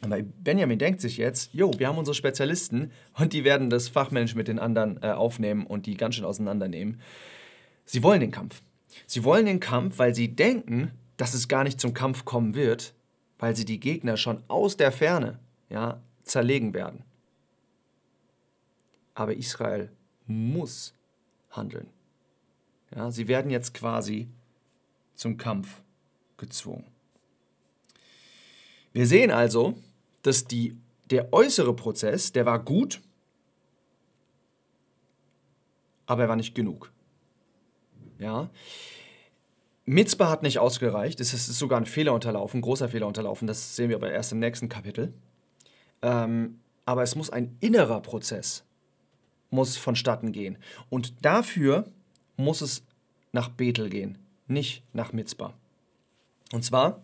Aber 0.01 0.21
Benjamin 0.21 0.79
denkt 0.79 1.01
sich 1.01 1.17
jetzt, 1.17 1.53
jo, 1.53 1.71
wir 1.77 1.87
haben 1.87 1.97
unsere 1.97 2.15
Spezialisten 2.15 2.91
und 3.17 3.33
die 3.33 3.43
werden 3.43 3.69
das 3.69 3.89
Fachmensch 3.89 4.33
mit 4.33 4.47
den 4.47 4.59
anderen 4.59 5.01
äh, 5.03 5.11
aufnehmen 5.11 5.65
und 5.65 5.85
die 5.85 5.97
ganz 5.97 6.15
schön 6.15 6.25
auseinandernehmen. 6.25 7.01
Sie 7.85 8.01
wollen 8.01 8.21
den 8.21 8.31
Kampf. 8.31 8.61
Sie 9.07 9.23
wollen 9.23 9.45
den 9.45 9.59
Kampf, 9.59 9.99
weil 9.99 10.15
sie 10.15 10.35
denken, 10.35 10.91
dass 11.17 11.33
es 11.33 11.47
gar 11.47 11.63
nicht 11.63 11.81
zum 11.81 11.93
Kampf 11.93 12.23
kommen 12.23 12.55
wird, 12.55 12.93
weil 13.39 13.55
sie 13.55 13.65
die 13.65 13.79
Gegner 13.79 14.15
schon 14.15 14.41
aus 14.47 14.77
der 14.77 14.91
Ferne 14.91 15.39
ja, 15.69 15.99
zerlegen 16.23 16.73
werden. 16.73 17.03
Aber 19.15 19.35
Israel 19.35 19.91
muss 20.27 20.93
handeln. 21.51 21.87
Ja, 22.95 23.11
sie 23.11 23.27
werden 23.27 23.51
jetzt 23.51 23.73
quasi 23.73 24.29
zum 25.13 25.37
Kampf 25.37 25.81
gezwungen. 26.39 26.85
Wir 28.91 29.05
sehen 29.05 29.31
also, 29.31 29.75
dass 30.23 30.45
die, 30.45 30.75
der 31.11 31.31
äußere 31.31 31.75
Prozess, 31.75 32.31
der 32.31 32.45
war 32.45 32.59
gut, 32.59 33.01
aber 36.07 36.23
er 36.23 36.29
war 36.29 36.35
nicht 36.35 36.55
genug. 36.55 36.91
Ja, 38.17 38.49
Mitzbah 39.85 40.29
hat 40.29 40.43
nicht 40.43 40.59
ausgereicht. 40.59 41.19
Es 41.19 41.33
ist 41.33 41.47
sogar 41.47 41.79
ein 41.79 41.85
Fehler 41.85 42.13
unterlaufen, 42.13 42.59
ein 42.59 42.61
großer 42.61 42.89
Fehler 42.89 43.07
unterlaufen. 43.07 43.47
Das 43.47 43.75
sehen 43.75 43.89
wir 43.89 43.95
aber 43.95 44.11
erst 44.11 44.31
im 44.31 44.39
nächsten 44.39 44.69
Kapitel. 44.69 45.13
Ähm, 46.01 46.59
aber 46.85 47.03
es 47.03 47.15
muss 47.15 47.29
ein 47.29 47.57
innerer 47.59 48.01
Prozess 48.01 48.63
muss 49.49 49.77
vonstatten 49.77 50.31
gehen. 50.31 50.57
Und 50.89 51.25
dafür 51.25 51.85
muss 52.37 52.61
es 52.61 52.83
nach 53.31 53.49
Bethel 53.49 53.89
gehen, 53.89 54.17
nicht 54.47 54.83
nach 54.93 55.13
Mitzbah. 55.13 55.53
Und 56.51 56.63
zwar 56.63 57.03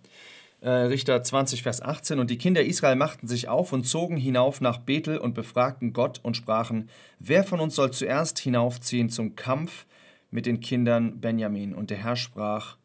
äh, 0.61 0.69
Richter 0.69 1.21
20, 1.21 1.63
Vers 1.63 1.81
18. 1.81 2.19
Und 2.19 2.29
die 2.29 2.37
Kinder 2.37 2.63
Israel 2.63 2.95
machten 2.95 3.27
sich 3.27 3.47
auf 3.47 3.71
und 3.71 3.83
zogen 3.85 4.17
hinauf 4.17 4.61
nach 4.61 4.79
Bethel 4.79 5.17
und 5.17 5.33
befragten 5.33 5.93
Gott 5.93 6.19
und 6.23 6.35
sprachen, 6.35 6.89
wer 7.19 7.43
von 7.43 7.59
uns 7.59 7.75
soll 7.75 7.91
zuerst 7.91 8.39
hinaufziehen 8.39 9.09
zum 9.09 9.35
Kampf 9.35 9.85
mit 10.31 10.45
den 10.45 10.59
Kindern 10.59 11.19
Benjamin? 11.19 11.73
Und 11.73 11.89
der 11.89 11.97
Herr 11.97 12.15
sprach, 12.15 12.77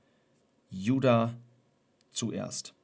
Judah 0.70 1.34
zuerst. 2.12 2.74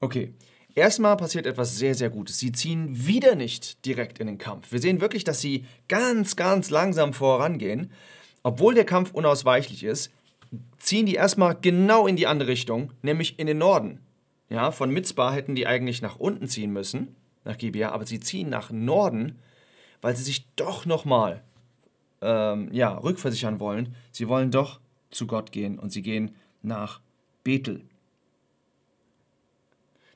Okay, 0.00 0.34
erstmal 0.74 1.16
passiert 1.16 1.46
etwas 1.46 1.76
sehr, 1.76 1.94
sehr 1.94 2.10
Gutes. 2.10 2.38
Sie 2.38 2.52
ziehen 2.52 3.06
wieder 3.06 3.34
nicht 3.34 3.84
direkt 3.84 4.18
in 4.18 4.26
den 4.26 4.38
Kampf. 4.38 4.72
Wir 4.72 4.80
sehen 4.80 5.00
wirklich, 5.00 5.24
dass 5.24 5.40
sie 5.40 5.64
ganz, 5.88 6.36
ganz 6.36 6.70
langsam 6.70 7.12
vorangehen. 7.12 7.92
Obwohl 8.42 8.74
der 8.74 8.84
Kampf 8.84 9.12
unausweichlich 9.12 9.82
ist, 9.82 10.10
ziehen 10.78 11.06
die 11.06 11.14
erstmal 11.14 11.56
genau 11.60 12.06
in 12.06 12.16
die 12.16 12.26
andere 12.26 12.48
Richtung, 12.48 12.92
nämlich 13.02 13.38
in 13.38 13.46
den 13.46 13.58
Norden. 13.58 14.00
Ja, 14.48 14.70
von 14.70 14.90
Mitzbah 14.90 15.32
hätten 15.32 15.54
die 15.54 15.66
eigentlich 15.66 16.00
nach 16.00 16.16
unten 16.16 16.48
ziehen 16.48 16.72
müssen, 16.72 17.14
nach 17.44 17.58
Gibea, 17.58 17.90
aber 17.90 18.06
sie 18.06 18.20
ziehen 18.20 18.48
nach 18.48 18.70
Norden, 18.70 19.38
weil 20.00 20.16
sie 20.16 20.22
sich 20.22 20.46
doch 20.56 20.86
nochmal 20.86 21.42
ähm, 22.22 22.72
ja, 22.72 22.96
rückversichern 22.96 23.60
wollen. 23.60 23.94
Sie 24.10 24.28
wollen 24.28 24.50
doch 24.50 24.80
zu 25.10 25.26
Gott 25.26 25.52
gehen 25.52 25.78
und 25.78 25.90
sie 25.90 26.02
gehen 26.02 26.34
nach 26.62 27.00
Bethel. 27.44 27.84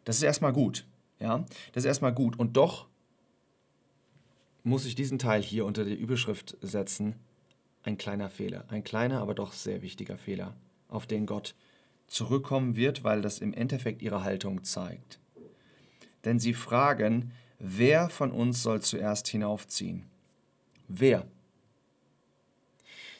Das 0.04 0.16
ist 0.16 0.22
erstmal 0.22 0.52
gut. 0.52 0.86
Ja, 1.20 1.44
das 1.72 1.84
ist 1.84 1.88
erstmal 1.88 2.12
gut. 2.12 2.38
Und 2.38 2.56
doch 2.56 2.86
muss 4.64 4.84
ich 4.84 4.94
diesen 4.94 5.18
Teil 5.18 5.42
hier 5.42 5.64
unter 5.64 5.84
die 5.84 5.94
Überschrift 5.94 6.56
setzen. 6.60 7.16
Ein 7.84 7.98
kleiner 7.98 8.30
Fehler. 8.30 8.64
Ein 8.68 8.84
kleiner, 8.84 9.20
aber 9.20 9.34
doch 9.34 9.52
sehr 9.52 9.82
wichtiger 9.82 10.16
Fehler, 10.16 10.54
auf 10.88 11.06
den 11.06 11.26
Gott 11.26 11.54
zurückkommen 12.06 12.76
wird, 12.76 13.04
weil 13.04 13.22
das 13.22 13.38
im 13.38 13.52
Endeffekt 13.52 14.02
ihre 14.02 14.22
Haltung 14.22 14.64
zeigt. 14.64 15.18
Denn 16.24 16.38
sie 16.38 16.54
fragen, 16.54 17.32
wer 17.58 18.08
von 18.08 18.30
uns 18.30 18.62
soll 18.62 18.82
zuerst 18.82 19.28
hinaufziehen? 19.28 20.04
Wer? 20.88 21.26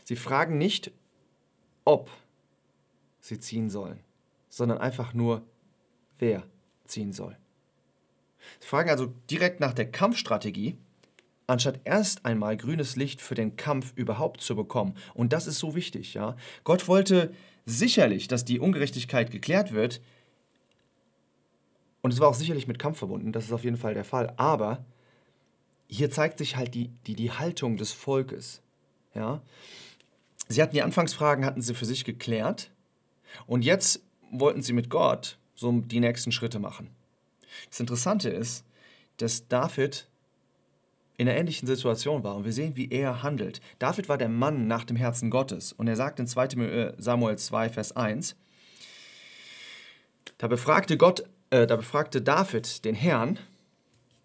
Sie 0.04 0.16
fragen 0.16 0.58
nicht, 0.58 0.92
ob 1.84 2.10
sie 3.20 3.38
ziehen 3.38 3.70
sollen, 3.70 3.98
sondern 4.48 4.78
einfach 4.78 5.14
nur, 5.14 5.42
wer 6.18 6.44
ziehen 6.84 7.12
soll. 7.12 7.36
Sie 8.60 8.66
fragen 8.66 8.90
also 8.90 9.12
direkt 9.30 9.60
nach 9.60 9.72
der 9.72 9.90
Kampfstrategie, 9.90 10.76
anstatt 11.52 11.80
erst 11.84 12.24
einmal 12.24 12.56
grünes 12.56 12.96
Licht 12.96 13.20
für 13.20 13.34
den 13.34 13.56
Kampf 13.56 13.92
überhaupt 13.94 14.40
zu 14.40 14.56
bekommen. 14.56 14.94
Und 15.14 15.32
das 15.32 15.46
ist 15.46 15.58
so 15.58 15.74
wichtig, 15.74 16.14
ja. 16.14 16.36
Gott 16.64 16.88
wollte 16.88 17.32
sicherlich, 17.66 18.26
dass 18.26 18.44
die 18.44 18.58
Ungerechtigkeit 18.58 19.30
geklärt 19.30 19.72
wird. 19.72 20.00
Und 22.00 22.12
es 22.12 22.20
war 22.20 22.28
auch 22.28 22.34
sicherlich 22.34 22.66
mit 22.66 22.78
Kampf 22.78 22.98
verbunden, 22.98 23.32
das 23.32 23.44
ist 23.44 23.52
auf 23.52 23.64
jeden 23.64 23.76
Fall 23.76 23.94
der 23.94 24.04
Fall. 24.04 24.32
Aber 24.36 24.84
hier 25.88 26.10
zeigt 26.10 26.38
sich 26.38 26.56
halt 26.56 26.74
die, 26.74 26.90
die, 27.06 27.14
die 27.14 27.30
Haltung 27.30 27.76
des 27.76 27.92
Volkes. 27.92 28.62
Ja? 29.14 29.42
Sie 30.48 30.60
hatten 30.62 30.74
die 30.74 30.82
Anfangsfragen, 30.82 31.44
hatten 31.44 31.62
sie 31.62 31.74
für 31.74 31.84
sich 31.84 32.04
geklärt. 32.04 32.70
Und 33.46 33.62
jetzt 33.62 34.00
wollten 34.30 34.62
sie 34.62 34.72
mit 34.72 34.90
Gott 34.90 35.38
so 35.54 35.70
die 35.70 36.00
nächsten 36.00 36.32
Schritte 36.32 36.58
machen. 36.58 36.90
Das 37.68 37.78
Interessante 37.78 38.30
ist, 38.30 38.64
dass 39.18 39.46
David 39.48 40.08
in 41.22 41.28
einer 41.28 41.38
ähnlichen 41.38 41.68
Situation 41.68 42.24
war 42.24 42.34
und 42.34 42.44
wir 42.44 42.52
sehen, 42.52 42.76
wie 42.76 42.90
er 42.90 43.22
handelt. 43.22 43.60
David 43.78 44.08
war 44.08 44.18
der 44.18 44.28
Mann 44.28 44.66
nach 44.66 44.84
dem 44.84 44.96
Herzen 44.96 45.30
Gottes 45.30 45.72
und 45.72 45.86
er 45.86 45.96
sagt 45.96 46.18
in 46.18 46.26
2 46.26 46.44
äh, 46.46 46.92
Samuel 46.98 47.38
2, 47.38 47.68
Vers 47.68 47.92
1, 47.94 48.36
da 50.38 50.48
befragte, 50.48 50.96
Gott, 50.96 51.24
äh, 51.50 51.66
da 51.66 51.76
befragte 51.76 52.20
David 52.20 52.84
den 52.84 52.96
Herrn 52.96 53.38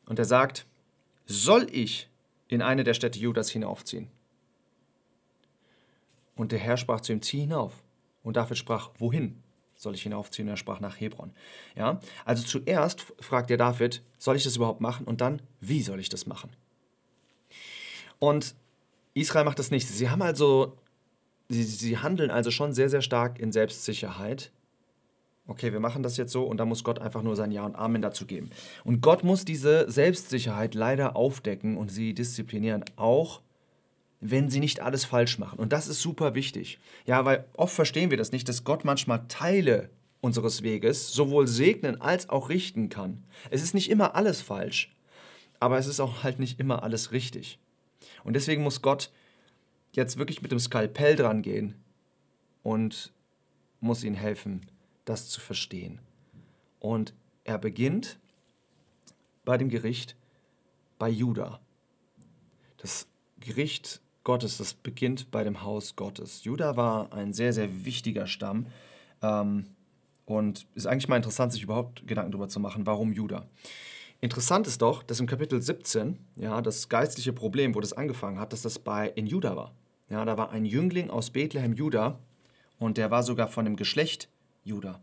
und 0.07 0.17
er 0.17 0.25
sagt, 0.25 0.65
soll 1.27 1.67
ich 1.71 2.09
in 2.47 2.63
eine 2.63 2.83
der 2.83 2.95
Städte 2.95 3.19
Judas 3.19 3.49
hinaufziehen? 3.51 4.09
Und 6.35 6.51
der 6.51 6.59
Herr 6.59 6.77
sprach 6.77 7.01
zu 7.01 7.13
ihm, 7.13 7.21
zieh 7.21 7.41
hinauf. 7.41 7.83
Und 8.23 8.37
David 8.37 8.57
sprach, 8.57 8.89
wohin? 8.97 9.43
soll 9.75 9.93
ich 9.93 10.01
hinaufziehen? 10.01 10.47
Er 10.47 10.57
sprach 10.57 10.79
nach 10.79 10.99
Hebron. 10.99 11.31
Ja? 11.75 11.99
Also 12.25 12.43
zuerst 12.43 13.01
fragt 13.19 13.51
der 13.51 13.57
David, 13.57 14.01
soll 14.17 14.35
ich 14.35 14.43
das 14.43 14.55
überhaupt 14.55 14.81
machen? 14.81 15.05
Und 15.05 15.21
dann, 15.21 15.41
wie 15.59 15.83
soll 15.83 15.99
ich 15.99 16.09
das 16.09 16.25
machen? 16.25 16.49
Und 18.19 18.55
Israel 19.13 19.45
macht 19.45 19.59
das 19.59 19.71
nicht. 19.71 19.87
Sie 19.87 20.09
haben 20.09 20.21
also, 20.21 20.77
sie, 21.49 21.63
sie 21.63 21.97
handeln 21.97 22.31
also 22.31 22.51
schon 22.51 22.73
sehr, 22.73 22.89
sehr 22.89 23.01
stark 23.01 23.39
in 23.39 23.51
Selbstsicherheit. 23.51 24.51
Okay, 25.47 25.71
wir 25.71 25.79
machen 25.79 26.03
das 26.03 26.17
jetzt 26.17 26.33
so 26.33 26.43
und 26.43 26.57
da 26.57 26.65
muss 26.65 26.83
Gott 26.83 26.99
einfach 26.99 27.23
nur 27.23 27.35
sein 27.35 27.51
Ja 27.51 27.65
und 27.65 27.75
Amen 27.75 28.01
dazu 28.01 28.25
geben. 28.25 28.49
Und 28.83 29.01
Gott 29.01 29.23
muss 29.23 29.45
diese 29.45 29.89
Selbstsicherheit 29.89 30.75
leider 30.75 31.15
aufdecken 31.15 31.77
und 31.77 31.89
sie 31.89 32.13
disziplinieren, 32.13 32.83
auch 32.97 33.41
wenn 34.19 34.49
sie 34.49 34.59
nicht 34.59 34.81
alles 34.81 35.05
falsch 35.05 35.39
machen. 35.39 35.59
Und 35.59 35.71
das 35.71 35.87
ist 35.87 36.01
super 36.01 36.35
wichtig. 36.35 36.79
Ja, 37.05 37.23
weil 37.23 37.45
oft 37.53 37.73
verstehen 37.73 38.09
wir 38.09 38.17
das 38.17 38.31
nicht, 38.31 38.49
dass 38.49 38.63
Gott 38.63 38.83
manchmal 38.83 39.27
Teile 39.27 39.89
unseres 40.21 40.63
Weges 40.63 41.13
sowohl 41.13 41.47
segnen 41.47 42.01
als 42.01 42.29
auch 42.29 42.49
richten 42.49 42.89
kann. 42.89 43.23
Es 43.49 43.61
ist 43.61 43.73
nicht 43.73 43.89
immer 43.89 44.15
alles 44.15 44.41
falsch, 44.41 44.93
aber 45.59 45.77
es 45.77 45.87
ist 45.87 45.99
auch 45.99 46.23
halt 46.23 46.39
nicht 46.39 46.59
immer 46.59 46.83
alles 46.83 47.11
richtig. 47.11 47.59
Und 48.23 48.35
deswegen 48.35 48.63
muss 48.63 48.81
Gott 48.81 49.11
jetzt 49.93 50.17
wirklich 50.17 50.41
mit 50.41 50.51
dem 50.51 50.59
Skalpell 50.59 51.15
dran 51.15 51.41
gehen 51.41 51.75
und 52.63 53.11
muss 53.79 54.03
ihnen 54.03 54.15
helfen, 54.15 54.61
das 55.05 55.29
zu 55.29 55.39
verstehen. 55.39 55.99
Und 56.79 57.13
er 57.43 57.57
beginnt 57.57 58.19
bei 59.45 59.57
dem 59.57 59.69
Gericht 59.69 60.15
bei 60.99 61.09
Juda. 61.09 61.59
Das 62.77 63.07
Gericht 63.39 64.01
Gottes, 64.23 64.57
das 64.57 64.73
beginnt 64.73 65.31
bei 65.31 65.43
dem 65.43 65.63
Haus 65.63 65.95
Gottes. 65.95 66.43
Juda 66.43 66.75
war 66.75 67.13
ein 67.13 67.33
sehr, 67.33 67.53
sehr 67.53 67.85
wichtiger 67.85 68.27
Stamm. 68.27 68.67
Ähm, 69.21 69.67
und 70.25 70.67
ist 70.75 70.85
eigentlich 70.85 71.07
mal 71.07 71.15
interessant, 71.15 71.53
sich 71.53 71.63
überhaupt 71.63 72.05
Gedanken 72.05 72.33
darüber 72.33 72.49
zu 72.49 72.59
machen, 72.59 72.85
warum 72.85 73.13
Juda. 73.13 73.47
Interessant 74.19 74.65
ist 74.65 74.81
doch, 74.81 75.03
dass 75.03 75.19
im 75.19 75.27
Kapitel 75.27 75.61
17, 75.61 76.17
ja, 76.37 76.61
das 76.61 76.89
geistliche 76.89 77.33
Problem, 77.33 77.75
wo 77.75 77.79
das 77.81 77.93
angefangen 77.93 78.39
hat, 78.39 78.51
dass 78.51 78.63
das 78.63 78.79
bei 78.79 79.09
in 79.09 79.27
Juda 79.27 79.55
war. 79.55 79.73
Ja, 80.09 80.25
da 80.25 80.37
war 80.37 80.49
ein 80.49 80.65
Jüngling 80.65 81.09
aus 81.09 81.29
Bethlehem, 81.29 81.73
Juda, 81.73 82.19
und 82.79 82.97
der 82.97 83.11
war 83.11 83.23
sogar 83.23 83.47
von 83.47 83.65
dem 83.65 83.75
Geschlecht 83.75 84.29
Juda. 84.63 85.01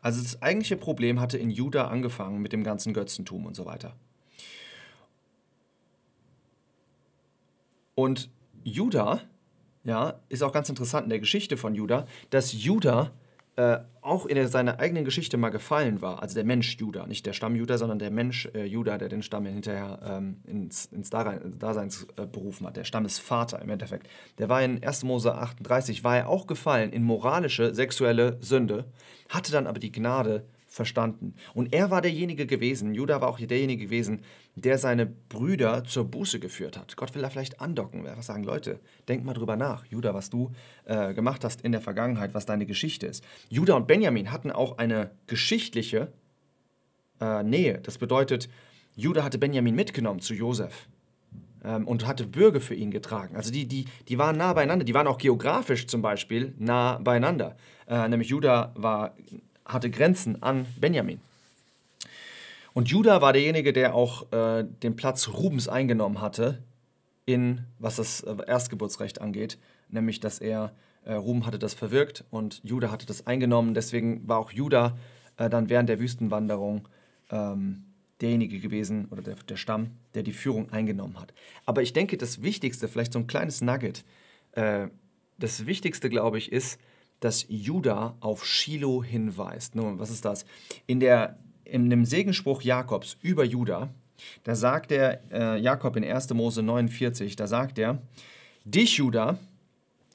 Also 0.00 0.22
das 0.22 0.42
eigentliche 0.42 0.76
Problem 0.76 1.20
hatte 1.20 1.38
in 1.38 1.50
Juda 1.50 1.88
angefangen 1.88 2.40
mit 2.40 2.52
dem 2.52 2.62
ganzen 2.62 2.92
Götzentum 2.92 3.46
und 3.46 3.56
so 3.56 3.66
weiter. 3.66 3.96
Und 7.94 8.30
Judah, 8.62 9.22
ja, 9.84 10.20
ist 10.28 10.42
auch 10.42 10.52
ganz 10.52 10.68
interessant 10.68 11.04
in 11.04 11.10
der 11.10 11.20
Geschichte 11.20 11.56
von 11.56 11.74
Judah, 11.74 12.06
dass 12.30 12.52
Judah 12.52 13.12
äh, 13.56 13.78
auch 14.02 14.26
in 14.26 14.46
seiner 14.48 14.78
eigenen 14.80 15.04
Geschichte 15.04 15.36
mal 15.36 15.48
gefallen 15.48 16.02
war. 16.02 16.22
Also 16.22 16.34
der 16.34 16.44
Mensch 16.44 16.76
Judah, 16.76 17.06
nicht 17.06 17.24
der 17.24 17.32
Stamm 17.32 17.56
Judah, 17.56 17.78
sondern 17.78 17.98
der 17.98 18.10
Mensch 18.10 18.48
äh, 18.54 18.64
Judah, 18.64 18.98
der 18.98 19.08
den 19.08 19.22
Stamm 19.22 19.46
hinterher 19.46 19.98
ähm, 20.04 20.42
ins, 20.44 20.86
ins 20.86 21.10
Daseins 21.10 22.06
äh, 22.16 22.26
berufen 22.26 22.66
hat. 22.66 22.76
Der 22.76 22.84
Stammesvater 22.84 23.60
im 23.60 23.70
Endeffekt. 23.70 24.08
Der 24.38 24.48
war 24.48 24.62
in 24.62 24.84
1. 24.84 25.04
Mose 25.04 25.34
38, 25.34 26.04
war 26.04 26.18
er 26.18 26.28
auch 26.28 26.46
gefallen 26.46 26.92
in 26.92 27.02
moralische, 27.02 27.74
sexuelle 27.74 28.36
Sünde, 28.40 28.84
hatte 29.30 29.52
dann 29.52 29.66
aber 29.66 29.80
die 29.80 29.92
Gnade 29.92 30.44
verstanden. 30.76 31.34
Und 31.54 31.72
er 31.72 31.90
war 31.90 32.02
derjenige 32.02 32.46
gewesen, 32.46 32.94
Judah 32.94 33.20
war 33.20 33.28
auch 33.28 33.38
derjenige 33.38 33.86
gewesen, 33.86 34.20
der 34.54 34.78
seine 34.78 35.06
Brüder 35.06 35.84
zur 35.84 36.04
Buße 36.04 36.38
geführt 36.38 36.76
hat. 36.78 36.96
Gott 36.96 37.14
will 37.14 37.22
da 37.22 37.30
vielleicht 37.30 37.60
andocken, 37.60 38.06
einfach 38.06 38.22
sagen, 38.22 38.44
Leute, 38.44 38.78
denk 39.08 39.24
mal 39.24 39.32
drüber 39.32 39.56
nach, 39.56 39.86
Judah, 39.86 40.14
was 40.14 40.30
du 40.30 40.52
äh, 40.84 41.14
gemacht 41.14 41.44
hast 41.44 41.62
in 41.62 41.72
der 41.72 41.80
Vergangenheit, 41.80 42.34
was 42.34 42.46
deine 42.46 42.66
Geschichte 42.66 43.06
ist. 43.06 43.24
Judah 43.48 43.74
und 43.74 43.86
Benjamin 43.86 44.30
hatten 44.30 44.52
auch 44.52 44.78
eine 44.78 45.10
geschichtliche 45.26 46.12
äh, 47.20 47.42
Nähe. 47.42 47.78
Das 47.82 47.98
bedeutet, 47.98 48.48
Judah 48.94 49.24
hatte 49.24 49.38
Benjamin 49.38 49.74
mitgenommen 49.74 50.20
zu 50.20 50.34
Josef 50.34 50.88
ähm, 51.64 51.88
und 51.88 52.06
hatte 52.06 52.26
Bürger 52.26 52.60
für 52.60 52.74
ihn 52.74 52.90
getragen. 52.90 53.34
Also 53.34 53.50
die, 53.50 53.66
die, 53.66 53.86
die 54.08 54.18
waren 54.18 54.36
nah 54.36 54.52
beieinander, 54.52 54.84
die 54.84 54.94
waren 54.94 55.06
auch 55.06 55.18
geografisch 55.18 55.86
zum 55.86 56.02
Beispiel 56.02 56.54
nah 56.58 56.98
beieinander. 56.98 57.56
Äh, 57.88 58.08
nämlich 58.08 58.28
Judah 58.28 58.72
war 58.74 59.14
hatte 59.66 59.90
Grenzen 59.90 60.42
an 60.42 60.66
Benjamin. 60.80 61.20
Und 62.72 62.88
Judah 62.88 63.22
war 63.22 63.32
derjenige, 63.32 63.72
der 63.72 63.94
auch 63.94 64.30
äh, 64.32 64.64
den 64.82 64.96
Platz 64.96 65.28
Rubens 65.28 65.68
eingenommen 65.68 66.20
hatte, 66.20 66.62
in 67.24 67.64
was 67.78 67.96
das 67.96 68.20
äh, 68.20 68.36
Erstgeburtsrecht 68.46 69.20
angeht, 69.20 69.58
nämlich 69.88 70.20
dass 70.20 70.38
er, 70.38 70.72
äh, 71.04 71.14
Ruben 71.14 71.46
hatte 71.46 71.58
das 71.58 71.74
verwirkt 71.74 72.24
und 72.30 72.60
Judah 72.64 72.90
hatte 72.90 73.06
das 73.06 73.26
eingenommen. 73.26 73.74
Deswegen 73.74 74.28
war 74.28 74.38
auch 74.38 74.52
Judah 74.52 74.96
äh, 75.38 75.48
dann 75.48 75.68
während 75.68 75.88
der 75.88 76.00
Wüstenwanderung 76.00 76.86
ähm, 77.30 77.84
derjenige 78.20 78.60
gewesen 78.60 79.08
oder 79.10 79.22
der, 79.22 79.34
der, 79.34 79.56
Stamm, 79.56 79.92
der 80.14 80.22
die 80.22 80.32
Führung 80.32 80.70
eingenommen 80.70 81.20
hat. 81.20 81.32
Aber 81.64 81.82
ich 81.82 81.92
denke, 81.92 82.16
das 82.16 82.42
Wichtigste, 82.42 82.88
vielleicht 82.88 83.12
so 83.12 83.18
ein 83.18 83.26
kleines 83.26 83.60
Nugget, 83.60 84.04
äh, 84.52 84.88
das 85.38 85.66
Wichtigste, 85.66 86.08
glaube 86.08 86.38
ich, 86.38 86.52
ist, 86.52 86.78
dass 87.20 87.46
Juda 87.48 88.16
auf 88.20 88.44
Shiloh 88.44 89.02
hinweist. 89.02 89.74
Nun, 89.74 89.98
was 89.98 90.10
ist 90.10 90.24
das? 90.24 90.44
In, 90.86 91.00
der, 91.00 91.38
in 91.64 91.90
dem 91.90 92.04
Segenspruch 92.04 92.62
Jakobs 92.62 93.16
über 93.22 93.44
Juda, 93.44 93.88
da 94.44 94.54
sagt 94.54 94.90
der 94.90 95.20
äh, 95.30 95.60
Jakob 95.60 95.96
in 95.96 96.04
1. 96.04 96.32
Mose 96.34 96.62
49, 96.62 97.36
da 97.36 97.46
sagt 97.46 97.78
er, 97.78 98.00
dich, 98.64 98.96
Juda, 98.96 99.38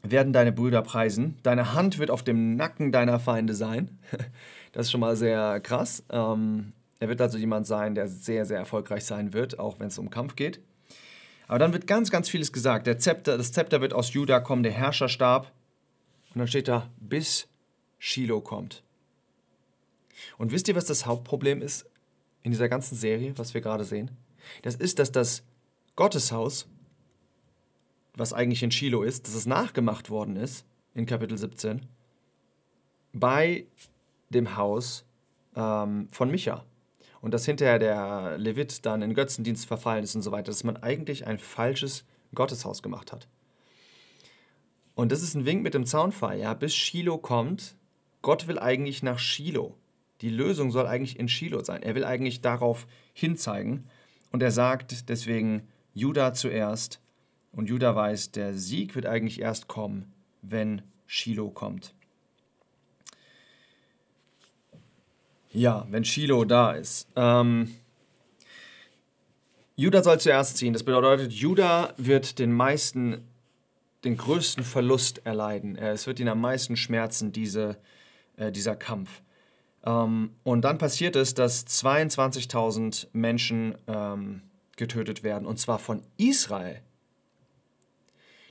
werden 0.03 0.33
deine 0.33 0.51
Brüder 0.51 0.81
preisen, 0.81 1.37
deine 1.43 1.73
Hand 1.73 1.99
wird 1.99 2.09
auf 2.09 2.23
dem 2.23 2.55
Nacken 2.55 2.91
deiner 2.91 3.19
Feinde 3.19 3.53
sein. 3.53 3.99
Das 4.73 4.85
ist 4.85 4.91
schon 4.91 5.01
mal 5.01 5.17
sehr 5.17 5.59
krass. 5.59 6.01
Ähm, 6.09 6.71
er 7.01 7.09
wird 7.09 7.19
also 7.19 7.37
jemand 7.37 7.67
sein, 7.67 7.93
der 7.93 8.07
sehr, 8.07 8.45
sehr 8.45 8.59
erfolgreich 8.59 9.03
sein 9.03 9.33
wird, 9.33 9.59
auch 9.59 9.81
wenn 9.81 9.87
es 9.87 9.97
um 9.97 10.09
Kampf 10.09 10.37
geht. 10.37 10.61
Aber 11.49 11.59
dann 11.59 11.73
wird 11.73 11.87
ganz, 11.87 12.09
ganz 12.09 12.29
vieles 12.29 12.53
gesagt. 12.53 12.87
Der 12.87 12.97
Zepter, 12.97 13.37
das 13.37 13.51
Zepter 13.51 13.81
wird 13.81 13.91
aus 13.91 14.13
Juda 14.13 14.39
kommen, 14.39 14.63
der 14.63 14.71
Herrscherstab. 14.71 15.51
Und 16.33 16.39
dann 16.39 16.47
steht 16.47 16.67
da, 16.67 16.89
bis 16.99 17.47
Shiloh 17.99 18.41
kommt. 18.41 18.83
Und 20.37 20.51
wisst 20.51 20.67
ihr, 20.67 20.75
was 20.75 20.85
das 20.85 21.05
Hauptproblem 21.05 21.61
ist 21.61 21.85
in 22.43 22.51
dieser 22.51 22.69
ganzen 22.69 22.95
Serie, 22.95 23.37
was 23.37 23.53
wir 23.53 23.61
gerade 23.61 23.83
sehen? 23.83 24.11
Das 24.61 24.75
ist, 24.75 24.99
dass 24.99 25.11
das 25.11 25.43
Gotteshaus, 25.95 26.67
was 28.15 28.33
eigentlich 28.33 28.63
in 28.63 28.71
Shiloh 28.71 29.03
ist, 29.03 29.27
dass 29.27 29.35
es 29.35 29.45
nachgemacht 29.45 30.09
worden 30.09 30.35
ist 30.35 30.65
in 30.93 31.05
Kapitel 31.05 31.37
17 31.37 31.85
bei 33.13 33.65
dem 34.29 34.55
Haus 34.55 35.05
ähm, 35.55 36.07
von 36.11 36.31
Micha 36.31 36.65
und 37.21 37.33
dass 37.33 37.45
hinterher 37.45 37.79
der 37.79 38.37
Levit 38.37 38.85
dann 38.85 39.01
in 39.01 39.13
Götzendienst 39.13 39.65
verfallen 39.65 40.03
ist 40.03 40.15
und 40.15 40.21
so 40.21 40.31
weiter, 40.31 40.51
dass 40.51 40.63
man 40.63 40.77
eigentlich 40.77 41.27
ein 41.27 41.39
falsches 41.39 42.05
Gotteshaus 42.33 42.81
gemacht 42.81 43.11
hat. 43.11 43.27
Und 44.95 45.11
das 45.11 45.23
ist 45.23 45.35
ein 45.35 45.45
Wink 45.45 45.63
mit 45.63 45.73
dem 45.73 45.85
Zaunfall, 45.85 46.39
ja, 46.39 46.53
bis 46.53 46.75
Shiloh 46.75 47.17
kommt. 47.17 47.75
Gott 48.21 48.47
will 48.47 48.59
eigentlich 48.59 49.03
nach 49.03 49.19
Shiloh. 49.19 49.75
Die 50.21 50.29
Lösung 50.29 50.71
soll 50.71 50.85
eigentlich 50.85 51.17
in 51.19 51.27
Shiloh 51.27 51.63
sein. 51.63 51.81
Er 51.81 51.95
will 51.95 52.05
eigentlich 52.05 52.41
darauf 52.41 52.85
hinzeigen. 53.13 53.87
Und 54.31 54.43
er 54.43 54.51
sagt 54.51 55.09
deswegen 55.09 55.67
Judah 55.93 56.33
zuerst. 56.33 57.01
Und 57.51 57.67
Judah 57.67 57.95
weiß, 57.95 58.31
der 58.31 58.53
Sieg 58.53 58.95
wird 58.95 59.05
eigentlich 59.05 59.41
erst 59.41 59.67
kommen, 59.67 60.13
wenn 60.41 60.83
Shiloh 61.07 61.49
kommt. 61.49 61.93
Ja, 65.51 65.85
wenn 65.89 66.05
Shiloh 66.05 66.45
da 66.45 66.71
ist. 66.71 67.09
Ähm, 67.15 67.75
Judah 69.75 70.03
soll 70.03 70.19
zuerst 70.19 70.57
ziehen. 70.57 70.73
Das 70.73 70.83
bedeutet, 70.83 71.33
Judah 71.33 71.93
wird 71.97 72.39
den 72.39 72.53
meisten, 72.53 73.27
den 74.03 74.17
größten 74.17 74.63
Verlust 74.63 75.25
erleiden. 75.25 75.75
Es 75.75 76.07
wird 76.07 76.19
ihn 76.19 76.27
am 76.27 76.41
meisten 76.41 76.75
schmerzen, 76.75 77.31
diese, 77.31 77.77
äh, 78.37 78.51
dieser 78.51 78.75
Kampf. 78.75 79.21
Ähm, 79.85 80.31
und 80.43 80.61
dann 80.61 80.77
passiert 80.77 81.15
es, 81.15 81.33
dass 81.33 81.65
22.000 81.67 83.07
Menschen 83.13 83.75
ähm, 83.87 84.41
getötet 84.77 85.23
werden, 85.23 85.45
und 85.45 85.59
zwar 85.59 85.79
von 85.79 86.01
Israel. 86.17 86.81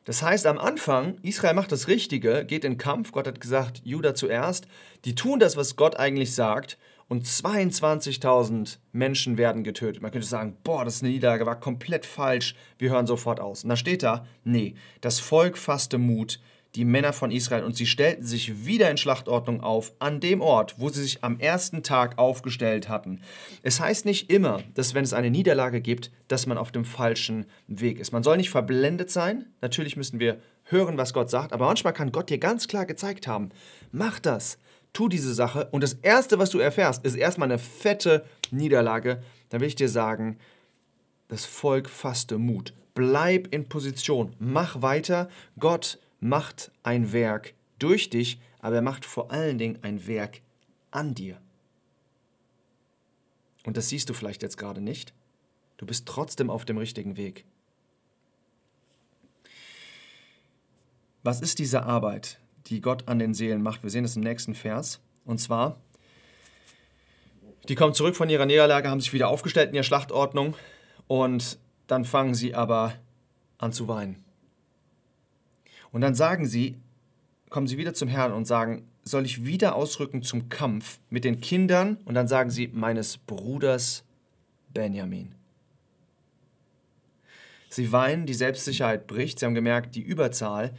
Das 0.04 0.22
heißt, 0.22 0.46
am 0.46 0.58
Anfang, 0.58 1.18
Israel 1.22 1.54
macht 1.54 1.72
das 1.72 1.86
Richtige, 1.86 2.44
geht 2.44 2.64
in 2.64 2.78
Kampf. 2.78 3.12
Gott 3.12 3.26
hat 3.26 3.40
gesagt, 3.40 3.82
Judah 3.84 4.14
zuerst. 4.14 4.66
Die 5.04 5.14
tun 5.14 5.38
das, 5.38 5.56
was 5.56 5.76
Gott 5.76 5.96
eigentlich 5.96 6.34
sagt 6.34 6.78
und 7.10 7.26
22.000 7.26 8.78
Menschen 8.92 9.36
werden 9.36 9.64
getötet. 9.64 10.00
Man 10.00 10.12
könnte 10.12 10.28
sagen, 10.28 10.56
boah, 10.62 10.84
das 10.84 10.94
ist 10.94 11.02
eine 11.02 11.10
Niederlage, 11.10 11.44
war 11.44 11.58
komplett 11.58 12.06
falsch, 12.06 12.54
wir 12.78 12.90
hören 12.90 13.08
sofort 13.08 13.40
aus. 13.40 13.64
Und 13.64 13.70
da 13.70 13.76
steht 13.76 14.04
da, 14.04 14.24
nee, 14.44 14.74
das 15.00 15.18
Volk 15.18 15.58
fasste 15.58 15.98
Mut, 15.98 16.38
die 16.76 16.84
Männer 16.84 17.12
von 17.12 17.32
Israel, 17.32 17.64
und 17.64 17.74
sie 17.74 17.86
stellten 17.86 18.24
sich 18.24 18.64
wieder 18.64 18.88
in 18.92 18.96
Schlachtordnung 18.96 19.60
auf, 19.60 19.92
an 19.98 20.20
dem 20.20 20.40
Ort, 20.40 20.76
wo 20.78 20.88
sie 20.88 21.02
sich 21.02 21.24
am 21.24 21.40
ersten 21.40 21.82
Tag 21.82 22.16
aufgestellt 22.16 22.88
hatten. 22.88 23.22
Es 23.64 23.80
heißt 23.80 24.04
nicht 24.04 24.30
immer, 24.30 24.62
dass 24.74 24.94
wenn 24.94 25.02
es 25.02 25.12
eine 25.12 25.32
Niederlage 25.32 25.80
gibt, 25.80 26.12
dass 26.28 26.46
man 26.46 26.58
auf 26.58 26.70
dem 26.70 26.84
falschen 26.84 27.46
Weg 27.66 27.98
ist. 27.98 28.12
Man 28.12 28.22
soll 28.22 28.36
nicht 28.36 28.50
verblendet 28.50 29.10
sein, 29.10 29.46
natürlich 29.60 29.96
müssen 29.96 30.20
wir 30.20 30.38
hören, 30.62 30.96
was 30.96 31.12
Gott 31.12 31.28
sagt, 31.28 31.52
aber 31.52 31.66
manchmal 31.66 31.92
kann 31.92 32.12
Gott 32.12 32.30
dir 32.30 32.38
ganz 32.38 32.68
klar 32.68 32.86
gezeigt 32.86 33.26
haben, 33.26 33.48
mach 33.90 34.20
das, 34.20 34.58
tu 34.92 35.08
diese 35.08 35.34
Sache 35.34 35.68
und 35.70 35.82
das 35.82 35.94
Erste, 35.94 36.38
was 36.38 36.50
du 36.50 36.58
erfährst, 36.58 37.04
ist 37.04 37.16
erstmal 37.16 37.48
eine 37.48 37.58
fette 37.58 38.24
Niederlage. 38.50 39.22
Dann 39.48 39.60
will 39.60 39.68
ich 39.68 39.76
dir 39.76 39.88
sagen, 39.88 40.38
das 41.28 41.44
Volk 41.44 41.88
fasste 41.88 42.38
Mut. 42.38 42.74
Bleib 42.94 43.48
in 43.52 43.68
Position, 43.68 44.34
mach 44.38 44.82
weiter. 44.82 45.28
Gott 45.58 45.98
macht 46.18 46.70
ein 46.82 47.12
Werk 47.12 47.54
durch 47.78 48.10
dich, 48.10 48.40
aber 48.60 48.76
er 48.76 48.82
macht 48.82 49.04
vor 49.04 49.30
allen 49.30 49.58
Dingen 49.58 49.78
ein 49.82 50.06
Werk 50.06 50.40
an 50.90 51.14
dir. 51.14 51.40
Und 53.64 53.76
das 53.76 53.88
siehst 53.88 54.08
du 54.08 54.14
vielleicht 54.14 54.42
jetzt 54.42 54.58
gerade 54.58 54.80
nicht. 54.80 55.12
Du 55.76 55.86
bist 55.86 56.06
trotzdem 56.06 56.50
auf 56.50 56.64
dem 56.64 56.78
richtigen 56.78 57.16
Weg. 57.16 57.44
Was 61.22 61.40
ist 61.40 61.58
diese 61.58 61.84
Arbeit? 61.84 62.39
Die 62.70 62.80
Gott 62.80 63.08
an 63.08 63.18
den 63.18 63.34
Seelen 63.34 63.62
macht. 63.62 63.82
Wir 63.82 63.90
sehen 63.90 64.04
es 64.04 64.16
im 64.16 64.22
nächsten 64.22 64.54
Vers. 64.54 65.00
Und 65.24 65.38
zwar, 65.38 65.80
die 67.68 67.74
kommen 67.74 67.94
zurück 67.94 68.16
von 68.16 68.30
ihrer 68.30 68.46
Niederlage, 68.46 68.88
haben 68.88 69.00
sich 69.00 69.12
wieder 69.12 69.28
aufgestellt 69.28 69.70
in 69.70 69.74
ihrer 69.74 69.84
Schlachtordnung 69.84 70.54
und 71.06 71.58
dann 71.86 72.04
fangen 72.04 72.34
sie 72.34 72.54
aber 72.54 72.94
an 73.58 73.72
zu 73.72 73.88
weinen. 73.88 74.24
Und 75.92 76.00
dann 76.02 76.14
sagen 76.14 76.46
sie, 76.46 76.76
kommen 77.50 77.66
sie 77.66 77.76
wieder 77.76 77.94
zum 77.94 78.08
Herrn 78.08 78.32
und 78.32 78.46
sagen, 78.46 78.86
soll 79.02 79.24
ich 79.24 79.44
wieder 79.44 79.74
ausrücken 79.74 80.22
zum 80.22 80.48
Kampf 80.48 81.00
mit 81.10 81.24
den 81.24 81.40
Kindern? 81.40 81.98
Und 82.04 82.14
dann 82.14 82.28
sagen 82.28 82.50
sie, 82.50 82.68
meines 82.68 83.18
Bruders 83.18 84.04
Benjamin. 84.72 85.34
Sie 87.70 87.90
weinen, 87.92 88.26
die 88.26 88.34
Selbstsicherheit 88.34 89.06
bricht. 89.06 89.38
Sie 89.38 89.46
haben 89.46 89.54
gemerkt, 89.54 89.94
die 89.94 90.02
Überzahl 90.02 90.72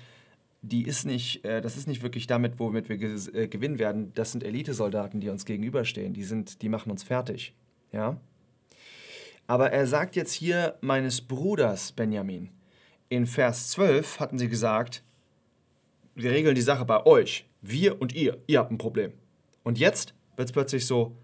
die 0.62 0.86
ist 0.86 1.06
nicht, 1.06 1.44
äh, 1.44 1.62
das 1.62 1.76
ist 1.76 1.88
nicht 1.88 2.04
wirklich 2.04 2.28
damit, 2.28 2.60
womit 2.60 2.88
wir 2.88 3.00
äh, 3.00 3.48
gewinnen 3.48 3.80
werden. 3.80 4.14
Das 4.14 4.32
sind 4.32 4.44
Elitesoldaten, 4.44 5.20
die 5.20 5.30
uns 5.30 5.46
gegenüberstehen. 5.46 6.14
Die, 6.14 6.24
sind, 6.24 6.62
die 6.62 6.70
machen 6.70 6.92
uns 6.92 7.04
fertig. 7.04 7.56
Ja? 7.92 8.20
Aber 9.48 9.72
er 9.72 9.88
sagt 9.88 10.16
jetzt 10.16 10.34
hier 10.34 10.78
meines 10.82 11.22
Bruders 11.22 11.92
Benjamin. 11.92 12.52
In 13.10 13.26
Vers 13.26 13.72
12 13.72 14.20
hatten 14.20 14.38
sie 14.38 14.48
gesagt, 14.48 15.04
wir 16.16 16.32
regeln 16.32 16.56
die 16.56 16.62
Sache 16.62 16.86
bei 16.86 17.06
euch. 17.06 17.46
Wir 17.62 18.00
und 18.00 18.14
ihr. 18.14 18.38
Ihr 18.48 18.60
habt 18.60 18.72
ein 18.72 18.78
Problem. 18.78 19.14
Und 19.64 19.80
jetzt 19.80 20.14
wird 20.36 20.48
es 20.48 20.52
plötzlich 20.52 20.86
so, 20.86 21.18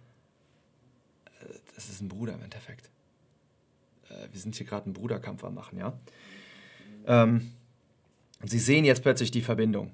äh, 1.41 1.53
das 1.75 1.89
ist 1.89 2.01
ein 2.01 2.07
Bruder 2.07 2.33
im 2.33 2.41
Endeffekt. 2.41 2.89
Äh, 4.09 4.27
wir 4.31 4.39
sind 4.39 4.55
hier 4.55 4.65
gerade 4.65 4.85
einen 4.85 4.93
Bruderkampf 4.93 5.43
am 5.43 5.53
machen, 5.53 5.77
ja. 5.77 5.97
Ähm, 7.05 7.51
und 8.41 8.49
sie 8.49 8.59
sehen 8.59 8.85
jetzt 8.85 9.01
plötzlich 9.01 9.31
die 9.31 9.41
Verbindung. 9.41 9.91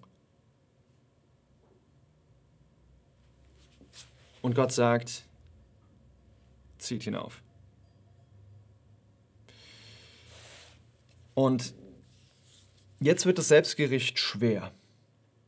Und 4.41 4.55
Gott 4.55 4.73
sagt, 4.73 5.23
zieht 6.77 7.03
hinauf. 7.03 7.41
Und 11.33 11.73
jetzt 12.99 13.25
wird 13.25 13.37
das 13.37 13.47
Selbstgericht 13.47 14.19
schwer. 14.19 14.71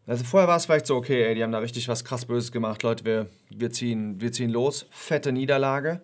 Also 0.08 0.24
vorher 0.24 0.48
war 0.48 0.58
es 0.58 0.66
vielleicht 0.66 0.86
so, 0.86 0.96
okay, 0.96 1.26
ey, 1.26 1.36
die 1.36 1.44
haben 1.44 1.52
da 1.52 1.60
richtig 1.60 1.88
was 1.88 2.06
krass 2.06 2.26
Böses 2.26 2.52
gemacht, 2.52 2.84
Leute, 2.84 3.06
wir, 3.06 3.30
wir, 3.50 3.72
ziehen, 3.72 4.22
wir 4.22 4.32
ziehen 4.32 4.52
los, 4.52 4.86
fette 4.92 5.32
Niederlage. 5.32 6.02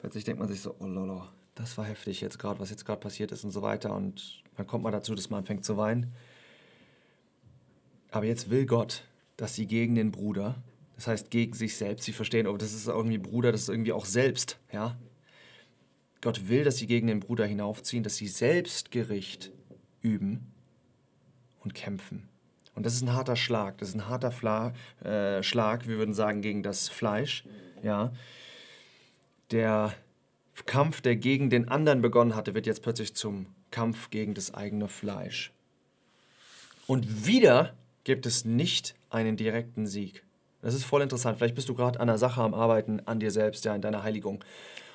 Plötzlich 0.00 0.24
denkt 0.24 0.40
man 0.40 0.48
sich 0.48 0.60
so, 0.60 0.74
oh 0.78 0.86
lolo, 0.86 1.28
das 1.60 1.76
war 1.76 1.84
heftig 1.84 2.20
jetzt 2.20 2.38
gerade, 2.38 2.58
was 2.58 2.70
jetzt 2.70 2.84
gerade 2.84 3.00
passiert 3.00 3.32
ist 3.32 3.44
und 3.44 3.50
so 3.50 3.62
weiter. 3.62 3.94
Und 3.94 4.42
dann 4.56 4.66
kommt 4.66 4.82
man 4.82 4.92
dazu, 4.92 5.14
dass 5.14 5.30
man 5.30 5.40
anfängt 5.40 5.64
zu 5.64 5.76
weinen. 5.76 6.12
Aber 8.10 8.24
jetzt 8.24 8.50
will 8.50 8.66
Gott, 8.66 9.04
dass 9.36 9.54
sie 9.54 9.66
gegen 9.66 9.94
den 9.94 10.10
Bruder, 10.10 10.56
das 10.96 11.06
heißt 11.06 11.30
gegen 11.30 11.52
sich 11.52 11.76
selbst, 11.76 12.04
sie 12.04 12.12
verstehen, 12.12 12.46
oh, 12.46 12.56
das 12.56 12.72
ist 12.72 12.86
irgendwie 12.86 13.18
Bruder, 13.18 13.52
das 13.52 13.62
ist 13.62 13.68
irgendwie 13.68 13.92
auch 13.92 14.04
selbst, 14.04 14.58
ja. 14.72 14.98
Gott 16.22 16.48
will, 16.48 16.64
dass 16.64 16.76
sie 16.76 16.86
gegen 16.86 17.06
den 17.06 17.20
Bruder 17.20 17.46
hinaufziehen, 17.46 18.02
dass 18.02 18.16
sie 18.16 18.28
Selbstgericht 18.28 19.52
üben 20.02 20.52
und 21.60 21.74
kämpfen. 21.74 22.28
Und 22.74 22.84
das 22.84 22.94
ist 22.94 23.02
ein 23.02 23.12
harter 23.12 23.36
Schlag, 23.36 23.78
das 23.78 23.90
ist 23.90 23.94
ein 23.94 24.08
harter 24.08 24.30
Fla 24.30 24.72
äh, 25.02 25.42
Schlag, 25.42 25.88
wir 25.88 25.96
würden 25.96 26.14
sagen, 26.14 26.42
gegen 26.42 26.62
das 26.62 26.88
Fleisch, 26.88 27.44
ja. 27.82 28.12
Der 29.50 29.94
Kampf, 30.66 31.00
der 31.00 31.16
gegen 31.16 31.50
den 31.50 31.68
anderen 31.68 32.02
begonnen 32.02 32.34
hatte, 32.34 32.54
wird 32.54 32.66
jetzt 32.66 32.82
plötzlich 32.82 33.14
zum 33.14 33.46
Kampf 33.70 34.10
gegen 34.10 34.34
das 34.34 34.54
eigene 34.54 34.88
Fleisch. 34.88 35.52
Und 36.86 37.26
wieder 37.26 37.74
gibt 38.04 38.26
es 38.26 38.44
nicht 38.44 38.94
einen 39.10 39.36
direkten 39.36 39.86
Sieg. 39.86 40.24
Das 40.62 40.74
ist 40.74 40.84
voll 40.84 41.02
interessant. 41.02 41.38
Vielleicht 41.38 41.54
bist 41.54 41.68
du 41.68 41.74
gerade 41.74 42.00
an 42.00 42.08
einer 42.08 42.18
Sache 42.18 42.42
am 42.42 42.54
Arbeiten, 42.54 43.00
an 43.06 43.20
dir 43.20 43.30
selbst, 43.30 43.64
ja, 43.64 43.74
in 43.74 43.82
deiner 43.82 44.02
Heiligung. 44.02 44.44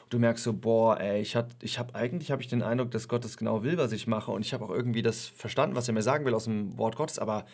Du 0.09 0.19
merkst 0.19 0.43
so, 0.43 0.53
boah, 0.53 0.99
ey, 0.99 1.21
ich, 1.21 1.35
hat, 1.35 1.51
ich 1.61 1.79
habe 1.79 1.95
eigentlich 1.95 2.31
habe 2.31 2.41
ich 2.41 2.47
den 2.47 2.61
Eindruck, 2.61 2.91
dass 2.91 3.07
Gott 3.07 3.23
das 3.23 3.37
genau 3.37 3.63
will, 3.63 3.77
was 3.77 3.91
ich 3.91 4.05
mache. 4.05 4.31
Und 4.31 4.45
ich 4.45 4.53
habe 4.53 4.65
auch 4.65 4.69
irgendwie 4.69 5.01
das 5.01 5.25
verstanden, 5.25 5.75
was 5.75 5.87
er 5.87 5.93
mir 5.93 6.03
sagen 6.03 6.25
will 6.25 6.35
aus 6.35 6.45
dem 6.45 6.77
Wort 6.77 6.95
Gottes. 6.95 7.17
Aber 7.17 7.45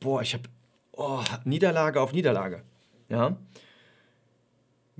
boah, 0.00 0.20
ich 0.20 0.34
habe 0.34 0.44
oh, 0.92 1.22
Niederlage 1.44 2.00
auf 2.00 2.12
Niederlage. 2.12 2.62
Ja? 3.08 3.36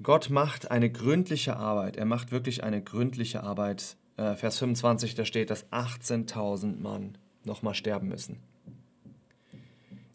Gott 0.02 0.28
macht 0.30 0.70
eine 0.70 0.90
gründliche 0.90 1.56
Arbeit. 1.56 1.96
Er 1.96 2.04
macht 2.04 2.30
wirklich 2.30 2.62
eine 2.62 2.82
gründliche 2.82 3.42
Arbeit. 3.42 3.96
Äh, 4.16 4.34
Vers 4.34 4.58
25, 4.58 5.14
da 5.14 5.24
steht, 5.24 5.50
dass 5.50 5.70
18.000 5.72 6.80
Mann 6.80 7.16
nochmal 7.44 7.74
sterben 7.74 8.08
müssen. 8.08 8.40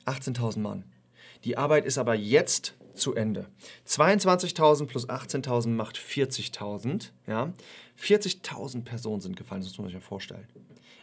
18.000 0.05 0.59
Mann. 0.59 0.83
Die 1.43 1.57
Arbeit 1.57 1.85
ist 1.85 1.97
aber 1.97 2.13
jetzt 2.13 2.75
zu 2.93 3.15
Ende. 3.15 3.47
22.000 3.87 4.85
plus 4.85 5.09
18.000 5.09 5.69
macht 5.69 5.97
40.000. 5.97 7.09
Ja? 7.27 7.53
40.000 7.99 8.83
Personen 8.83 9.21
sind 9.21 9.35
gefallen, 9.35 9.61
das 9.61 9.69
muss 9.71 9.77
man 9.79 9.87
sich 9.87 9.95
ja 9.95 9.99
vorstellen. 9.99 10.47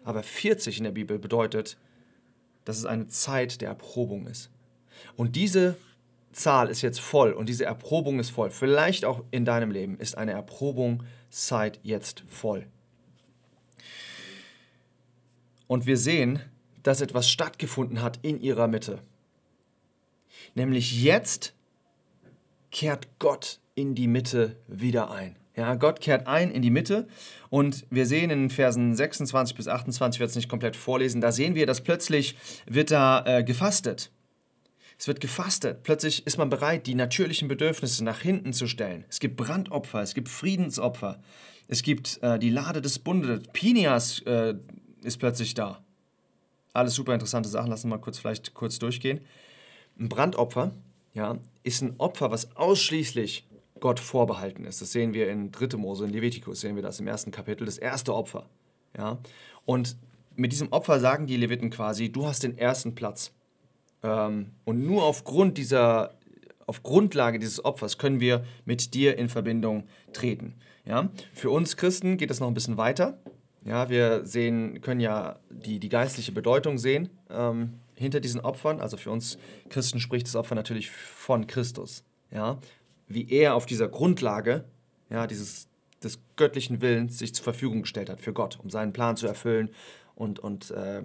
Aber 0.05 0.23
40 0.23 0.79
in 0.79 0.85
der 0.85 0.93
Bibel 0.93 1.19
bedeutet, 1.19 1.79
dass 2.65 2.79
es 2.79 2.85
eine 2.85 3.09
Zeit 3.09 3.61
der 3.61 3.69
Erprobung 3.69 4.27
ist. 4.27 4.51
Und 5.17 5.37
diese 5.37 5.77
Zahl 6.33 6.69
ist 6.69 6.83
jetzt 6.83 7.01
voll 7.01 7.33
und 7.33 7.49
diese 7.49 7.65
Erprobung 7.65 8.21
ist 8.21 8.31
voll. 8.31 8.51
Vielleicht 8.51 9.05
auch 9.05 9.25
in 9.31 9.45
deinem 9.45 9.71
Leben 9.71 9.99
ist 9.99 10.17
eine 10.17 10.33
Erprobungszeit 10.33 11.81
jetzt 11.83 12.25
voll. 12.29 12.67
Und 15.67 15.87
wir 15.87 15.97
sehen, 15.97 16.41
dass 16.83 17.01
etwas 17.01 17.29
stattgefunden 17.31 18.03
hat 18.03 18.19
in 18.23 18.41
ihrer 18.41 18.69
Mitte. 18.69 19.01
Nämlich 20.55 21.03
jetzt 21.03 21.55
kehrt 22.71 23.09
Gott 23.19 23.61
in 23.75 23.95
die 23.95 24.09
Mitte 24.09 24.57
wieder 24.67 25.11
ein. 25.11 25.37
Ja, 25.57 25.75
Gott 25.75 26.01
kehrt 26.01 26.29
ein 26.29 26.53
in 26.53 26.63
die 26.63 26.71
Mitte 26.71 27.09
und 27.51 27.85
wir 27.91 28.07
sehen 28.07 28.31
in 28.31 28.49
Versen 28.49 28.95
26 28.95 29.57
bis 29.57 29.67
28, 29.67 30.17
ich 30.17 30.21
werde 30.21 30.31
es 30.31 30.37
nicht 30.37 30.49
komplett 30.49 30.77
vorlesen, 30.77 31.21
da 31.21 31.33
sehen 31.33 31.57
wir, 31.57 31.67
dass 31.67 31.81
plötzlich 31.81 32.37
wird 32.67 32.93
da 32.93 33.25
äh, 33.27 33.43
gefastet. 33.43 34.13
Es 34.99 35.07
wird 35.07 35.21
gefastet. 35.21 35.85
Plötzlich 35.85 36.27
ist 36.27 36.39
man 36.39 36.51
bereit, 36.51 36.87
die 36.89 36.97
natürlichen 36.97 37.47
Bedürfnisse 37.47 38.03
nach 38.03 38.21
hinten 38.21 38.53
zu 38.53 38.67
stellen. 38.67 39.05
Es 39.09 39.21
gibt 39.21 39.37
Brandopfer, 39.37 40.03
es 40.03 40.13
gibt 40.13 40.29
Friedensopfer, 40.29 41.21
es 41.69 41.83
gibt 41.83 42.21
äh, 42.23 42.39
die 42.39 42.51
Lade 42.51 42.83
des 42.83 42.99
Bundes. 42.99 43.43
Pinias 43.53 44.21
äh, 44.21 44.55
ist 45.03 45.19
plötzlich 45.19 45.55
da. 45.55 45.85
Alles 46.73 46.95
super 46.95 47.15
interessante 47.15 47.49
Sachen. 47.49 47.71
Lassen 47.71 47.89
wir 47.89 47.97
mal 47.97 48.03
kurz 48.03 48.19
vielleicht 48.19 48.55
kurz 48.55 48.79
durchgehen. 48.79 49.21
Ein 49.99 50.09
Brandopfer 50.09 50.73
ja, 51.15 51.39
ist 51.63 51.83
ein 51.83 51.95
Opfer, 51.99 52.31
was 52.31 52.57
ausschließlich 52.57 53.47
Gott 53.81 54.01
vorbehalten 54.01 54.65
ist. 54.65 54.81
Das 54.81 54.93
sehen 54.93 55.15
wir 55.15 55.31
in 55.31 55.53
3. 55.53 55.77
Mose, 55.77 56.05
in 56.05 56.11
Levitikus, 56.11 56.61
sehen 56.61 56.75
wir 56.75 56.83
das 56.83 56.99
im 56.99 57.07
ersten 57.07 57.31
Kapitel, 57.31 57.65
das 57.65 57.79
erste 57.79 58.15
Opfer. 58.15 58.49
Ja? 58.97 59.19
Und 59.65 59.97
mit 60.35 60.53
diesem 60.53 60.73
Opfer 60.73 61.01
sagen 61.01 61.27
die 61.27 61.37
Leviten 61.37 61.71
quasi, 61.71 62.11
du 62.11 62.27
hast 62.27 62.43
den 62.43 62.59
ersten 62.59 62.95
Platz. 62.95 63.33
Ähm, 64.03 64.53
und 64.65 64.85
nur 64.85 65.05
aufgrund 65.05 65.59
dieser, 65.59 66.15
auf 66.67 66.83
Grundlage 66.83 67.39
dieses 67.39 67.65
Opfers 67.65 67.99
können 67.99 68.21
wir 68.21 68.45
mit 68.65 68.95
dir 68.95 69.19
in 69.19 69.29
Verbindung 69.29 69.85
treten. 70.13 70.55
Ja? 70.85 71.11
Für 71.33 71.51
uns 71.51 71.77
Christen 71.77 72.17
geht 72.17 72.31
es 72.31 72.41
noch 72.41 72.49
ein 72.49 72.55
bisschen 72.55 72.77
weiter. 72.77 73.19
Ja, 73.65 73.91
wir 73.91 74.25
sehen, 74.25 74.81
können 74.81 75.01
ja 75.01 75.39
die, 75.51 75.79
die 75.79 75.89
geistliche 75.89 76.33
Bedeutung 76.33 76.79
sehen 76.79 77.11
ähm, 77.29 77.75
hinter 77.95 78.21
diesen 78.21 78.41
Opfern. 78.41 78.81
Also 78.81 78.97
für 78.97 79.11
uns 79.11 79.37
Christen 79.69 80.01
spricht 80.01 80.27
das 80.27 80.37
Opfer 80.37 80.55
natürlich 80.55 80.91
von 80.91 81.47
Christus. 81.47 82.05
Ja? 82.31 82.59
Wie 83.09 83.29
er 83.31 83.55
auf 83.55 83.67
dieser 83.67 83.89
Grundlage 83.89 84.65
ja, 85.11 85.27
dieses, 85.27 85.69
des 86.03 86.21
göttlichen 86.37 86.81
Willens 86.81 87.19
sich 87.19 87.35
zur 87.35 87.45
Verfügung 87.45 87.83
gestellt 87.83 88.11
hat 88.11 88.21
für 88.21 88.33
Gott, 88.33 88.59
um 88.63 88.71
seinen 88.71 88.93
Plan 88.93 89.17
zu 89.17 89.27
erfüllen 89.27 89.71
und, 90.15 90.39
und 90.39 90.71
äh, 90.71 91.03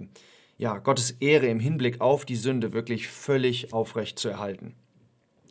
ja, 0.56 0.78
Gottes 0.78 1.12
Ehre 1.12 1.46
im 1.46 1.60
Hinblick 1.60 2.00
auf 2.00 2.24
die 2.24 2.36
Sünde 2.36 2.72
wirklich 2.72 3.08
völlig 3.08 3.72
aufrecht 3.72 4.18
zu 4.18 4.28
erhalten. 4.28 4.74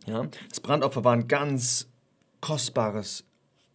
Ja? 0.05 0.27
Das 0.49 0.59
Brandopfer 0.59 1.03
war 1.03 1.13
ein 1.13 1.27
ganz 1.27 1.89
kostbares 2.41 3.25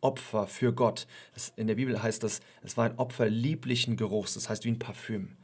Opfer 0.00 0.46
für 0.46 0.72
Gott. 0.72 1.06
Das, 1.34 1.52
in 1.56 1.66
der 1.66 1.74
Bibel 1.74 2.02
heißt 2.02 2.22
das, 2.22 2.40
es 2.62 2.76
war 2.76 2.84
ein 2.84 2.98
Opfer 2.98 3.28
lieblichen 3.28 3.96
Geruchs, 3.96 4.34
das 4.34 4.48
heißt 4.48 4.64
wie 4.64 4.70
ein 4.70 4.78
Parfüm. 4.78 5.36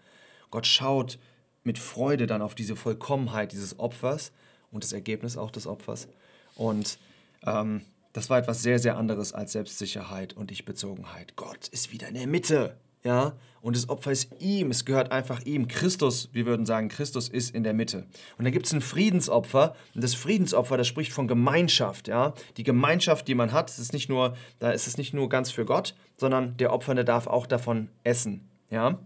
Gott 0.50 0.66
schaut 0.66 1.18
mit 1.64 1.78
Freude 1.78 2.26
dann 2.26 2.42
auf 2.42 2.54
diese 2.54 2.76
Vollkommenheit 2.76 3.52
dieses 3.52 3.78
Opfers 3.78 4.32
und 4.70 4.84
das 4.84 4.92
Ergebnis 4.92 5.36
auch 5.36 5.50
des 5.50 5.66
Opfers. 5.66 6.08
Und 6.54 6.98
ähm, 7.44 7.82
das 8.12 8.30
war 8.30 8.38
etwas 8.38 8.62
sehr, 8.62 8.78
sehr 8.78 8.96
anderes 8.96 9.32
als 9.32 9.52
Selbstsicherheit 9.52 10.34
und 10.34 10.52
Ich-Bezogenheit. 10.52 11.34
Gott 11.34 11.68
ist 11.68 11.92
wieder 11.92 12.08
in 12.08 12.14
der 12.14 12.26
Mitte 12.26 12.76
ja, 13.04 13.34
und 13.60 13.76
das 13.76 13.88
Opfer 13.88 14.12
ist 14.12 14.28
ihm, 14.40 14.70
es 14.70 14.84
gehört 14.84 15.10
einfach 15.10 15.40
ihm. 15.46 15.68
Christus, 15.68 16.28
wir 16.32 16.44
würden 16.44 16.66
sagen, 16.66 16.88
Christus 16.88 17.30
ist 17.30 17.54
in 17.54 17.62
der 17.62 17.72
Mitte. 17.72 18.06
Und 18.36 18.44
dann 18.44 18.52
gibt 18.52 18.66
es 18.66 18.72
ein 18.72 18.82
Friedensopfer, 18.82 19.74
und 19.94 20.04
das 20.04 20.14
Friedensopfer, 20.14 20.76
das 20.76 20.86
spricht 20.86 21.12
von 21.12 21.28
Gemeinschaft, 21.28 22.08
ja. 22.08 22.34
Die 22.58 22.62
Gemeinschaft, 22.62 23.26
die 23.26 23.34
man 23.34 23.52
hat, 23.52 23.70
ist 23.70 23.94
nicht 23.94 24.10
nur, 24.10 24.36
da 24.58 24.70
ist 24.70 24.86
es 24.86 24.98
nicht 24.98 25.14
nur 25.14 25.30
ganz 25.30 25.50
für 25.50 25.64
Gott, 25.64 25.94
sondern 26.18 26.56
der 26.58 26.74
Opfernde 26.74 27.06
darf 27.06 27.26
auch 27.26 27.46
davon 27.46 27.88
essen, 28.02 28.46
ja. 28.68 28.98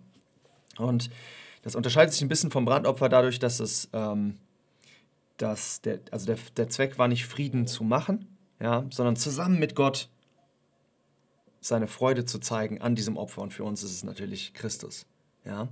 Und 0.77 1.11
das 1.63 1.77
unterscheidet 1.77 2.13
sich 2.13 2.23
ein 2.23 2.29
bisschen 2.29 2.51
vom 2.51 2.65
Brandopfer 2.65 3.09
dadurch, 3.09 3.39
dass 3.39 3.61
es, 3.61 3.89
ähm, 3.93 4.39
dass 5.37 5.83
der, 5.83 6.01
also 6.11 6.27
der, 6.27 6.39
der 6.57 6.69
Zweck 6.69 6.99
war 6.99 7.07
nicht 7.07 7.27
Frieden 7.27 7.67
zu 7.67 7.85
machen, 7.85 8.27
ja, 8.61 8.85
sondern 8.91 9.15
zusammen 9.17 9.59
mit 9.59 9.75
Gott 9.77 10.09
seine 11.61 11.89
Freude 11.89 12.25
zu 12.25 12.39
zeigen 12.39 12.81
an 12.81 12.95
diesem 12.95 13.17
Opfer. 13.17 13.43
Und 13.43 13.53
für 13.53 13.65
uns 13.65 13.83
ist 13.83 13.93
es 13.93 14.05
natürlich 14.05 14.55
Christus. 14.55 15.07
Ja? 15.45 15.69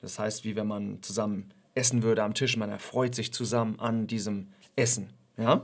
Das 0.00 0.18
heißt, 0.18 0.44
wie 0.44 0.56
wenn 0.56 0.66
man 0.66 1.02
zusammen 1.02 1.52
essen 1.74 2.02
würde 2.02 2.22
am 2.22 2.34
Tisch, 2.34 2.56
man 2.56 2.70
erfreut 2.70 3.14
sich 3.14 3.32
zusammen 3.32 3.78
an 3.78 4.06
diesem 4.06 4.48
Essen. 4.76 5.10
Ja? 5.36 5.62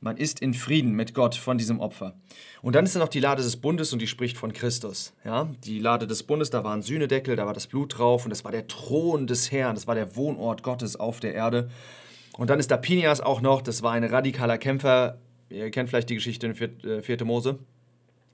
Man 0.00 0.16
ist 0.16 0.40
in 0.40 0.52
Frieden 0.52 0.92
mit 0.92 1.14
Gott 1.14 1.34
von 1.34 1.56
diesem 1.56 1.80
Opfer. 1.80 2.14
Und 2.60 2.74
dann 2.74 2.84
ist 2.84 2.94
da 2.94 2.98
noch 2.98 3.08
die 3.08 3.20
Lade 3.20 3.42
des 3.42 3.56
Bundes 3.56 3.92
und 3.92 4.00
die 4.00 4.06
spricht 4.06 4.36
von 4.36 4.52
Christus. 4.52 5.14
Ja? 5.24 5.48
Die 5.64 5.78
Lade 5.78 6.06
des 6.06 6.22
Bundes, 6.22 6.50
da 6.50 6.64
war 6.64 6.74
ein 6.74 6.82
Sühnedeckel, 6.82 7.36
da 7.36 7.46
war 7.46 7.54
das 7.54 7.66
Blut 7.66 7.98
drauf 7.98 8.24
und 8.24 8.30
das 8.30 8.44
war 8.44 8.52
der 8.52 8.66
Thron 8.66 9.26
des 9.26 9.50
Herrn, 9.50 9.74
das 9.74 9.86
war 9.86 9.94
der 9.94 10.16
Wohnort 10.16 10.62
Gottes 10.62 10.96
auf 10.96 11.20
der 11.20 11.34
Erde. 11.34 11.70
Und 12.36 12.50
dann 12.50 12.58
ist 12.58 12.70
da 12.70 12.76
Pinias 12.76 13.20
auch 13.20 13.40
noch, 13.40 13.62
das 13.62 13.82
war 13.82 13.92
ein 13.92 14.04
radikaler 14.04 14.58
Kämpfer. 14.58 15.18
Ihr 15.50 15.70
kennt 15.70 15.88
vielleicht 15.88 16.10
die 16.10 16.16
Geschichte 16.16 16.46
in 16.46 16.54
4. 16.54 17.08
Äh, 17.08 17.24
Mose. 17.24 17.58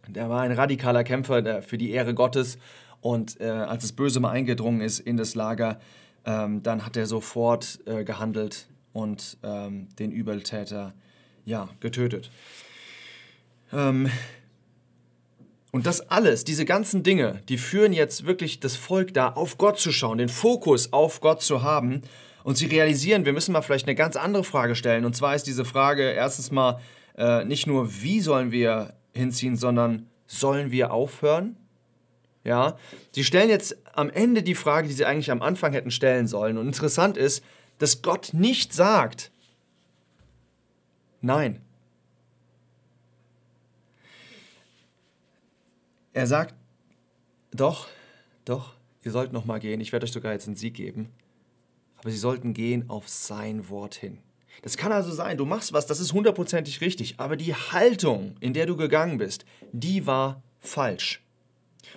Der 0.09 0.29
war 0.29 0.43
ein 0.43 0.53
radikaler 0.53 1.05
Kämpfer 1.05 1.63
für 1.63 1.79
die 1.79 1.91
Ehre 1.91 2.15
Gottes. 2.15 2.59
Und 3.01 3.41
äh, 3.41 3.49
als 3.49 3.83
das 3.83 3.93
Böse 3.93 4.21
mal 4.21 4.31
eingedrungen 4.31 4.81
ist 4.81 5.01
in 5.01 5.17
das 5.17 5.35
Lager, 5.35 5.81
ähm, 6.25 6.63
dann 6.63 6.85
hat 6.85 6.97
er 6.97 7.07
sofort 7.07 7.81
äh, 7.87 8.05
gehandelt 8.05 8.69
und 8.93 9.39
ähm, 9.43 9.89
den 9.99 10.13
Übeltäter 10.13 10.95
ja, 11.45 11.69
getötet. 11.81 12.31
Ähm, 13.73 14.11
und 15.73 15.87
das 15.87 16.01
alles, 16.11 16.45
diese 16.45 16.65
ganzen 16.65 17.03
Dinge, 17.03 17.43
die 17.49 17.57
führen 17.57 17.93
jetzt 17.93 18.27
wirklich 18.27 18.61
das 18.61 18.77
Volk 18.77 19.15
da, 19.15 19.29
auf 19.29 19.57
Gott 19.57 19.79
zu 19.79 19.93
schauen, 19.93 20.19
den 20.19 20.29
Fokus 20.29 20.93
auf 20.93 21.21
Gott 21.21 21.43
zu 21.43 21.63
haben. 21.63 22.03
Und 22.43 22.57
sie 22.57 22.67
realisieren, 22.67 23.25
wir 23.25 23.33
müssen 23.33 23.53
mal 23.53 23.63
vielleicht 23.63 23.87
eine 23.87 23.95
ganz 23.95 24.17
andere 24.17 24.45
Frage 24.45 24.75
stellen. 24.75 25.05
Und 25.05 25.15
zwar 25.15 25.37
ist 25.37 25.47
diese 25.47 25.65
Frage 25.65 26.11
erstens 26.11 26.51
mal 26.51 26.81
äh, 27.17 27.45
nicht 27.45 27.67
nur, 27.67 28.03
wie 28.03 28.21
sollen 28.21 28.51
wir 28.51 28.95
hinziehen, 29.15 29.57
sondern 29.57 30.09
sollen 30.27 30.71
wir 30.71 30.93
aufhören? 30.93 31.57
Ja, 32.45 32.79
sie 33.13 33.25
stellen 33.25 33.51
jetzt 33.51 33.77
am 33.93 34.09
Ende 34.09 34.43
die 34.43 34.55
Frage, 34.55 34.89
die 34.89 34.95
sie 34.95 35.05
eigentlich 35.05 35.31
am 35.31 35.43
Anfang 35.43 35.73
hätten 35.73 35.91
stellen 35.91 36.27
sollen. 36.27 36.57
Und 36.57 36.67
interessant 36.67 37.17
ist, 37.17 37.45
dass 37.79 38.03
Gott 38.03 38.31
nicht 38.33 38.73
sagt, 38.73 39.31
nein. 41.21 41.61
Er 46.13 46.27
sagt, 46.27 46.55
doch, 47.53 47.89
doch, 48.45 48.75
ihr 49.03 49.13
sollt 49.13 49.33
noch 49.33 49.45
mal 49.45 49.61
gehen. 49.61 49.81
Ich 49.81 49.93
werde 49.93 50.05
euch 50.05 50.13
sogar 50.13 50.33
jetzt 50.33 50.47
einen 50.47 50.57
Sieg 50.57 50.75
geben. 50.75 51.11
Aber 51.99 52.11
sie 52.11 52.19
sollten 52.19 52.55
gehen 52.55 52.89
auf 52.89 53.09
sein 53.09 53.69
Wort 53.69 53.95
hin. 53.95 54.19
Das 54.63 54.77
kann 54.77 54.93
also 54.93 55.11
sein, 55.13 55.39
du 55.39 55.47
machst 55.47 55.73
was, 55.73 55.87
das 55.87 56.01
ist 56.01 56.13
hundertprozentig 56.13 56.81
richtig, 56.81 57.19
aber 57.19 57.37
die 57.37 57.55
Haltung, 57.55 58.37
in 58.41 58.53
der 58.53 58.67
du 58.67 58.77
gegangen 58.77 59.19
bist, 59.19 59.45
die 59.73 60.07
war 60.07 60.43
falsch. 60.59 61.23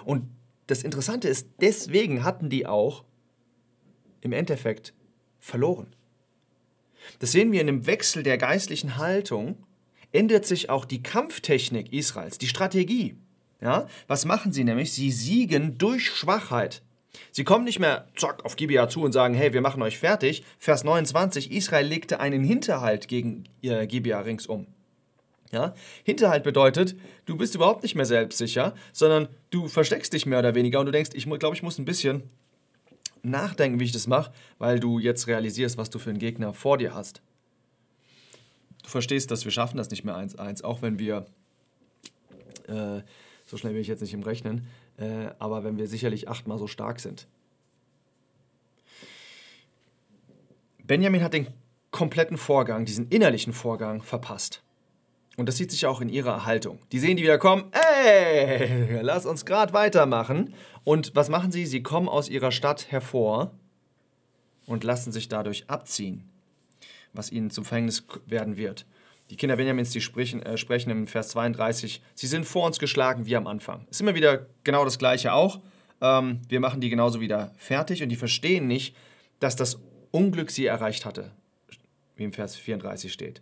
Und 0.05 0.29
das 0.67 0.83
Interessante 0.83 1.27
ist, 1.27 1.47
deswegen 1.59 2.23
hatten 2.23 2.49
die 2.49 2.65
auch 2.65 3.03
im 4.21 4.31
Endeffekt 4.31 4.93
verloren. 5.39 5.93
Das 7.19 7.33
sehen 7.33 7.51
wir 7.51 7.61
in 7.61 7.67
dem 7.67 7.85
Wechsel 7.85 8.23
der 8.23 8.37
geistlichen 8.37 8.97
Haltung, 8.97 9.57
ändert 10.13 10.45
sich 10.45 10.69
auch 10.69 10.85
die 10.85 11.03
Kampftechnik 11.03 11.91
Israels, 11.91 12.37
die 12.37 12.47
Strategie. 12.47 13.17
Ja? 13.59 13.87
Was 14.07 14.25
machen 14.25 14.53
sie 14.53 14.63
nämlich? 14.63 14.93
Sie 14.93 15.11
siegen 15.11 15.77
durch 15.77 16.09
Schwachheit. 16.09 16.81
Sie 17.31 17.43
kommen 17.43 17.63
nicht 17.63 17.79
mehr 17.79 18.07
zack 18.15 18.43
auf 18.45 18.55
Gibea 18.55 18.89
zu 18.89 19.01
und 19.01 19.11
sagen, 19.11 19.33
hey, 19.33 19.53
wir 19.53 19.61
machen 19.61 19.81
euch 19.81 19.99
fertig. 19.99 20.43
Vers 20.57 20.83
29, 20.83 21.51
Israel 21.51 21.85
legte 21.85 22.19
einen 22.19 22.43
Hinterhalt 22.43 23.07
gegen 23.07 23.43
äh, 23.61 23.87
Gibea 23.87 24.19
ringsum. 24.21 24.67
Ja? 25.51 25.73
Hinterhalt 26.03 26.43
bedeutet, 26.43 26.95
du 27.25 27.37
bist 27.37 27.55
überhaupt 27.55 27.83
nicht 27.83 27.95
mehr 27.95 28.05
selbstsicher, 28.05 28.73
sondern 28.91 29.29
du 29.51 29.67
versteckst 29.67 30.11
dich 30.13 30.25
mehr 30.25 30.39
oder 30.39 30.55
weniger 30.55 30.79
und 30.79 30.87
du 30.87 30.91
denkst, 30.91 31.11
ich 31.13 31.25
glaube, 31.25 31.55
ich 31.55 31.63
muss 31.63 31.77
ein 31.77 31.85
bisschen 31.85 32.23
nachdenken, 33.21 33.79
wie 33.79 33.85
ich 33.85 33.91
das 33.91 34.07
mache, 34.07 34.33
weil 34.57 34.79
du 34.79 34.99
jetzt 34.99 35.27
realisierst, 35.27 35.77
was 35.77 35.89
du 35.89 35.99
für 35.99 36.09
einen 36.09 36.19
Gegner 36.19 36.53
vor 36.53 36.77
dir 36.77 36.93
hast. 36.93 37.21
Du 38.83 38.89
verstehst, 38.89 39.31
dass 39.31 39.45
wir 39.45 39.51
schaffen 39.51 39.77
das 39.77 39.89
nicht 39.91 40.03
mehr 40.03 40.15
1-1, 40.15 40.63
auch 40.63 40.81
wenn 40.81 40.99
wir, 40.99 41.25
äh, 42.67 43.01
so 43.45 43.55
schnell 43.55 43.73
bin 43.73 43.81
ich 43.81 43.87
jetzt 43.87 44.01
nicht 44.01 44.13
im 44.13 44.23
Rechnen, 44.23 44.67
äh, 44.97 45.29
aber 45.39 45.63
wenn 45.63 45.77
wir 45.77 45.87
sicherlich 45.87 46.27
achtmal 46.27 46.57
so 46.57 46.67
stark 46.67 46.99
sind. 46.99 47.27
Benjamin 50.83 51.23
hat 51.23 51.33
den 51.33 51.47
kompletten 51.91 52.37
Vorgang, 52.37 52.85
diesen 52.85 53.07
innerlichen 53.07 53.53
Vorgang 53.53 54.01
verpasst. 54.01 54.61
Und 55.35 55.47
das 55.47 55.57
sieht 55.57 55.71
sich 55.71 55.85
auch 55.85 56.01
in 56.01 56.09
ihrer 56.09 56.45
Haltung. 56.45 56.79
Die 56.91 56.99
sehen 56.99 57.17
die 57.17 57.23
wieder 57.23 57.39
kommen, 57.39 57.71
ey, 57.71 58.99
lass 59.01 59.25
uns 59.25 59.45
gerade 59.45 59.73
weitermachen. 59.73 60.53
Und 60.83 61.15
was 61.15 61.29
machen 61.29 61.51
sie? 61.51 61.65
Sie 61.65 61.81
kommen 61.81 62.07
aus 62.07 62.29
ihrer 62.29 62.51
Stadt 62.51 62.91
hervor 62.91 63.51
und 64.67 64.83
lassen 64.83 65.11
sich 65.11 65.29
dadurch 65.29 65.69
abziehen, 65.69 66.29
was 67.13 67.31
ihnen 67.31 67.49
zum 67.49 67.65
Verhängnis 67.65 68.05
werden 68.27 68.57
wird. 68.57 68.85
Die 69.33 69.37
Kinder 69.37 69.55
Benjamins, 69.55 69.89
die 69.89 69.99
sprechen, 69.99 70.43
äh, 70.43 70.57
sprechen 70.57 70.91
im 70.91 71.07
Vers 71.07 71.29
32, 71.29 72.03
sie 72.13 72.27
sind 72.27 72.45
vor 72.45 72.67
uns 72.67 72.77
geschlagen 72.77 73.25
wie 73.25 73.35
am 73.35 73.47
Anfang. 73.47 73.87
Ist 73.89 73.99
immer 73.99 74.13
wieder 74.13 74.45
genau 74.63 74.85
das 74.85 74.99
Gleiche 74.99 75.33
auch. 75.33 75.59
Ähm, 76.01 76.41
wir 76.49 76.59
machen 76.59 76.81
die 76.81 76.89
genauso 76.91 77.19
wieder 77.19 77.51
fertig 77.57 78.03
und 78.03 78.09
die 78.09 78.15
verstehen 78.15 78.67
nicht, 78.67 78.95
dass 79.39 79.55
das 79.55 79.79
Unglück 80.11 80.51
sie 80.51 80.67
erreicht 80.67 81.03
hatte, 81.03 81.31
wie 82.15 82.25
im 82.25 82.31
Vers 82.31 82.55
34 82.57 83.11
steht. 83.11 83.41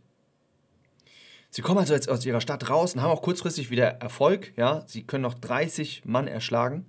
Sie 1.49 1.61
kommen 1.61 1.79
also 1.79 1.93
jetzt 1.93 2.07
aus 2.07 2.25
ihrer 2.25 2.39
Stadt 2.39 2.69
raus 2.69 2.95
und 2.95 3.01
haben 3.01 3.11
auch 3.11 3.21
kurzfristig 3.21 3.69
wieder 3.69 3.87
Erfolg. 4.01 4.53
Ja? 4.55 4.85
Sie 4.87 5.03
können 5.03 5.23
noch 5.23 5.33
30 5.33 6.05
Mann 6.05 6.29
erschlagen 6.29 6.85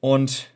und 0.00 0.48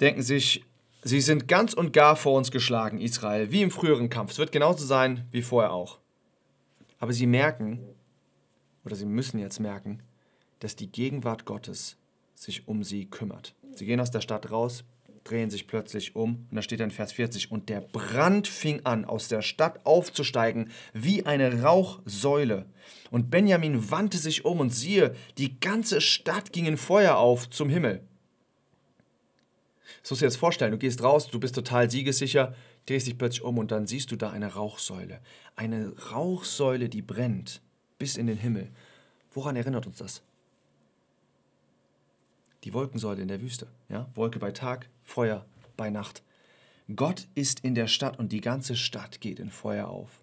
denken 0.00 0.22
sich, 0.22 0.64
sie 1.02 1.20
sind 1.20 1.48
ganz 1.48 1.74
und 1.74 1.92
gar 1.92 2.16
vor 2.16 2.36
uns 2.36 2.50
geschlagen, 2.50 3.00
Israel, 3.00 3.50
wie 3.50 3.62
im 3.62 3.70
früheren 3.70 4.08
Kampf. 4.08 4.32
Es 4.32 4.38
wird 4.38 4.52
genauso 4.52 4.84
sein 4.84 5.26
wie 5.30 5.42
vorher 5.42 5.72
auch. 5.72 5.98
Aber 6.98 7.12
sie 7.12 7.26
merken, 7.26 7.80
oder 8.84 8.96
sie 8.96 9.06
müssen 9.06 9.38
jetzt 9.38 9.60
merken, 9.60 10.02
dass 10.60 10.76
die 10.76 10.90
Gegenwart 10.90 11.44
Gottes 11.44 11.96
sich 12.34 12.66
um 12.66 12.82
sie 12.82 13.06
kümmert. 13.06 13.54
Sie 13.74 13.86
gehen 13.86 14.00
aus 14.00 14.10
der 14.10 14.20
Stadt 14.20 14.50
raus, 14.50 14.84
drehen 15.24 15.50
sich 15.50 15.66
plötzlich 15.66 16.16
um 16.16 16.46
und 16.50 16.56
da 16.56 16.62
steht 16.62 16.80
dann 16.80 16.90
Vers 16.90 17.12
40 17.12 17.50
und 17.50 17.68
der 17.68 17.80
Brand 17.80 18.48
fing 18.48 18.80
an, 18.84 19.04
aus 19.04 19.28
der 19.28 19.42
Stadt 19.42 19.84
aufzusteigen 19.84 20.70
wie 20.94 21.26
eine 21.26 21.62
Rauchsäule. 21.62 22.66
Und 23.10 23.30
Benjamin 23.30 23.90
wandte 23.90 24.18
sich 24.18 24.44
um 24.44 24.60
und 24.60 24.70
siehe, 24.70 25.14
die 25.36 25.60
ganze 25.60 26.00
Stadt 26.00 26.52
ging 26.52 26.66
in 26.66 26.76
Feuer 26.76 27.16
auf 27.16 27.50
zum 27.50 27.68
Himmel. 27.68 28.07
Das 30.02 30.10
musst 30.10 30.22
du 30.22 30.24
dir 30.24 30.28
jetzt 30.28 30.38
vorstellen, 30.38 30.72
du 30.72 30.78
gehst 30.78 31.02
raus, 31.02 31.28
du 31.28 31.40
bist 31.40 31.54
total 31.54 31.90
siegessicher, 31.90 32.54
drehst 32.86 33.06
dich 33.06 33.18
plötzlich 33.18 33.42
um 33.42 33.58
und 33.58 33.70
dann 33.70 33.86
siehst 33.86 34.10
du 34.10 34.16
da 34.16 34.30
eine 34.30 34.54
Rauchsäule. 34.54 35.20
Eine 35.56 35.92
Rauchsäule, 36.10 36.88
die 36.88 37.02
brennt 37.02 37.60
bis 37.98 38.16
in 38.16 38.26
den 38.26 38.38
Himmel. 38.38 38.70
Woran 39.32 39.56
erinnert 39.56 39.86
uns 39.86 39.98
das? 39.98 40.22
Die 42.64 42.74
Wolkensäule 42.74 43.22
in 43.22 43.28
der 43.28 43.40
Wüste. 43.40 43.68
Ja? 43.88 44.08
Wolke 44.14 44.38
bei 44.38 44.52
Tag, 44.52 44.88
Feuer 45.04 45.46
bei 45.76 45.90
Nacht. 45.90 46.22
Gott 46.94 47.28
ist 47.34 47.60
in 47.60 47.74
der 47.74 47.86
Stadt 47.86 48.18
und 48.18 48.32
die 48.32 48.40
ganze 48.40 48.74
Stadt 48.74 49.20
geht 49.20 49.38
in 49.38 49.50
Feuer 49.50 49.88
auf. 49.88 50.22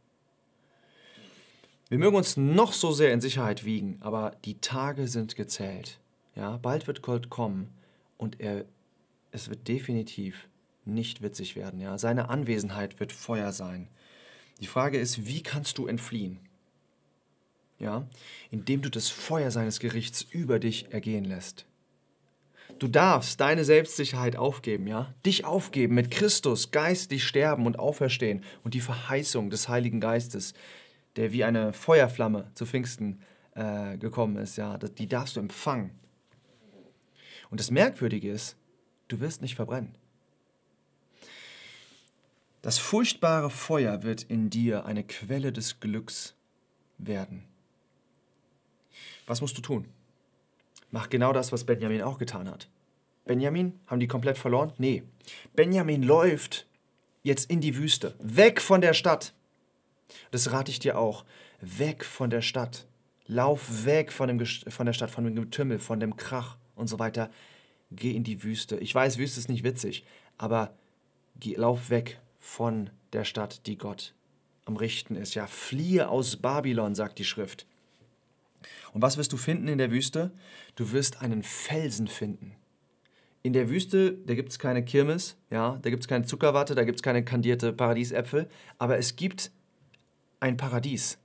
Wir 1.89 1.99
mögen 1.99 2.15
uns 2.15 2.35
noch 2.35 2.73
so 2.73 2.91
sehr 2.91 3.13
in 3.13 3.21
Sicherheit 3.21 3.63
wiegen, 3.63 3.99
aber 4.01 4.31
die 4.43 4.59
Tage 4.59 5.07
sind 5.07 5.35
gezählt. 5.35 5.99
Ja, 6.35 6.57
bald 6.57 6.87
wird 6.87 7.03
Gott 7.03 7.29
kommen 7.29 7.69
und 8.17 8.41
er, 8.41 8.65
es 9.35 9.49
wird 9.49 9.67
definitiv 9.67 10.47
nicht 10.85 11.21
witzig 11.21 11.55
werden. 11.55 11.79
Ja, 11.79 11.97
seine 11.97 12.29
Anwesenheit 12.29 12.99
wird 12.99 13.11
Feuer 13.11 13.51
sein. 13.51 13.89
Die 14.61 14.67
Frage 14.67 14.97
ist, 14.97 15.27
wie 15.27 15.43
kannst 15.43 15.77
du 15.77 15.87
entfliehen? 15.87 16.39
Ja, 17.77 18.07
indem 18.51 18.81
du 18.81 18.89
das 18.89 19.09
Feuer 19.09 19.51
seines 19.51 19.79
Gerichts 19.79 20.21
über 20.21 20.59
dich 20.59 20.93
ergehen 20.93 21.25
lässt. 21.25 21.65
Du 22.79 22.87
darfst 22.87 23.41
deine 23.41 23.65
Selbstsicherheit 23.65 24.37
aufgeben, 24.37 24.87
ja? 24.87 25.13
Dich 25.25 25.43
aufgeben, 25.43 25.95
mit 25.95 26.09
Christus 26.09 26.71
geistlich 26.71 27.25
sterben 27.25 27.65
und 27.65 27.77
auferstehen 27.77 28.43
und 28.63 28.73
die 28.73 28.81
Verheißung 28.81 29.49
des 29.49 29.67
Heiligen 29.67 29.99
Geistes, 29.99 30.53
der 31.17 31.33
wie 31.33 31.43
eine 31.43 31.73
Feuerflamme 31.73 32.49
zu 32.53 32.65
Pfingsten 32.65 33.19
äh, 33.55 33.97
gekommen 33.97 34.37
ist, 34.37 34.55
ja, 34.55 34.77
die 34.77 35.07
darfst 35.07 35.35
du 35.35 35.41
empfangen. 35.41 35.91
Und 37.49 37.59
das 37.59 37.71
Merkwürdige 37.71 38.31
ist, 38.31 38.57
du 39.07 39.19
wirst 39.19 39.41
nicht 39.41 39.55
verbrennen. 39.55 39.95
Das 42.61 42.79
furchtbare 42.79 43.49
Feuer 43.51 44.03
wird 44.03 44.23
in 44.23 44.49
dir 44.49 44.85
eine 44.85 45.03
Quelle 45.03 45.51
des 45.51 45.79
Glücks 45.79 46.33
werden. 46.97 47.43
Was 49.27 49.41
musst 49.41 49.57
du 49.57 49.61
tun? 49.61 49.85
Mach 50.91 51.09
genau 51.09 51.33
das, 51.33 51.51
was 51.51 51.63
Benjamin 51.63 52.01
auch 52.01 52.17
getan 52.17 52.49
hat. 52.49 52.69
Benjamin, 53.25 53.79
haben 53.87 53.99
die 53.99 54.07
komplett 54.07 54.37
verloren? 54.37 54.73
Nee. 54.77 55.03
Benjamin 55.55 56.03
läuft 56.03 56.67
jetzt 57.23 57.49
in 57.49 57.59
die 57.59 57.75
Wüste, 57.75 58.15
weg 58.19 58.61
von 58.61 58.81
der 58.81 58.93
Stadt. 58.93 59.33
Das 60.31 60.51
rate 60.51 60.71
ich 60.71 60.79
dir 60.79 60.97
auch. 60.97 61.25
Weg 61.59 62.05
von 62.05 62.29
der 62.29 62.41
Stadt. 62.41 62.87
Lauf 63.27 63.85
weg 63.85 64.11
von, 64.11 64.27
dem, 64.27 64.45
von 64.45 64.85
der 64.85 64.93
Stadt, 64.93 65.09
von 65.09 65.23
dem 65.23 65.35
Getümmel, 65.35 65.79
von 65.79 65.99
dem 65.99 66.15
Krach 66.15 66.57
und 66.75 66.87
so 66.87 66.99
weiter. 66.99 67.31
Geh 67.91 68.11
in 68.11 68.23
die 68.23 68.43
Wüste. 68.43 68.77
Ich 68.77 68.93
weiß, 68.93 69.17
Wüste 69.17 69.39
ist 69.39 69.49
nicht 69.49 69.63
witzig, 69.63 70.05
aber 70.37 70.77
geh, 71.39 71.55
lauf 71.55 71.89
weg 71.89 72.19
von 72.39 72.89
der 73.13 73.25
Stadt, 73.25 73.65
die 73.67 73.77
Gott 73.77 74.13
am 74.65 74.77
Richten 74.77 75.15
ist. 75.15 75.35
Ja, 75.35 75.47
fliehe 75.47 76.09
aus 76.09 76.37
Babylon, 76.37 76.95
sagt 76.95 77.19
die 77.19 77.25
Schrift. 77.25 77.65
Und 78.93 79.01
was 79.01 79.17
wirst 79.17 79.33
du 79.33 79.37
finden 79.37 79.67
in 79.67 79.77
der 79.77 79.91
Wüste? 79.91 80.31
Du 80.75 80.91
wirst 80.91 81.21
einen 81.21 81.43
Felsen 81.43 82.07
finden. 82.07 82.55
In 83.43 83.53
der 83.53 83.69
Wüste, 83.69 84.13
da 84.25 84.33
gibt 84.33 84.49
es 84.49 84.57
keine 84.57 84.83
Kirmes, 84.83 85.37
ja, 85.51 85.77
da 85.81 85.89
gibt 85.91 86.01
es 86.01 86.07
keine 86.07 86.25
Zuckerwatte, 86.25 86.73
da 86.73 86.83
gibt 86.83 86.97
es 86.97 87.03
keine 87.03 87.23
kandierte 87.23 87.73
Paradiesäpfel, 87.73 88.49
aber 88.79 88.97
es 88.97 89.15
gibt 89.15 89.51
ein 90.39 90.57
Paradies. 90.57 91.19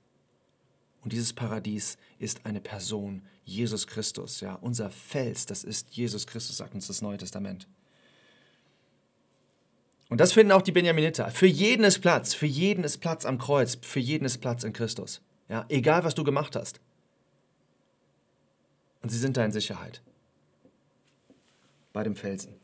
Und 1.01 1.13
dieses 1.13 1.33
Paradies 1.33 1.97
ist 2.19 2.45
eine 2.45 2.61
Person, 2.61 3.23
Jesus 3.51 3.87
Christus, 3.87 4.41
ja, 4.41 4.55
unser 4.55 4.89
Fels, 4.89 5.45
das 5.45 5.63
ist 5.63 5.89
Jesus 5.91 6.25
Christus, 6.25 6.57
sagt 6.57 6.73
uns 6.73 6.87
das 6.87 7.01
Neue 7.01 7.17
Testament. 7.17 7.67
Und 10.09 10.19
das 10.19 10.33
finden 10.33 10.51
auch 10.51 10.61
die 10.61 10.71
Benjaminiter. 10.71 11.31
Für 11.31 11.47
jeden 11.47 11.85
ist 11.85 11.99
Platz, 11.99 12.33
für 12.33 12.45
jeden 12.45 12.83
ist 12.83 12.97
Platz 12.97 13.25
am 13.25 13.37
Kreuz, 13.37 13.77
für 13.81 13.99
jeden 13.99 14.25
ist 14.25 14.39
Platz 14.39 14.63
in 14.63 14.73
Christus. 14.73 15.21
Ja, 15.47 15.65
egal 15.69 16.03
was 16.03 16.15
du 16.15 16.23
gemacht 16.23 16.55
hast 16.55 16.79
und 19.01 19.09
sie 19.09 19.17
sind 19.17 19.37
da 19.37 19.45
in 19.45 19.51
Sicherheit. 19.51 20.01
Bei 21.93 22.03
dem 22.03 22.15
Felsen. 22.15 22.55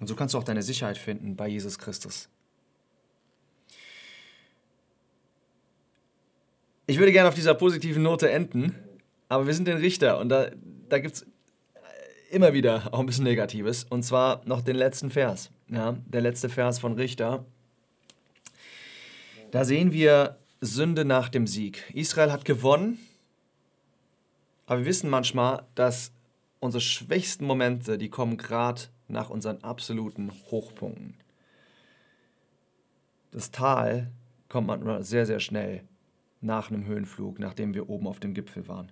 Und 0.00 0.08
so 0.08 0.14
kannst 0.14 0.34
du 0.34 0.38
auch 0.38 0.44
deine 0.44 0.62
Sicherheit 0.62 0.98
finden 0.98 1.36
bei 1.36 1.48
Jesus 1.48 1.78
Christus. 1.78 2.28
Ich 6.86 6.98
würde 6.98 7.12
gerne 7.12 7.28
auf 7.28 7.34
dieser 7.34 7.54
positiven 7.54 8.02
Note 8.02 8.30
enden, 8.30 8.74
aber 9.28 9.46
wir 9.46 9.54
sind 9.54 9.68
den 9.68 9.78
Richter 9.78 10.18
und 10.18 10.28
da, 10.28 10.50
da 10.88 10.98
gibt 10.98 11.14
es 11.16 11.26
immer 12.30 12.52
wieder 12.52 12.92
auch 12.92 13.00
ein 13.00 13.06
bisschen 13.06 13.24
Negatives. 13.24 13.84
Und 13.84 14.02
zwar 14.02 14.42
noch 14.44 14.60
den 14.60 14.76
letzten 14.76 15.10
Vers. 15.10 15.50
Ja, 15.68 15.96
der 16.06 16.20
letzte 16.20 16.48
Vers 16.48 16.78
von 16.78 16.94
Richter. 16.94 17.44
Da 19.50 19.64
sehen 19.64 19.92
wir 19.92 20.36
Sünde 20.60 21.04
nach 21.04 21.28
dem 21.28 21.46
Sieg. 21.46 21.84
Israel 21.94 22.32
hat 22.32 22.44
gewonnen, 22.44 22.98
aber 24.66 24.80
wir 24.80 24.86
wissen 24.86 25.10
manchmal, 25.10 25.64
dass 25.74 26.12
unsere 26.58 26.80
schwächsten 26.80 27.44
Momente, 27.44 27.98
die 27.98 28.08
kommen 28.08 28.36
gerade 28.36 28.82
nach 29.06 29.30
unseren 29.30 29.62
absoluten 29.62 30.32
Hochpunkten. 30.50 31.14
Das 33.30 33.50
Tal 33.50 34.10
kommt 34.48 34.68
manchmal 34.68 35.02
sehr, 35.02 35.26
sehr 35.26 35.40
schnell 35.40 35.84
nach 36.40 36.70
einem 36.70 36.86
Höhenflug, 36.86 37.38
nachdem 37.38 37.74
wir 37.74 37.88
oben 37.88 38.06
auf 38.06 38.20
dem 38.20 38.34
Gipfel 38.34 38.66
waren. 38.68 38.90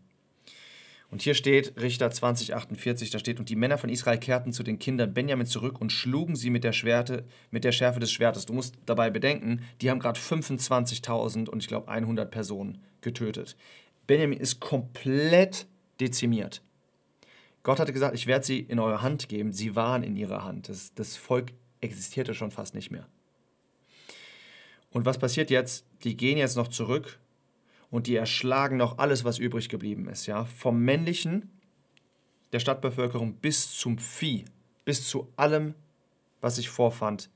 Und 1.13 1.21
hier 1.21 1.35
steht 1.35 1.75
Richter 1.79 2.11
2048, 2.11 3.11
da 3.11 3.19
steht, 3.19 3.39
und 3.39 3.51
die 3.51 3.55
Männer 3.55 3.77
von 3.77 3.91
Israel 3.91 4.17
kehrten 4.17 4.51
zu 4.51 4.63
den 4.63 4.79
Kindern 4.79 5.13
Benjamin 5.13 5.47
zurück 5.47 5.79
und 5.79 5.93
schlugen 5.93 6.37
sie 6.37 6.49
mit 6.49 6.65
der, 6.65 6.73
Schwerte, 6.73 7.27
mit 7.51 7.65
der 7.65 7.73
Schärfe 7.73 8.01
des 8.01 8.11
Schwertes. 8.11 8.47
Du 8.47 8.55
musst 8.55 8.77
dabei 8.87 9.11
bedenken, 9.11 9.61
die 9.83 9.91
haben 9.91 9.99
gerade 9.99 10.19
25.000 10.19 11.51
und 11.51 11.63
ich 11.63 11.69
glaube 11.69 11.89
100 11.89 12.31
Personen 12.31 12.79
getötet. 13.03 13.59
Benjamin 14.07 14.39
ist 14.39 14.61
komplett 14.61 15.67
dezimiert. 16.01 16.63
Gott 17.63 17.79
hatte 17.79 17.93
gesagt, 17.93 18.15
ich 18.15 18.27
werde 18.27 18.47
sie 18.47 18.61
in 18.61 18.79
eure 18.79 19.03
Hand 19.03 19.29
geben. 19.29 19.53
Sie 19.53 19.77
waren 19.77 20.03
in 20.03 20.17
ihrer 20.17 20.45
Hand. 20.45 20.71
Das, 20.71 20.95
das 20.95 21.19
Volk 21.19 21.53
existierte 21.83 22.33
schon 22.33 22.51
fast 22.51 22.75
nicht 22.75 22.91
mehr. 22.91 23.07
Und 24.89 25.05
was 25.05 25.19
passiert 25.19 25.51
jetzt? 25.51 25.85
Die 26.05 26.17
gehen 26.17 26.39
jetzt 26.39 26.57
noch 26.57 26.69
zurück 26.69 27.19
und 27.93 28.09
die 28.09 28.17
erschlagen 28.17 28.79
noch 28.79 28.99
alles, 28.99 29.23
was 29.23 29.39
übrig 29.39 29.69
geblieben 29.69 30.09
ist. 30.09 30.27
Ja? 30.27 30.47
Vom 30.47 30.81
männlichen 30.81 31.51
der 32.53 32.59
Stadtbevölkerung 32.59 33.35
bis 33.35 33.77
zum 33.77 33.99
Vieh. 33.99 34.47
bis 34.85 35.07
zu 35.07 35.29
allem, 35.37 35.77
was 36.41 36.57
sich 36.57 36.69
vorfand. 36.69 37.31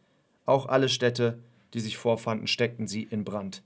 Auch 0.47 0.67
alle 0.67 0.89
Städte, 0.89 1.39
die 1.75 1.81
sich 1.81 1.97
vorfanden, 1.97 2.49
steckten 2.49 2.89
sie 2.89 3.05
in 3.05 3.23
Brand. 3.23 3.63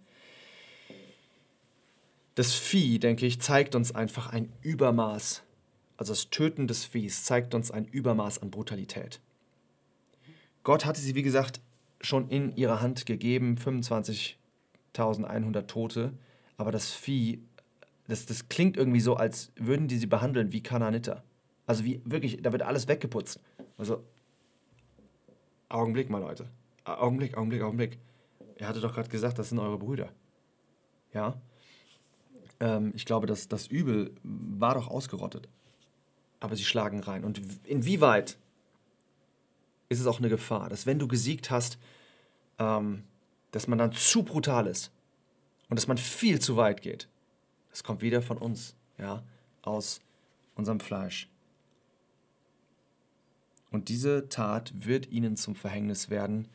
Das 2.34 2.52
Vieh, 2.54 2.98
denke 2.98 3.24
ich, 3.24 3.40
zeigt 3.40 3.74
uns 3.74 3.94
einfach 3.94 4.30
ein 4.30 4.52
Übermaß, 4.60 5.42
also 5.96 6.12
das 6.12 6.28
Töten 6.28 6.66
des 6.66 6.84
Viehs 6.84 7.24
zeigt 7.24 7.54
uns 7.54 7.70
ein 7.70 7.86
Übermaß 7.86 8.42
an 8.42 8.50
Brutalität. 8.50 9.22
Gott 10.62 10.84
hatte 10.84 11.00
sie, 11.00 11.14
wie 11.14 11.22
gesagt, 11.22 11.62
schon 12.02 12.28
in 12.28 12.54
ihre 12.56 12.82
Hand 12.82 13.06
gegeben, 13.06 13.56
25.100 13.56 15.66
Tote, 15.66 16.12
aber 16.60 16.72
das 16.72 16.90
Vieh, 16.90 17.42
das, 18.06 18.26
das 18.26 18.50
klingt 18.50 18.76
irgendwie 18.76 19.00
so, 19.00 19.14
als 19.16 19.50
würden 19.56 19.88
die 19.88 19.96
sie 19.96 20.06
behandeln 20.06 20.52
wie 20.52 20.62
Kananiter. 20.62 21.24
Also 21.66 21.84
wie 21.86 22.02
wirklich, 22.04 22.42
da 22.42 22.52
wird 22.52 22.60
alles 22.60 22.86
weggeputzt. 22.86 23.40
Also, 23.78 24.04
Augenblick 25.70 26.10
mal, 26.10 26.18
Leute. 26.18 26.50
Augenblick, 26.84 27.34
Augenblick, 27.34 27.62
Augenblick. 27.62 27.98
Er 28.56 28.68
hatte 28.68 28.80
doch 28.82 28.94
gerade 28.94 29.08
gesagt, 29.08 29.38
das 29.38 29.48
sind 29.48 29.58
eure 29.58 29.78
Brüder. 29.78 30.10
Ja? 31.14 31.40
Ähm, 32.60 32.92
ich 32.94 33.06
glaube, 33.06 33.26
das, 33.26 33.48
das 33.48 33.66
Übel 33.68 34.14
war 34.22 34.74
doch 34.74 34.88
ausgerottet. 34.88 35.48
Aber 36.40 36.56
sie 36.56 36.64
schlagen 36.64 37.00
rein. 37.00 37.24
Und 37.24 37.40
inwieweit 37.64 38.36
ist 39.88 40.00
es 40.00 40.06
auch 40.06 40.18
eine 40.18 40.28
Gefahr, 40.28 40.68
dass 40.68 40.84
wenn 40.84 40.98
du 40.98 41.08
gesiegt 41.08 41.50
hast, 41.50 41.78
ähm, 42.58 43.04
dass 43.50 43.66
man 43.66 43.78
dann 43.78 43.92
zu 43.92 44.24
brutal 44.24 44.66
ist 44.66 44.92
und 45.70 45.76
dass 45.76 45.86
man 45.86 45.96
viel 45.96 46.40
zu 46.40 46.56
weit 46.56 46.82
geht. 46.82 47.08
Das 47.70 47.84
kommt 47.84 48.02
wieder 48.02 48.20
von 48.20 48.36
uns, 48.36 48.74
ja, 48.98 49.22
aus 49.62 50.00
unserem 50.56 50.80
Fleisch. 50.80 51.28
Und 53.70 53.88
diese 53.88 54.28
Tat 54.28 54.72
wird 54.74 55.10
ihnen 55.10 55.36
zum 55.36 55.54
Verhängnis 55.54 56.10
werden. 56.10 56.48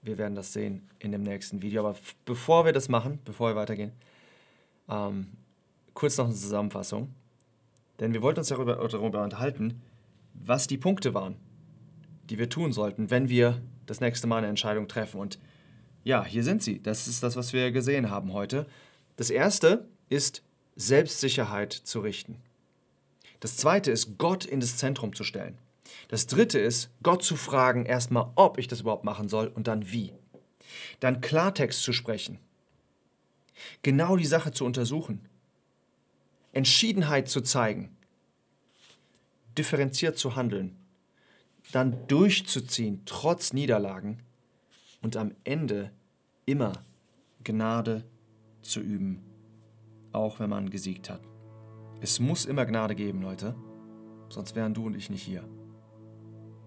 Wir 0.00 0.16
werden 0.16 0.34
das 0.34 0.54
sehen 0.54 0.88
in 0.98 1.12
dem 1.12 1.22
nächsten 1.22 1.60
Video. 1.60 1.86
Aber 1.86 1.98
bevor 2.24 2.64
wir 2.64 2.72
das 2.72 2.88
machen, 2.88 3.20
bevor 3.26 3.50
wir 3.50 3.56
weitergehen, 3.56 3.92
ähm, 4.88 5.28
kurz 5.92 6.16
noch 6.16 6.24
eine 6.24 6.34
Zusammenfassung. 6.34 7.14
Denn 8.00 8.14
wir 8.14 8.22
wollten 8.22 8.40
uns 8.40 8.48
darüber, 8.48 8.76
darüber 8.76 9.22
unterhalten, 9.22 9.82
was 10.32 10.66
die 10.66 10.78
Punkte 10.78 11.12
waren, 11.12 11.36
die 12.30 12.38
wir 12.38 12.48
tun 12.48 12.72
sollten, 12.72 13.10
wenn 13.10 13.28
wir 13.28 13.60
das 13.84 14.00
nächste 14.00 14.26
Mal 14.26 14.38
eine 14.38 14.48
Entscheidung 14.48 14.88
treffen. 14.88 15.20
Und 15.20 15.38
ja, 16.04 16.24
hier 16.24 16.44
sind 16.44 16.62
sie. 16.62 16.80
Das 16.80 17.08
ist 17.08 17.22
das, 17.22 17.34
was 17.34 17.52
wir 17.52 17.72
gesehen 17.72 18.10
haben 18.10 18.32
heute. 18.32 18.66
Das 19.16 19.30
erste 19.30 19.88
ist 20.10 20.42
Selbstsicherheit 20.76 21.72
zu 21.72 22.00
richten. 22.00 22.36
Das 23.40 23.56
zweite 23.56 23.90
ist 23.90 24.18
Gott 24.18 24.44
in 24.44 24.60
das 24.60 24.76
Zentrum 24.76 25.14
zu 25.14 25.24
stellen. 25.24 25.58
Das 26.08 26.26
dritte 26.26 26.58
ist, 26.58 26.90
Gott 27.02 27.22
zu 27.22 27.36
fragen, 27.36 27.86
erstmal, 27.86 28.30
ob 28.34 28.58
ich 28.58 28.68
das 28.68 28.80
überhaupt 28.80 29.04
machen 29.04 29.28
soll 29.28 29.48
und 29.48 29.66
dann 29.66 29.90
wie. 29.90 30.12
Dann 31.00 31.20
Klartext 31.20 31.82
zu 31.82 31.92
sprechen. 31.92 32.38
Genau 33.82 34.16
die 34.16 34.26
Sache 34.26 34.52
zu 34.52 34.64
untersuchen. 34.64 35.26
Entschiedenheit 36.52 37.28
zu 37.28 37.40
zeigen. 37.40 37.96
Differenziert 39.56 40.18
zu 40.18 40.36
handeln. 40.36 40.76
Dann 41.72 42.06
durchzuziehen, 42.08 43.02
trotz 43.06 43.52
Niederlagen. 43.52 44.20
Und 45.04 45.18
am 45.18 45.32
Ende 45.44 45.90
immer 46.46 46.72
Gnade 47.44 48.04
zu 48.62 48.80
üben, 48.80 49.22
auch 50.12 50.40
wenn 50.40 50.48
man 50.48 50.70
gesiegt 50.70 51.10
hat. 51.10 51.20
Es 52.00 52.20
muss 52.20 52.46
immer 52.46 52.64
Gnade 52.64 52.94
geben, 52.94 53.20
Leute. 53.20 53.54
Sonst 54.30 54.56
wären 54.56 54.72
du 54.72 54.86
und 54.86 54.96
ich 54.96 55.10
nicht 55.10 55.22
hier. 55.22 55.44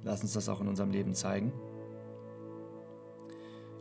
Lass 0.04 0.22
uns 0.22 0.34
das 0.34 0.50
auch 0.50 0.62
in 0.62 0.68
unserem 0.68 0.92
Leben 0.92 1.16
zeigen. 1.16 1.52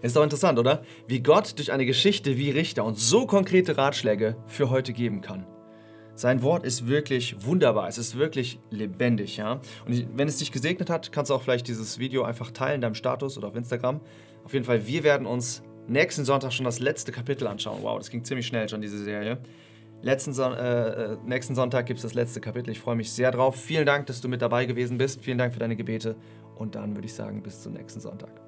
Ist 0.00 0.16
doch 0.16 0.22
interessant, 0.22 0.58
oder? 0.58 0.82
Wie 1.06 1.22
Gott 1.22 1.58
durch 1.58 1.70
eine 1.70 1.84
Geschichte 1.84 2.38
wie 2.38 2.50
Richter 2.50 2.82
uns 2.82 3.10
so 3.10 3.26
konkrete 3.26 3.76
Ratschläge 3.76 4.38
für 4.46 4.70
heute 4.70 4.94
geben 4.94 5.20
kann. 5.20 5.46
Sein 6.14 6.40
Wort 6.42 6.64
ist 6.64 6.86
wirklich 6.86 7.44
wunderbar, 7.44 7.88
es 7.88 7.98
ist 7.98 8.16
wirklich 8.16 8.58
lebendig, 8.70 9.36
ja. 9.36 9.60
Und 9.84 10.16
wenn 10.16 10.28
es 10.28 10.38
dich 10.38 10.50
gesegnet 10.50 10.88
hat, 10.88 11.12
kannst 11.12 11.30
du 11.30 11.34
auch 11.34 11.42
vielleicht 11.42 11.68
dieses 11.68 11.98
Video 11.98 12.22
einfach 12.22 12.52
teilen 12.52 12.76
in 12.76 12.80
deinem 12.80 12.94
Status 12.94 13.36
oder 13.36 13.48
auf 13.48 13.54
Instagram. 13.54 14.00
Auf 14.46 14.52
jeden 14.52 14.64
Fall, 14.64 14.86
wir 14.86 15.02
werden 15.02 15.26
uns 15.26 15.60
nächsten 15.88 16.24
Sonntag 16.24 16.52
schon 16.52 16.66
das 16.66 16.78
letzte 16.78 17.10
Kapitel 17.10 17.48
anschauen. 17.48 17.82
Wow, 17.82 17.98
das 17.98 18.10
ging 18.10 18.22
ziemlich 18.22 18.46
schnell 18.46 18.68
schon, 18.68 18.80
diese 18.80 19.02
Serie. 19.02 19.38
Letzten 20.02 20.32
Son 20.32 20.52
äh, 20.52 21.14
äh, 21.14 21.16
nächsten 21.26 21.56
Sonntag 21.56 21.86
gibt 21.86 21.98
es 21.98 22.04
das 22.04 22.14
letzte 22.14 22.40
Kapitel. 22.40 22.70
Ich 22.70 22.78
freue 22.78 22.94
mich 22.94 23.10
sehr 23.10 23.32
drauf. 23.32 23.56
Vielen 23.56 23.86
Dank, 23.86 24.06
dass 24.06 24.20
du 24.20 24.28
mit 24.28 24.40
dabei 24.40 24.66
gewesen 24.66 24.98
bist. 24.98 25.20
Vielen 25.20 25.38
Dank 25.38 25.52
für 25.52 25.58
deine 25.58 25.74
Gebete. 25.74 26.14
Und 26.54 26.76
dann 26.76 26.94
würde 26.94 27.06
ich 27.06 27.14
sagen, 27.14 27.42
bis 27.42 27.60
zum 27.60 27.72
nächsten 27.72 27.98
Sonntag. 27.98 28.45